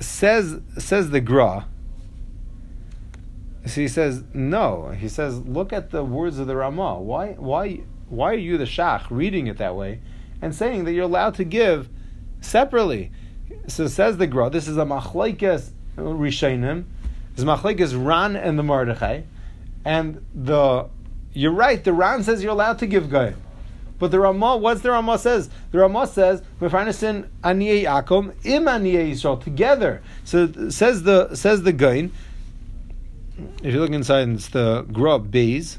Says 0.00 0.60
says 0.78 1.10
the 1.10 1.20
Gra. 1.20 1.66
So 3.66 3.80
he 3.80 3.88
says 3.88 4.22
no. 4.34 4.90
He 4.90 5.08
says 5.08 5.40
look 5.40 5.72
at 5.72 5.90
the 5.90 6.04
words 6.04 6.38
of 6.38 6.46
the 6.46 6.54
Ramah. 6.54 7.00
Why 7.00 7.32
why 7.32 7.80
why 8.08 8.32
are 8.32 8.38
you 8.38 8.58
the 8.58 8.64
Shach 8.64 9.06
reading 9.10 9.46
it 9.46 9.58
that 9.58 9.74
way 9.74 10.00
and 10.42 10.54
saying 10.54 10.84
that 10.84 10.92
you're 10.92 11.04
allowed 11.04 11.34
to 11.36 11.44
give 11.44 11.88
separately? 12.40 13.10
So 13.66 13.86
says 13.86 14.16
the 14.16 14.26
Gra. 14.26 14.50
This 14.50 14.68
is 14.68 14.76
a 14.76 14.84
machlekes 14.84 15.70
uh, 15.96 16.02
Rishainim. 16.02 16.84
This 17.34 17.38
is 17.40 17.44
machlekes 17.44 17.94
Ran 18.04 18.36
and 18.36 18.58
the 18.58 18.62
Mordechai, 18.62 19.22
and 19.84 20.24
the 20.34 20.88
you're 21.32 21.52
right. 21.52 21.82
The 21.82 21.92
Ran 21.92 22.22
says 22.22 22.42
you're 22.42 22.52
allowed 22.52 22.78
to 22.78 22.86
give 22.86 23.10
goyim. 23.10 23.40
But 23.98 24.10
the 24.10 24.20
Ramah, 24.20 24.56
what's 24.56 24.82
the 24.82 24.90
Ramah 24.90 25.18
says? 25.18 25.50
The 25.70 25.78
Ramah 25.78 26.06
says, 26.08 26.42
"Mefarnesin 26.60 27.28
aniyei 27.42 27.84
akom 27.84 28.34
im 28.44 28.64
aniyei 28.64 29.12
Yisrael 29.12 29.42
together." 29.42 30.02
So 30.24 30.70
says 30.70 31.04
the 31.04 31.34
says 31.34 31.62
the 31.62 31.72
Gaon. 31.72 32.12
If 33.62 33.74
you 33.74 33.80
look 33.80 33.90
inside, 33.90 34.28
it's 34.28 34.48
the 34.48 34.82
Grub 34.92 35.30
Bays 35.30 35.78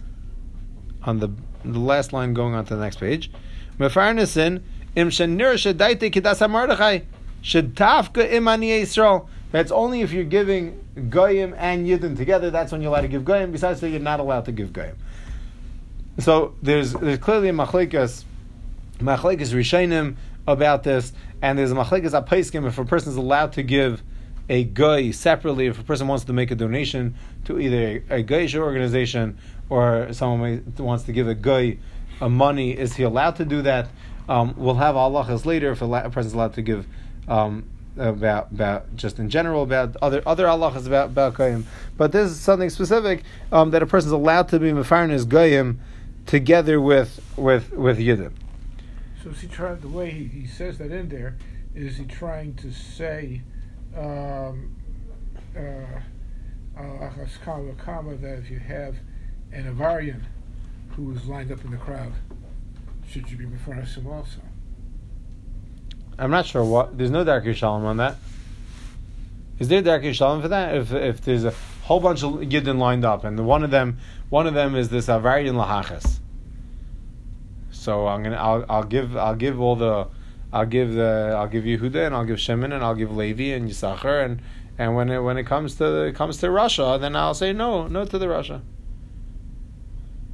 on 1.03 1.19
the 1.19 1.30
the 1.74 1.80
last 1.80 2.13
line 2.13 2.34
going 2.34 2.53
on 2.53 2.66
to 2.66 2.76
the 2.76 2.82
next 2.82 2.99
page. 2.99 3.32
Mefarnesin 3.80 4.61
im 4.95 5.09
shenir 5.09 5.55
shedaite 5.55 6.11
kidas 6.11 6.39
hamardachai 6.39 7.03
shedtafka 7.43 8.32
im 8.32 8.45
aniyei 8.45 8.82
Yisrael. 8.82 9.28
That's 9.51 9.72
only 9.72 10.01
if 10.01 10.11
you're 10.11 10.24
giving 10.24 10.84
goyim 11.09 11.53
and 11.57 11.88
yidden 11.88 12.18
together. 12.18 12.51
That's 12.51 12.72
when 12.72 12.82
you're 12.82 12.91
allowed 12.91 13.01
to 13.01 13.07
give 13.07 13.24
goyim. 13.24 13.51
Besides 13.51 13.80
that, 13.82 13.89
you're 13.89 13.99
not 13.99 14.20
allowed 14.20 14.45
to 14.45 14.51
give 14.51 14.74
goyim. 14.74 14.97
So 16.20 16.55
there's 16.61 16.93
there's 16.93 17.20
clearly 17.20 17.49
a 17.49 17.53
machlekas, 17.53 18.24
machlekas 18.99 19.53
rishainim 19.53 20.16
about 20.47 20.84
this, 20.84 21.13
and 21.41 21.57
there's 21.57 21.72
a 21.72 21.76
machlekas 21.76 22.11
apaiskim 22.11 22.66
if 22.68 22.78
a 22.78 22.86
person 22.86 23.11
is 23.11 23.18
allowed 23.18 23.53
to 23.53 23.63
give 23.63 24.01
a 24.47 24.63
guy 24.63 25.11
separately, 25.11 25.68
if 25.68 25.80
a 25.80 25.84
person 25.84 26.07
wants 26.07 26.26
to 26.26 26.34
make 26.34 26.51
a 26.51 26.55
donation 26.55 27.16
to 27.45 27.59
either 27.59 28.03
a, 28.09 28.20
a 28.20 28.24
Goyish 28.24 28.55
organization 28.55 29.38
or 29.70 30.11
someone 30.13 30.74
wants 30.78 31.03
to 31.05 31.11
give 31.11 31.28
a 31.28 31.36
guy 31.36 31.78
a 32.22 32.30
money, 32.30 32.72
is 32.72 32.95
he 32.95 33.03
allowed 33.03 33.36
to 33.38 33.45
do 33.45 33.61
that? 33.63 33.89
Um, 34.28 34.53
we'll 34.57 34.76
have 34.76 34.95
halachas 34.95 35.45
later 35.45 35.72
if 35.72 35.82
a, 35.82 36.09
person's 36.09 36.34
allowed 36.34 36.53
to 36.55 36.61
give 36.61 36.88
um, 37.28 37.66
about 37.97 38.51
about 38.51 38.95
just 38.95 39.20
in 39.20 39.30
general 39.30 39.63
about 39.63 39.95
other 40.01 40.22
other 40.26 40.45
halachas 40.45 40.88
about 40.88 41.07
about 41.07 41.36
goyim. 41.36 41.66
But 41.97 42.11
this 42.11 42.32
is 42.32 42.39
something 42.39 42.70
specific 42.70 43.24
um, 43.51 43.72
that 43.72 43.84
a 43.84 43.86
person's 43.86 44.13
allowed 44.13 44.49
to 44.49 44.59
be 44.59 44.72
mefarin 44.72 45.11
his 45.11 45.26
goyim 45.26 45.80
together 46.26 46.82
with 46.82 47.22
with 47.38 47.72
with 47.74 47.99
yidden. 47.99 48.32
So 49.24 49.32
is 49.32 49.41
he 49.41 49.47
trying, 49.47 49.80
the 49.80 49.88
way 49.88 50.11
he, 50.11 50.26
he 50.26 50.47
says 50.47 50.78
that 50.78 50.91
in 50.91 51.09
there, 51.09 51.36
is 51.74 51.97
he 51.97 52.05
trying 52.05 52.53
to 52.55 52.72
say, 52.72 53.41
um, 53.97 54.76
uh, 55.57 55.59
uh, 56.80 57.09
that 57.16 58.38
if 58.38 58.51
you 58.51 58.59
have 58.59 58.95
an 59.52 59.74
Avarian 59.74 60.22
who 60.91 61.12
is 61.12 61.26
lined 61.26 61.52
up 61.52 61.64
in 61.66 61.72
the 61.72 61.78
crowd, 61.78 62.14
should 63.08 63.30
you 63.30 63.38
be 63.38 63.46
before 63.46 63.74
him 63.74 64.08
also? 64.08 64.39
I'm 66.18 66.32
not 66.32 66.46
sure 66.46 66.64
what. 66.64 66.98
There's 66.98 67.12
no 67.12 67.26
Darkei 67.26 67.54
Shalom 67.54 67.86
on 67.86 67.98
that. 67.98 68.16
Is 69.60 69.68
there 69.68 69.82
Darkei 69.82 70.14
Shalom 70.14 70.41
for 70.41 70.48
that? 70.48 70.76
If 70.76 70.93
if 70.93 71.22
there's 71.22 71.43
a 71.43 71.54
whole 71.84 72.00
bunch 72.00 72.24
of 72.24 72.32
Yidden 72.36 72.78
lined 72.78 73.06
up, 73.06 73.24
and 73.24 73.46
one 73.46 73.64
of 73.64 73.72
them 73.72 73.98
one 74.30 74.48
of 74.48 74.54
them 74.54 74.76
is 74.76 74.89
this 74.89 75.10
uh, 75.10 75.20
Avarian 75.20 75.54
Lahachas. 75.54 76.20
So 77.72 78.08
I'm 78.08 78.24
gonna 78.24 78.38
I'll 78.38 78.66
I'll 78.70 78.84
give 78.84 79.16
I'll 79.18 79.36
give 79.36 79.60
all 79.60 79.76
the 79.76 80.08
I'll 80.54 80.66
give 80.66 80.93
the 80.93 81.36
I'll 81.38 81.48
give 81.48 81.66
Yehuda 81.66 82.08
and 82.08 82.16
I'll 82.16 82.26
give 82.26 82.39
Shimon 82.39 82.72
and 82.72 82.84
I'll 82.84 82.96
give 82.96 83.16
Levi 83.16 83.54
and 83.56 83.70
Yisachar 83.70 84.26
and 84.26 84.41
and 84.78 84.96
when 84.96 85.10
it 85.10 85.20
when 85.20 85.38
it 85.38 85.46
comes 85.46 85.76
to 85.76 86.04
it 86.04 86.16
comes 86.16 86.38
to 86.38 86.50
Russia, 86.50 86.98
then 87.00 87.16
I'll 87.16 87.34
say 87.34 87.52
no 87.52 87.88
no 87.88 88.06
to 88.06 88.18
the 88.18 88.30
Russia. 88.30 88.62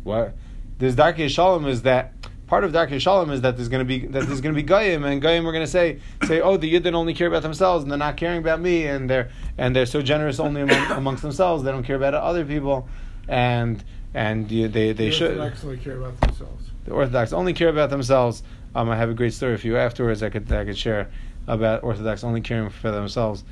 What 0.03 0.33
this 0.77 0.95
Darkei 0.95 1.29
Shalom 1.29 1.67
is 1.67 1.83
that 1.83 2.13
part 2.47 2.63
of 2.63 2.71
Darkei 2.71 2.99
Shalom 2.99 3.29
is 3.31 3.41
that 3.41 3.55
there's 3.55 3.69
going 3.69 3.79
to 3.79 3.85
be 3.85 4.07
that 4.07 4.27
there's 4.27 4.41
going 4.41 4.53
to 4.53 4.61
be 4.61 4.63
goyim 4.63 5.03
and 5.03 5.21
goyim 5.21 5.47
are 5.47 5.51
going 5.51 5.63
to 5.63 5.71
say 5.71 5.99
say 6.25 6.41
oh 6.41 6.57
the 6.57 6.73
Yidden 6.73 6.93
only 6.93 7.13
care 7.13 7.27
about 7.27 7.43
themselves 7.43 7.83
and 7.83 7.91
they're 7.91 7.99
not 7.99 8.17
caring 8.17 8.39
about 8.39 8.59
me 8.59 8.87
and 8.87 9.09
they're 9.09 9.29
and 9.57 9.75
they're 9.75 9.85
so 9.85 10.01
generous 10.01 10.39
only 10.39 10.61
among, 10.61 10.91
amongst 10.97 11.21
themselves 11.21 11.63
they 11.63 11.71
don't 11.71 11.83
care 11.83 11.95
about 11.95 12.13
other 12.13 12.43
people 12.43 12.87
and 13.27 13.83
and 14.13 14.51
you, 14.51 14.67
they 14.67 14.91
they 14.91 15.05
the 15.05 15.11
should 15.11 15.37
Orthodox 15.37 15.63
only 15.63 15.77
care 15.77 15.97
about 15.97 16.19
themselves. 16.19 16.65
the 16.85 16.91
Orthodox 16.91 17.33
only 17.33 17.53
care 17.53 17.69
about 17.69 17.89
themselves. 17.89 18.43
Um, 18.75 18.89
I 18.89 18.97
have 18.97 19.09
a 19.09 19.13
great 19.13 19.33
story 19.33 19.57
for 19.57 19.67
you 19.67 19.77
afterwards. 19.77 20.23
I 20.23 20.29
could 20.29 20.51
I 20.51 20.65
could 20.65 20.77
share 20.77 21.09
about 21.47 21.83
Orthodox 21.83 22.23
only 22.23 22.41
caring 22.41 22.69
for 22.69 22.91
themselves. 22.91 23.43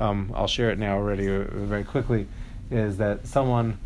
Um, 0.00 0.32
I'll 0.34 0.48
share 0.48 0.70
it 0.70 0.78
now 0.78 0.96
already 0.96 1.28
uh, 1.28 1.44
very 1.50 1.84
quickly. 1.84 2.26
Is 2.70 2.96
that 2.98 3.26
someone 3.26 3.78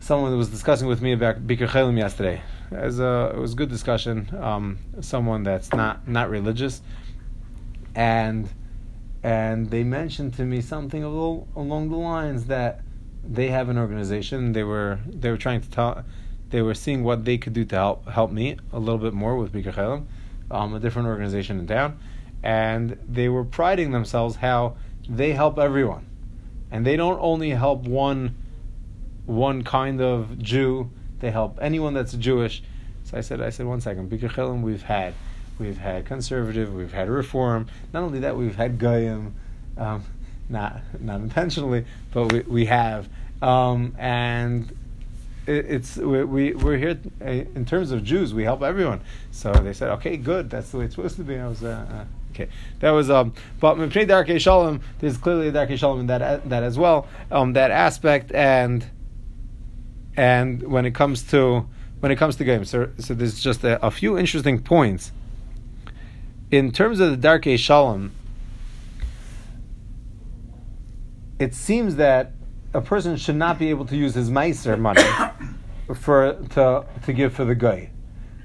someone 0.00 0.36
was 0.36 0.48
discussing 0.48 0.88
with 0.88 1.00
me 1.02 1.12
about 1.12 1.46
Bikur 1.46 1.68
Cholim 1.68 1.96
yesterday? 1.96 2.42
A, 2.72 3.32
it 3.34 3.38
was 3.38 3.52
a 3.52 3.56
good 3.56 3.68
discussion. 3.68 4.28
Um, 4.40 4.78
someone 5.00 5.42
that's 5.42 5.72
not 5.72 6.08
not 6.08 6.30
religious, 6.30 6.82
and 7.94 8.48
and 9.22 9.70
they 9.70 9.84
mentioned 9.84 10.34
to 10.34 10.44
me 10.44 10.60
something 10.60 11.04
a 11.04 11.08
little 11.08 11.46
along 11.54 11.90
the 11.90 11.96
lines 11.96 12.46
that 12.46 12.80
they 13.22 13.48
have 13.48 13.68
an 13.68 13.78
organization. 13.78 14.52
They 14.52 14.64
were 14.64 14.98
they 15.06 15.30
were 15.30 15.36
trying 15.36 15.60
to 15.60 15.70
tell 15.70 16.04
they 16.50 16.62
were 16.62 16.74
seeing 16.74 17.04
what 17.04 17.24
they 17.24 17.38
could 17.38 17.52
do 17.52 17.64
to 17.66 17.76
help 17.76 18.08
help 18.08 18.30
me 18.30 18.56
a 18.72 18.78
little 18.78 18.98
bit 18.98 19.12
more 19.12 19.36
with 19.36 19.52
Bikur 19.52 19.74
Cholim, 19.74 20.06
um, 20.50 20.74
a 20.74 20.80
different 20.80 21.08
organization 21.08 21.58
in 21.58 21.66
town, 21.66 21.98
and 22.42 22.98
they 23.08 23.28
were 23.28 23.44
priding 23.44 23.90
themselves 23.90 24.36
how 24.36 24.76
they 25.08 25.32
help 25.32 25.58
everyone, 25.58 26.06
and 26.70 26.86
they 26.86 26.96
don't 26.96 27.18
only 27.20 27.50
help 27.50 27.82
one 27.82 28.36
one 29.30 29.62
kind 29.62 30.00
of 30.00 30.38
Jew. 30.38 30.90
They 31.20 31.30
help 31.30 31.58
anyone 31.62 31.94
that's 31.94 32.12
Jewish. 32.14 32.62
So 33.04 33.16
I 33.16 33.20
said, 33.20 33.40
I 33.40 33.50
said, 33.50 33.66
one 33.66 33.80
second, 33.80 34.10
Chelim 34.10 34.62
we've 34.62 34.82
had, 34.82 35.14
we've 35.58 35.78
had 35.78 36.04
conservative, 36.04 36.74
we've 36.74 36.92
had 36.92 37.08
reform. 37.08 37.68
Not 37.92 38.02
only 38.02 38.20
that, 38.20 38.36
we've 38.36 38.56
had 38.56 38.78
goyim, 38.78 39.34
um, 39.78 40.04
not 40.48 40.80
not 41.00 41.20
intentionally, 41.20 41.84
but 42.12 42.32
we 42.32 42.40
we 42.40 42.66
have, 42.66 43.08
um, 43.40 43.94
and 43.98 44.68
it, 45.46 45.66
it's 45.66 45.96
we, 45.96 46.24
we 46.24 46.52
we're 46.54 46.76
here 46.76 46.98
uh, 47.22 47.26
in 47.26 47.64
terms 47.64 47.92
of 47.92 48.02
Jews. 48.02 48.34
We 48.34 48.42
help 48.42 48.62
everyone. 48.62 49.00
So 49.30 49.52
they 49.52 49.72
said, 49.72 49.90
okay, 49.90 50.16
good. 50.16 50.50
That's 50.50 50.70
the 50.70 50.78
way 50.78 50.86
it's 50.86 50.96
supposed 50.96 51.16
to 51.16 51.24
be. 51.24 51.38
I 51.38 51.46
was. 51.46 51.62
Uh, 51.62 51.86
uh, 51.88 52.04
Okay, 52.32 52.48
that 52.78 52.90
was 52.90 53.10
um. 53.10 53.34
But 53.58 53.74
Mipnei 53.74 54.06
Darkei 54.06 54.40
Shalom, 54.40 54.80
there's 55.00 55.16
clearly 55.16 55.48
a 55.48 55.52
Darkei 55.52 55.76
Shalom 55.76 55.98
in 55.98 56.06
that 56.06 56.48
that 56.48 56.62
as 56.62 56.78
well. 56.78 57.08
Um, 57.28 57.54
that 57.54 57.72
aspect 57.72 58.30
and 58.32 58.86
and 60.16 60.62
when 60.62 60.84
it 60.86 60.94
comes 60.94 61.22
to 61.30 61.66
when 62.00 62.10
it 62.10 62.16
comes 62.16 62.36
to 62.36 62.44
games, 62.44 62.70
so, 62.70 62.88
so 62.98 63.12
there's 63.14 63.40
just 63.42 63.62
a, 63.62 63.84
a 63.84 63.90
few 63.90 64.16
interesting 64.18 64.58
points. 64.60 65.12
In 66.50 66.72
terms 66.72 66.98
of 66.98 67.20
the 67.20 67.28
Darkei 67.28 67.58
Shalom, 67.58 68.12
it 71.38 71.54
seems 71.54 71.96
that 71.96 72.32
a 72.72 72.80
person 72.80 73.16
should 73.16 73.36
not 73.36 73.58
be 73.58 73.68
able 73.70 73.84
to 73.86 73.96
use 73.96 74.14
his 74.14 74.30
meiser 74.30 74.78
money 74.78 75.02
for 75.94 76.34
to 76.50 76.84
to 77.04 77.12
give 77.12 77.32
for 77.34 77.44
the 77.44 77.54
guy. 77.54 77.90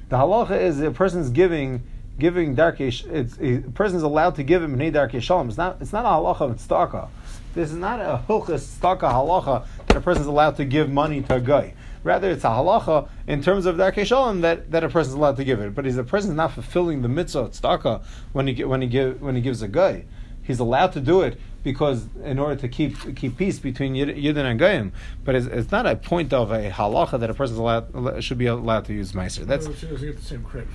The 0.09 0.17
halacha 0.17 0.59
is 0.61 0.81
a 0.81 0.91
person's 0.91 1.29
giving 1.29 1.83
giving 2.17 2.55
darkei. 2.55 2.91
sh- 2.91 3.05
It's 3.05 3.37
a 3.39 3.59
person's 3.71 4.03
allowed 4.03 4.35
to 4.35 4.43
give 4.43 4.63
him 4.63 4.79
a 4.79 4.91
darkei 4.91 5.21
shalom. 5.21 5.49
It's 5.49 5.57
not 5.57 5.77
it's 5.81 5.93
not 5.93 6.05
a 6.05 6.09
halacha 6.09 6.41
of 6.41 6.57
tzedakah. 6.57 7.09
This 7.55 7.71
is 7.71 7.77
not 7.77 8.01
a 8.01 8.21
hilchas 8.27 8.79
tzedakah 8.79 8.99
halacha 8.99 9.65
that 9.87 9.95
a 9.95 10.01
person 10.01 10.23
is 10.23 10.27
allowed 10.27 10.57
to 10.57 10.65
give 10.65 10.89
money 10.89 11.21
to 11.21 11.35
a 11.35 11.39
guy. 11.39 11.73
Rather, 12.03 12.29
it's 12.29 12.43
a 12.43 12.47
halacha 12.47 13.07
in 13.27 13.41
terms 13.41 13.65
of 13.65 13.77
darkei 13.77 14.05
shalom 14.05 14.41
that, 14.41 14.69
that 14.71 14.83
a 14.83 14.89
person 14.89 15.11
is 15.11 15.15
allowed 15.15 15.37
to 15.37 15.45
give 15.45 15.61
it. 15.61 15.73
But 15.73 15.87
if 15.87 15.95
the 15.95 16.03
person's 16.03 16.35
not 16.35 16.51
fulfilling 16.51 17.01
the 17.01 17.07
mitzvah 17.07 17.49
tzedakah 17.49 18.03
when 18.33 18.47
he 18.47 18.63
when 18.65 18.81
he 18.81 18.89
give 18.89 19.21
when 19.21 19.35
he 19.35 19.41
gives 19.41 19.61
a 19.61 19.69
guy, 19.69 20.03
he's 20.43 20.59
allowed 20.59 20.91
to 20.91 20.99
do 20.99 21.21
it 21.21 21.39
because 21.63 22.07
in 22.25 22.39
order 22.39 22.57
to 22.57 22.67
keep 22.67 23.15
keep 23.15 23.37
peace 23.37 23.57
between 23.57 23.93
Yidden 23.93 24.51
and 24.51 24.59
Goyim. 24.59 24.91
But 25.23 25.35
it's, 25.35 25.47
it's 25.47 25.71
not 25.71 25.85
a 25.85 25.95
point 25.95 26.33
of 26.33 26.51
a 26.51 26.69
halacha 26.69 27.21
that 27.21 27.29
a 27.29 27.33
person's 27.33 27.57
allowed 27.57 28.21
should 28.21 28.37
be 28.37 28.47
allowed 28.47 28.83
to 28.85 28.93
use 28.93 29.13
meiser. 29.13 29.45
That's 29.45 29.65
In 29.65 29.71
other 29.71 29.71
words, 29.71 29.81
he 29.81 29.87
doesn't 29.87 30.07
get 30.07 30.17
the 30.17 30.23
same 30.23 30.43
credit. 30.43 30.67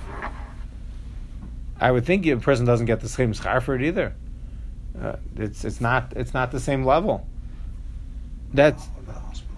I 1.79 1.91
would 1.91 2.05
think 2.05 2.25
a 2.25 2.37
person 2.37 2.65
doesn't 2.65 2.87
get 2.87 3.01
the 3.01 3.09
same 3.09 3.33
schar 3.33 3.61
for 3.61 3.75
it 3.75 3.83
either. 3.83 4.15
Uh, 5.01 5.15
it's 5.35 5.65
it's 5.65 5.81
not 5.81 6.13
it's 6.15 6.33
not 6.33 6.51
the 6.51 6.59
same 6.59 6.85
level. 6.85 7.25
That's 8.53 8.85
What 8.87 9.05
the 9.07 9.13
hospital? 9.13 9.55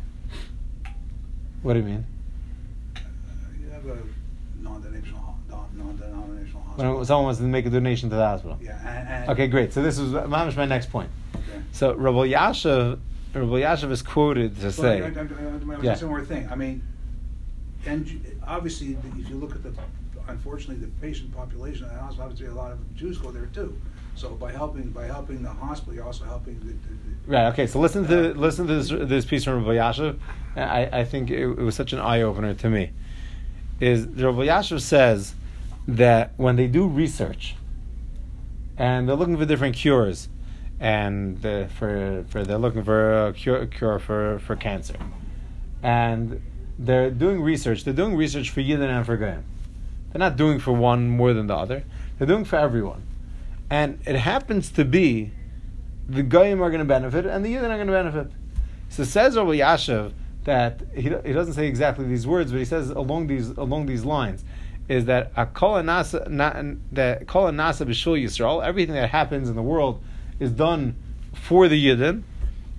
what 1.64 1.74
do 1.74 1.80
you 1.80 1.86
mean? 1.86 2.06
You 3.60 3.70
have 3.72 3.86
a 3.86 3.98
non-denominational, 4.62 5.36
non- 5.50 5.70
non-denominational 5.76 6.62
hospital. 6.62 6.96
When 6.96 7.06
someone 7.06 7.26
wants 7.26 7.39
to 7.39 7.46
make 7.46 7.66
a 7.66 7.70
donation 7.70 8.10
to 8.12 8.16
the 8.16 8.26
hospital. 8.26 8.58
Yeah, 8.62 8.78
and, 8.88 9.10
and 9.10 9.30
Okay, 9.32 9.48
great. 9.48 9.74
So 9.74 9.82
this 9.82 9.98
is 9.98 10.14
mamish 10.14 10.56
my 10.56 10.66
next 10.66 10.89
point. 10.91 11.10
Okay. 11.36 11.44
So 11.74 11.94
Rabbi 11.96 12.28
Yashav, 12.30 13.00
Rabbi 13.34 13.62
Yashav 13.62 13.91
is 13.91 14.02
quoted 14.02 14.56
to 14.58 14.64
Well, 14.64 14.72
say, 14.72 15.02
I, 15.02 15.06
I, 15.06 15.10
I, 15.10 15.78
I, 15.80 15.82
Yeah. 15.82 15.96
one 15.98 16.06
more 16.08 16.24
thing. 16.24 16.48
I 16.50 16.56
mean, 16.56 16.82
and 17.86 18.39
obviously, 18.48 18.96
if 19.20 19.30
you 19.30 19.36
look 19.36 19.56
at 19.56 19.64
the, 19.64 19.74
unfortunately, 20.30 20.78
the 20.86 20.91
patient 21.02 21.36
population, 21.36 21.86
and 21.89 22.00
also 22.00 22.22
obviously 22.22 22.46
a 22.48 22.54
lot 22.54 22.72
of 22.72 22.96
Jews 22.96 23.18
go 23.18 23.32
there 23.32 23.48
too. 23.48 23.76
So 24.16 24.30
by 24.30 24.51
helping 24.51 24.89
by 24.89 25.05
helping 25.05 25.41
the 25.41 25.49
hospital, 25.49 25.93
you're 25.95 26.05
also 26.05 26.26
helping 26.26 26.59
the. 26.59 26.66
the, 26.68 26.74
the 26.74 27.32
right? 27.32 27.47
Okay, 27.53 27.68
so 27.68 27.80
listen 27.80 28.07
to 28.07 28.34
listen 28.34 28.68
to 28.68 28.76
this, 28.76 29.09
this 29.09 29.26
piece 29.26 29.43
from 29.43 29.66
Rabbi 29.66 29.78
Yashav. 29.78 30.20
I, 30.55 30.99
I 30.99 31.03
think 31.03 31.32
it, 31.32 31.41
it 31.41 31.57
was 31.57 31.76
such 31.76 31.93
an 31.93 31.99
eye 31.99 32.22
opener 32.22 32.53
to 32.53 32.70
me. 32.70 32.91
Is 33.80 34.05
Rabbi 34.05 34.45
Yashav 34.45 34.82
says 34.82 35.34
that 35.88 36.34
when 36.38 36.55
they 36.55 36.68
do 36.68 36.88
research 36.88 37.55
and 38.78 39.07
they're 39.07 39.16
looking 39.16 39.38
for 39.38 39.45
different 39.45 39.76
cures, 39.76 40.30
and 40.80 41.43
uh, 41.45 41.68
for 41.68 42.26
for 42.30 42.43
they're 42.43 42.57
looking 42.57 42.84
for 42.84 43.28
a 43.28 43.34
cure, 43.34 43.66
cure 43.68 43.99
for 43.99 44.39
for 44.39 44.55
cancer, 44.55 44.95
and 45.82 46.41
they're 46.78 47.11
doing 47.11 47.41
research. 47.41 47.84
They're 47.84 47.93
doing 47.93 48.16
research 48.16 48.49
for 48.49 48.61
Yidden 48.61 48.89
and 48.89 49.05
for 49.05 49.18
Goyim. 49.18 49.43
They're 50.11 50.20
not 50.20 50.36
doing 50.36 50.59
for 50.59 50.72
one 50.72 51.09
more 51.09 51.34
than 51.34 51.47
the 51.47 51.55
other. 51.55 51.84
They're 52.18 52.28
doing 52.28 52.45
for 52.45 52.57
everyone, 52.57 53.03
and 53.74 53.97
it 54.05 54.15
happens 54.15 54.69
to 54.74 54.86
be 54.86 55.32
the 56.07 56.21
Goyim 56.21 56.61
are 56.61 56.69
going 56.69 56.78
to 56.78 56.86
benefit 56.86 57.26
and 57.26 57.43
the 57.43 57.55
Yidden 57.55 57.71
are 57.71 57.78
going 57.78 57.88
to 57.88 57.93
benefit. 57.93 58.32
So 58.89 59.03
says 59.03 59.36
Rabbi 59.36 59.57
Yashav 59.57 60.13
that 60.43 60.84
he, 60.93 61.01
he 61.01 61.34
doesn't 61.34 61.53
say 61.53 61.65
exactly 61.65 62.05
these 62.05 62.28
words, 62.28 62.51
but 62.51 62.59
he 62.59 62.65
says 62.65 62.91
along 62.91 63.26
these 63.26 63.49
along 63.49 63.88
these 63.88 64.05
lines 64.05 64.45
is 64.88 65.05
that 65.05 65.32
a 65.36 65.47
kol 65.47 65.82
nasa 65.82 66.80
that 66.91 67.26
kol 67.26 67.49
nasa 67.49 67.88
b'shul 67.88 68.24
Yisrael, 68.24 68.63
everything 68.63 68.93
that 68.93 69.09
happens 69.09 69.49
in 69.49 69.55
the 69.55 69.63
world 69.63 70.03
is 70.39 70.51
done 70.51 70.95
for 71.34 71.67
the 71.67 71.84
Yidden. 71.84 72.21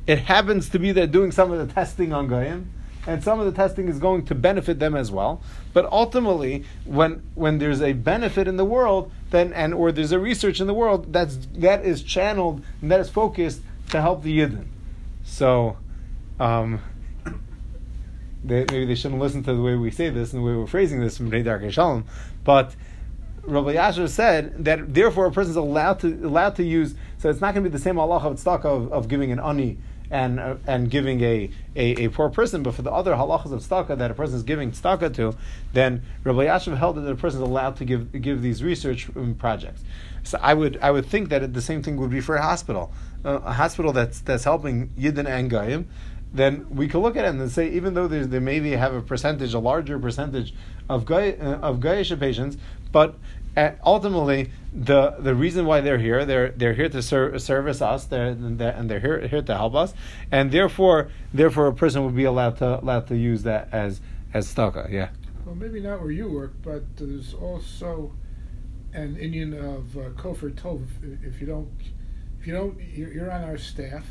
It 0.07 0.21
happens 0.21 0.69
to 0.69 0.79
be 0.79 0.93
they're 0.93 1.09
doing 1.09 1.33
some 1.33 1.51
of 1.51 1.67
the 1.67 1.75
testing 1.75 2.13
on 2.13 2.29
Goyim, 2.29 2.71
and 3.07 3.23
some 3.23 3.41
of 3.41 3.47
the 3.47 3.53
testing 3.53 3.89
is 3.89 3.99
going 3.99 4.25
to 4.27 4.35
benefit 4.35 4.79
them 4.79 4.95
as 4.95 5.11
well. 5.11 5.43
But 5.73 5.87
ultimately, 5.87 6.65
when 6.85 7.23
when 7.35 7.59
there's 7.59 7.83
a 7.83 7.93
benefit 7.93 8.49
in 8.49 8.57
the 8.57 8.65
world, 8.65 9.11
then 9.31 9.53
and 9.53 9.75
or 9.75 9.93
there's 9.93 10.13
a 10.13 10.19
research 10.19 10.61
in 10.61 10.67
the 10.67 10.75
world 10.75 11.13
that's 11.13 11.37
that 11.55 11.85
is 11.85 12.03
channeled 12.03 12.63
and 12.81 12.91
that 12.91 13.01
is 13.01 13.11
focused 13.11 13.61
to 13.91 14.01
help 14.01 14.23
the 14.23 14.39
Yidden. 14.39 14.67
So, 15.25 15.77
um, 16.39 16.81
they, 18.45 18.67
maybe 18.71 18.87
they 18.87 18.95
shouldn't 18.95 19.21
listen 19.21 19.43
to 19.45 19.55
the 19.55 19.63
way 19.63 19.75
we 19.75 19.91
say 19.91 20.11
this 20.11 20.33
and 20.33 20.43
the 20.43 20.47
way 20.47 20.55
we're 20.55 20.67
phrasing 20.67 21.01
this 21.01 21.17
from 21.17 21.31
Darkei 21.31 21.73
Shalom, 21.73 22.05
but 22.45 22.75
Rabbi 23.47 23.75
Yasher 23.75 24.09
said 24.09 24.65
that 24.65 24.95
therefore 24.95 25.27
a 25.27 25.31
person 25.31 25.51
is 25.51 25.57
allowed 25.57 26.01
to 26.01 26.09
allowed 26.27 26.57
to 26.57 26.65
use. 26.65 26.95
So 27.19 27.29
it's 27.29 27.41
not 27.41 27.55
going 27.55 27.65
to 27.65 27.71
be 27.71 27.73
the 27.77 27.83
same 27.83 27.97
halacha 27.97 28.47
of 28.47 28.65
of, 28.65 28.93
of 28.93 29.09
giving 29.09 29.33
an 29.33 29.41
ani 29.41 29.79
and 30.11 30.39
uh, 30.39 30.57
and 30.67 30.91
giving 30.91 31.21
a, 31.23 31.51
a, 31.77 32.05
a 32.05 32.09
poor 32.11 32.29
person, 32.29 32.63
but 32.63 32.75
for 32.75 32.83
the 32.83 32.93
other 32.93 33.13
halachas 33.15 33.53
of 33.53 33.61
tzedakah 33.63 33.99
that 33.99 34.11
a 34.11 34.15
person 34.15 34.37
is 34.37 34.43
giving 34.43 34.71
tzedakah 34.71 35.15
to, 35.15 35.35
then 35.73 36.03
Rabbi 36.25 36.47
Yashiv 36.47 36.77
held 36.77 36.97
that 36.97 37.09
a 37.09 37.17
person 37.17 37.43
is 37.43 37.49
allowed 37.49 37.77
to 37.77 37.85
give 37.85 38.21
give 38.21 38.43
these 38.43 38.63
research 38.63 39.09
um, 39.17 39.35
projects. 39.35 39.83
So 40.23 40.39
I 40.41 40.55
would 40.55 40.79
I 40.83 40.91
would 40.91 41.07
think 41.07 41.29
that 41.31 41.53
the 41.53 41.63
same 41.63 41.83
thing 41.83 41.97
would 41.97 42.11
be 42.11 42.21
for 42.21 42.37
a 42.37 42.43
hospital, 42.43 42.93
uh, 43.25 43.41
a 43.45 43.53
hospital 43.53 43.93
that's 43.93 44.21
that's 44.21 44.45
helping 44.45 44.89
Yidden 44.91 45.27
and 45.27 45.51
Goyim. 45.51 45.89
Then 46.33 46.67
we 46.69 46.89
could 46.89 46.99
look 46.99 47.17
at 47.17 47.25
it 47.25 47.29
and 47.29 47.51
say, 47.51 47.71
even 47.71 47.95
though 47.95 48.09
they 48.09 48.41
maybe 48.41 48.73
have 48.73 48.93
a 48.93 49.01
percentage, 49.01 49.55
a 49.55 49.61
larger 49.61 50.01
percentage 50.01 50.53
of 50.89 51.05
Goy, 51.05 51.37
uh, 51.41 51.61
of 51.63 51.79
Goyish 51.79 52.19
patients, 52.19 52.57
but 52.91 53.15
uh, 53.57 53.71
ultimately, 53.85 54.51
the 54.73 55.17
the 55.19 55.35
reason 55.35 55.67
why 55.67 55.81
they're 55.81 55.99
here, 55.99 56.25
they're 56.25 56.51
they're 56.51 56.75
here 56.75 56.89
to 56.89 57.03
ser- 57.03 57.39
service 57.39 57.81
us, 57.81 58.05
they're, 58.07 58.35
they're, 58.35 58.73
and 58.73 58.91
they're 58.91 59.01
here 59.01 59.27
here 59.29 59.43
to 59.43 59.57
help 59.57 59.75
us, 59.75 59.95
and 60.33 60.51
therefore 60.51 61.11
therefore 61.33 61.69
a 61.69 61.75
person 61.75 62.05
would 62.05 62.17
be 62.17 62.25
allowed 62.25 62.57
to 62.59 62.81
allowed 62.81 63.07
to 63.09 63.17
use 63.17 63.45
that 63.45 63.69
as 63.73 64.01
as 64.33 64.53
staka. 64.53 64.91
Yeah. 64.91 65.11
Well, 65.47 65.55
maybe 65.55 65.81
not 65.81 66.01
where 66.01 66.11
you 66.11 66.29
work, 66.29 66.55
but 66.63 66.97
there's 66.97 67.35
also 67.35 68.13
an 68.93 69.17
Indian 69.17 69.53
of 69.55 69.97
uh, 69.97 70.11
Tov. 70.11 70.87
If, 71.03 71.35
if 71.35 71.41
you 71.41 71.47
don't, 71.47 71.71
if 72.41 72.47
you 72.47 72.55
don't, 72.55 72.81
you're, 72.81 73.13
you're 73.13 73.31
on 73.31 73.45
our 73.45 73.59
staff. 73.59 74.07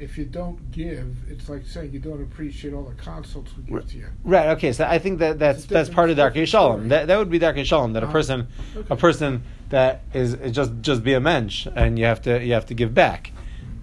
If 0.00 0.16
you 0.16 0.24
don't 0.24 0.70
give, 0.70 1.16
it's 1.28 1.48
like 1.48 1.66
saying 1.66 1.92
you 1.92 1.98
don't 1.98 2.22
appreciate 2.22 2.72
all 2.72 2.84
the 2.84 2.94
consults 2.94 3.50
we 3.56 3.64
give 3.64 3.90
to 3.90 3.96
you. 3.98 4.06
Right. 4.24 4.48
Okay. 4.50 4.72
So 4.72 4.84
I 4.84 4.98
think 4.98 5.18
that 5.18 5.38
that's 5.38 5.64
that's 5.64 5.88
part 5.88 6.10
of 6.10 6.16
Darkei 6.16 6.46
Shalom. 6.46 6.88
That 6.88 7.08
that 7.08 7.18
would 7.18 7.30
be 7.30 7.38
Darkei 7.40 7.64
Shalom. 7.64 7.92
That 7.94 8.02
a 8.02 8.06
Uh-huh. 8.06 8.12
person, 8.12 8.46
Okay. 8.76 8.86
a 8.90 8.96
person 8.96 9.42
that 9.70 10.02
is, 10.14 10.34
is 10.34 10.52
just 10.52 10.72
just 10.80 11.02
be 11.02 11.14
a 11.14 11.20
mensch, 11.20 11.66
and 11.74 11.98
you 11.98 12.04
have 12.04 12.22
to 12.22 12.42
you 12.44 12.52
have 12.54 12.66
to 12.66 12.74
give 12.74 12.94
back, 12.94 13.32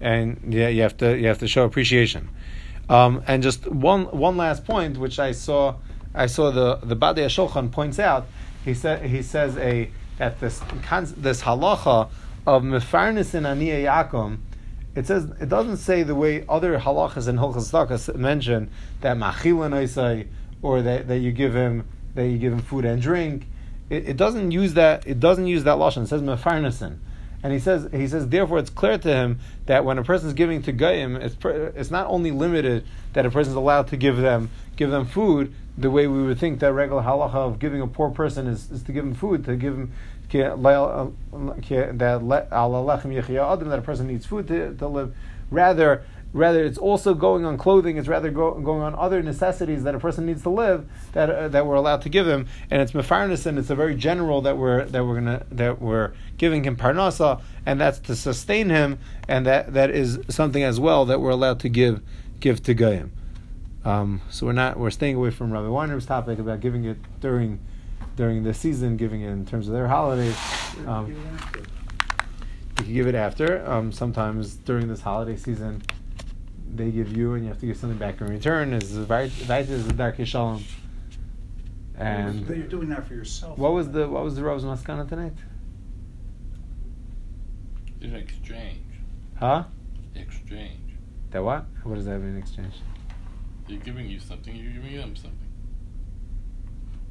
and 0.00 0.40
yeah, 0.48 0.68
you 0.68 0.82
have 0.82 0.96
to 0.98 1.16
you 1.18 1.26
have 1.26 1.38
to 1.38 1.48
show 1.48 1.64
appreciation. 1.64 2.28
Um, 2.88 3.22
and 3.26 3.42
just 3.42 3.66
one 3.66 4.04
one 4.06 4.36
last 4.36 4.64
point, 4.64 4.96
which 4.96 5.18
I 5.18 5.32
saw, 5.32 5.74
I 6.14 6.26
saw 6.26 6.50
the 6.50 6.76
the 6.76 6.96
Badei 6.96 7.26
Shulchan 7.26 7.70
points 7.70 7.98
out. 7.98 8.26
He 8.64 8.74
said 8.74 9.02
he 9.06 9.22
says 9.22 9.56
a 9.58 9.90
that 10.18 10.40
this 10.40 10.60
this 11.16 11.42
halacha 11.42 12.08
of 12.46 12.62
mefarnis 12.62 13.34
in 13.34 13.42
aniyah 13.44 13.84
yakum. 13.84 14.38
It 14.96 15.06
says 15.06 15.30
it 15.40 15.48
doesn't 15.50 15.76
say 15.76 16.02
the 16.02 16.14
way 16.14 16.44
other 16.48 16.78
halachas 16.78 17.28
and 17.28 17.38
takas 17.38 18.14
mention 18.16 18.70
that 19.02 19.16
machilin 19.16 19.72
oisai 19.72 20.26
or 20.62 20.82
that, 20.82 21.06
that 21.08 21.18
you 21.18 21.32
give 21.32 21.54
him 21.54 21.86
that 22.14 22.26
you 22.26 22.38
give 22.38 22.54
him 22.54 22.60
food 22.60 22.86
and 22.86 23.00
drink. 23.00 23.46
It, 23.90 24.08
it 24.08 24.16
doesn't 24.16 24.50
use 24.50 24.72
that. 24.74 25.06
It 25.06 25.20
doesn't 25.20 25.46
use 25.46 25.64
that 25.64 25.76
lashon. 25.76 26.04
It 26.04 26.08
says 26.08 26.22
mefarnisin. 26.22 26.96
And 27.42 27.52
he 27.52 27.60
says, 27.60 27.88
he 27.92 28.08
says, 28.08 28.28
therefore, 28.28 28.58
it's 28.58 28.70
clear 28.70 28.98
to 28.98 29.08
him 29.08 29.38
that 29.66 29.84
when 29.84 29.98
a 29.98 30.02
person 30.02 30.26
is 30.26 30.34
giving 30.34 30.62
to 30.62 30.72
goyim, 30.72 31.14
it's, 31.16 31.36
it's 31.44 31.90
not 31.90 32.06
only 32.08 32.30
limited 32.30 32.84
that 33.12 33.26
a 33.26 33.30
person 33.30 33.52
is 33.52 33.56
allowed 33.56 33.88
to 33.88 33.96
give 33.96 34.16
them 34.16 34.50
give 34.76 34.90
them 34.90 35.06
food 35.06 35.54
the 35.78 35.90
way 35.90 36.06
we 36.06 36.22
would 36.22 36.38
think 36.38 36.60
that 36.60 36.72
regular 36.72 37.02
halacha 37.02 37.34
of 37.34 37.58
giving 37.58 37.80
a 37.80 37.86
poor 37.86 38.10
person 38.10 38.46
is, 38.46 38.70
is 38.70 38.82
to 38.82 38.92
give 38.92 39.04
him 39.04 39.14
food, 39.14 39.44
to 39.44 39.56
give 39.56 39.74
him 39.74 39.92
yechia 43.12 43.52
adam, 43.52 43.68
that 43.68 43.78
a 43.78 43.82
person 43.82 44.06
needs 44.06 44.26
food 44.26 44.48
to, 44.48 44.74
to 44.74 44.88
live. 44.88 45.14
Rather, 45.50 46.04
rather 46.32 46.64
it's 46.64 46.78
also 46.78 47.14
going 47.14 47.44
on 47.44 47.56
clothing. 47.56 47.96
It's 47.96 48.08
rather 48.08 48.30
go, 48.30 48.54
going 48.54 48.82
on 48.82 48.94
other 48.94 49.22
necessities 49.22 49.84
that 49.84 49.94
a 49.94 50.00
person 50.00 50.26
needs 50.26 50.42
to 50.42 50.50
live 50.50 50.86
that 51.12 51.30
uh, 51.30 51.48
that 51.48 51.66
we're 51.66 51.76
allowed 51.76 52.02
to 52.02 52.08
give 52.08 52.26
him. 52.26 52.46
And 52.70 52.82
it's 52.82 52.92
mefarnis, 52.92 53.46
and 53.46 53.58
it's 53.58 53.70
a 53.70 53.74
very 53.74 53.94
general 53.94 54.40
that 54.42 54.56
we're 54.58 54.84
that 54.86 55.04
we're 55.04 55.14
gonna 55.14 55.46
that 55.50 55.80
we're 55.80 56.12
giving 56.38 56.64
him 56.64 56.76
parnasa, 56.76 57.40
and 57.64 57.80
that's 57.80 57.98
to 58.00 58.16
sustain 58.16 58.70
him, 58.70 58.98
and 59.28 59.46
that 59.46 59.74
that 59.74 59.90
is 59.90 60.20
something 60.28 60.62
as 60.62 60.80
well 60.80 61.04
that 61.06 61.20
we're 61.20 61.30
allowed 61.30 61.60
to 61.60 61.68
give 61.68 62.02
give 62.40 62.62
to 62.64 62.74
goyim. 62.74 63.12
Um, 63.84 64.20
so 64.30 64.46
we're 64.46 64.52
not 64.52 64.78
we're 64.78 64.90
staying 64.90 65.14
away 65.14 65.30
from 65.30 65.52
Rabbi 65.52 65.68
Weiner's 65.68 66.06
topic 66.06 66.40
about 66.40 66.60
giving 66.60 66.84
it 66.84 66.98
during 67.20 67.60
during 68.16 68.42
the 68.42 68.54
season, 68.54 68.96
giving 68.96 69.20
it 69.20 69.28
in 69.30 69.44
terms 69.46 69.68
of 69.68 69.74
their 69.74 69.86
holidays. 69.86 70.36
Um, 70.86 71.12
you 71.12 72.84
can 72.84 72.94
give 72.94 73.06
it 73.06 73.14
after. 73.14 73.64
Um, 73.70 73.92
sometimes 73.92 74.56
during 74.56 74.88
this 74.88 75.02
holiday 75.02 75.36
season, 75.36 75.82
they 76.74 76.90
give 76.90 77.16
you, 77.16 77.34
and 77.34 77.44
you 77.44 77.48
have 77.48 77.60
to 77.60 77.66
give 77.66 77.76
something 77.76 77.98
back 77.98 78.20
in 78.20 78.26
return. 78.26 78.72
Is 78.72 78.94
the 78.94 79.04
Vait 79.04 79.30
is 79.68 79.86
the 79.86 79.92
Darkei 79.94 80.26
Shalom. 80.26 80.64
And 81.98 82.46
But 82.46 82.56
you're 82.56 82.66
doing 82.66 82.88
that 82.90 83.06
for 83.06 83.14
yourself. 83.14 83.56
what 83.56 83.72
was 83.72 83.90
the 83.90 84.06
what 84.08 84.22
was 84.22 84.34
the 84.36 84.42
Rav's 84.42 84.64
maskana 84.64 85.08
tonight? 85.08 85.32
It's 87.96 88.04
an 88.04 88.16
exchange. 88.16 88.82
Huh? 89.38 89.64
Exchange. 90.14 90.80
That 91.30 91.42
what? 91.42 91.64
What 91.84 91.94
does 91.94 92.04
that 92.04 92.18
mean? 92.18 92.34
in 92.34 92.38
Exchange. 92.38 92.74
They're 93.68 93.78
giving 93.78 94.08
you 94.08 94.20
something, 94.20 94.54
you're 94.54 94.72
giving 94.72 94.96
them 94.96 95.16
something. 95.16 95.45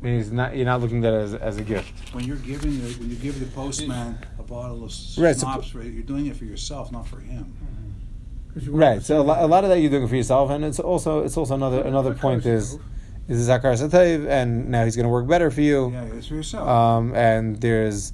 Means 0.06 0.32
not 0.32 0.56
you're 0.56 0.66
not 0.66 0.82
looking 0.82 1.03
at 1.03 1.14
it 1.14 1.18
as, 1.18 1.34
as 1.34 1.58
a 1.58 1.64
gift. 1.64 1.91
When 2.14 2.26
you're 2.26 2.38
giving, 2.38 2.80
the- 2.80 2.93
when 2.99 3.10
you 3.10 3.16
give 3.16 3.39
the 3.39 3.47
postman 3.47 4.20
a 4.38 4.43
bottle 4.43 4.84
of 4.84 4.91
Right, 5.18 5.36
so- 5.36 5.47
schnapps, 5.47 5.74
right, 5.74 5.91
you're 5.91 6.03
doing 6.03 6.28
it 6.28 6.36
for 6.36 6.45
yourself, 6.45 6.91
not 6.91 7.08
for 7.08 7.20
him. 7.20 7.53
you 8.56 8.72
want 8.72 8.82
Right. 8.82 9.01
So 9.03 9.16
a 9.18 9.22
say 9.24 9.28
lot, 9.28 9.41
a 9.41 9.47
lot 9.47 9.64
of 9.64 9.72
that 9.72 9.80
you're 9.80 9.89
doing 9.89 10.08
for 10.08 10.16
yourself, 10.16 10.51
and 10.51 10.64
it's 10.64 10.80
also 10.80 11.24
it's 11.24 11.36
also 11.38 11.56
another 11.56 11.82
another 11.82 12.14
point 12.14 12.45
is 12.45 12.76
Satov. 12.76 12.82
is 13.30 13.47
Zakar 13.49 13.74
Satayv, 13.82 14.28
and 14.28 14.70
now 14.70 14.86
he's 14.86 14.95
going 14.95 15.06
to 15.06 15.10
work 15.10 15.28
better 15.28 15.49
for 15.49 15.62
you. 15.62 15.91
Yeah, 15.91 16.03
it's 16.18 16.28
for 16.28 16.36
yourself. 16.36 16.68
um, 16.68 17.16
and 17.16 17.60
there's 17.60 18.14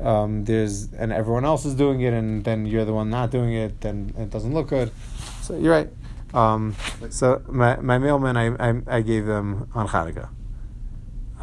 um, 0.00 0.44
there's 0.44 0.90
and 0.94 1.12
everyone 1.12 1.44
else 1.44 1.66
is 1.66 1.74
doing 1.74 2.00
it, 2.00 2.14
and 2.14 2.44
then 2.44 2.64
you're 2.64 2.86
the 2.86 2.94
one 2.94 3.10
not 3.10 3.30
doing 3.30 3.52
it, 3.52 3.78
then 3.82 4.14
it 4.16 4.30
doesn't 4.30 4.54
look 4.54 4.68
good. 4.68 4.90
So 5.42 5.56
you're 5.58 5.72
right. 5.72 5.90
Um, 6.32 6.74
so 7.10 7.42
my 7.46 7.76
my 7.76 7.98
mailman, 7.98 8.36
I, 8.38 8.46
I 8.70 8.80
I 8.88 9.00
gave 9.02 9.26
them 9.26 9.68
on 9.74 9.86
Hanukkah. 9.88 10.28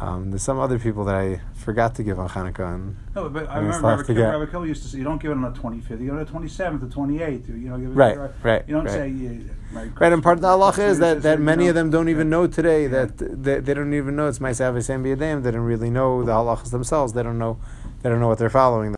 Um, 0.00 0.30
there's 0.30 0.42
some 0.42 0.58
other 0.58 0.78
people 0.78 1.04
that 1.04 1.14
I 1.14 1.40
forgot 1.54 1.94
to 1.94 2.02
give 2.02 2.18
on 2.18 2.28
Hanukkah, 2.28 2.74
and 2.74 2.96
no, 3.14 3.28
but 3.28 3.48
I 3.48 3.58
remember 3.58 3.86
Rabbi, 3.88 4.02
Kill, 4.02 4.16
Rabbi 4.16 4.50
Kill 4.50 4.66
used 4.66 4.82
to 4.82 4.88
say, 4.88 4.98
you 4.98 5.04
don't 5.04 5.22
give 5.22 5.30
it 5.30 5.34
on 5.34 5.42
the 5.42 5.50
25th, 5.50 5.90
you 5.90 5.96
give 6.06 6.08
it 6.08 6.10
on 6.10 6.18
the 6.18 6.48
27th, 6.48 6.80
the 6.80 6.86
28th. 6.86 7.48
You 7.48 7.54
know, 7.68 7.78
give 7.78 7.90
it 7.90 7.94
Right, 7.94 8.18
right, 8.42 8.64
You 8.66 8.74
don't 8.74 8.86
right. 8.86 8.92
say, 8.92 9.08
yeah, 9.08 9.30
Merry 9.72 9.90
Right, 9.90 10.12
and 10.12 10.20
part 10.20 10.38
of 10.38 10.42
the 10.42 10.48
halacha 10.48 10.88
is 10.88 10.98
that, 10.98 11.22
that 11.22 11.40
many 11.40 11.68
of 11.68 11.76
them 11.76 11.90
don't 11.90 12.08
even 12.08 12.28
know 12.28 12.48
today 12.48 12.82
Yeah. 12.82 13.06
that 13.06 13.18
they, 13.44 13.60
they 13.60 13.72
don't 13.72 13.94
even 13.94 14.16
know 14.16 14.26
it's 14.26 14.40
Avos 14.40 14.58
B'Yadayim. 14.58 15.44
They 15.44 15.52
don't 15.52 15.60
really 15.60 15.90
know 15.90 16.24
the 16.24 16.32
halachas 16.32 16.72
themselves. 16.72 17.12
They 17.12 17.22
don't 17.22 17.38
know 17.38 17.58
they 18.02 18.10
don't 18.10 18.20
know 18.20 18.28
what 18.28 18.36
they're 18.38 18.50
following. 18.50 18.92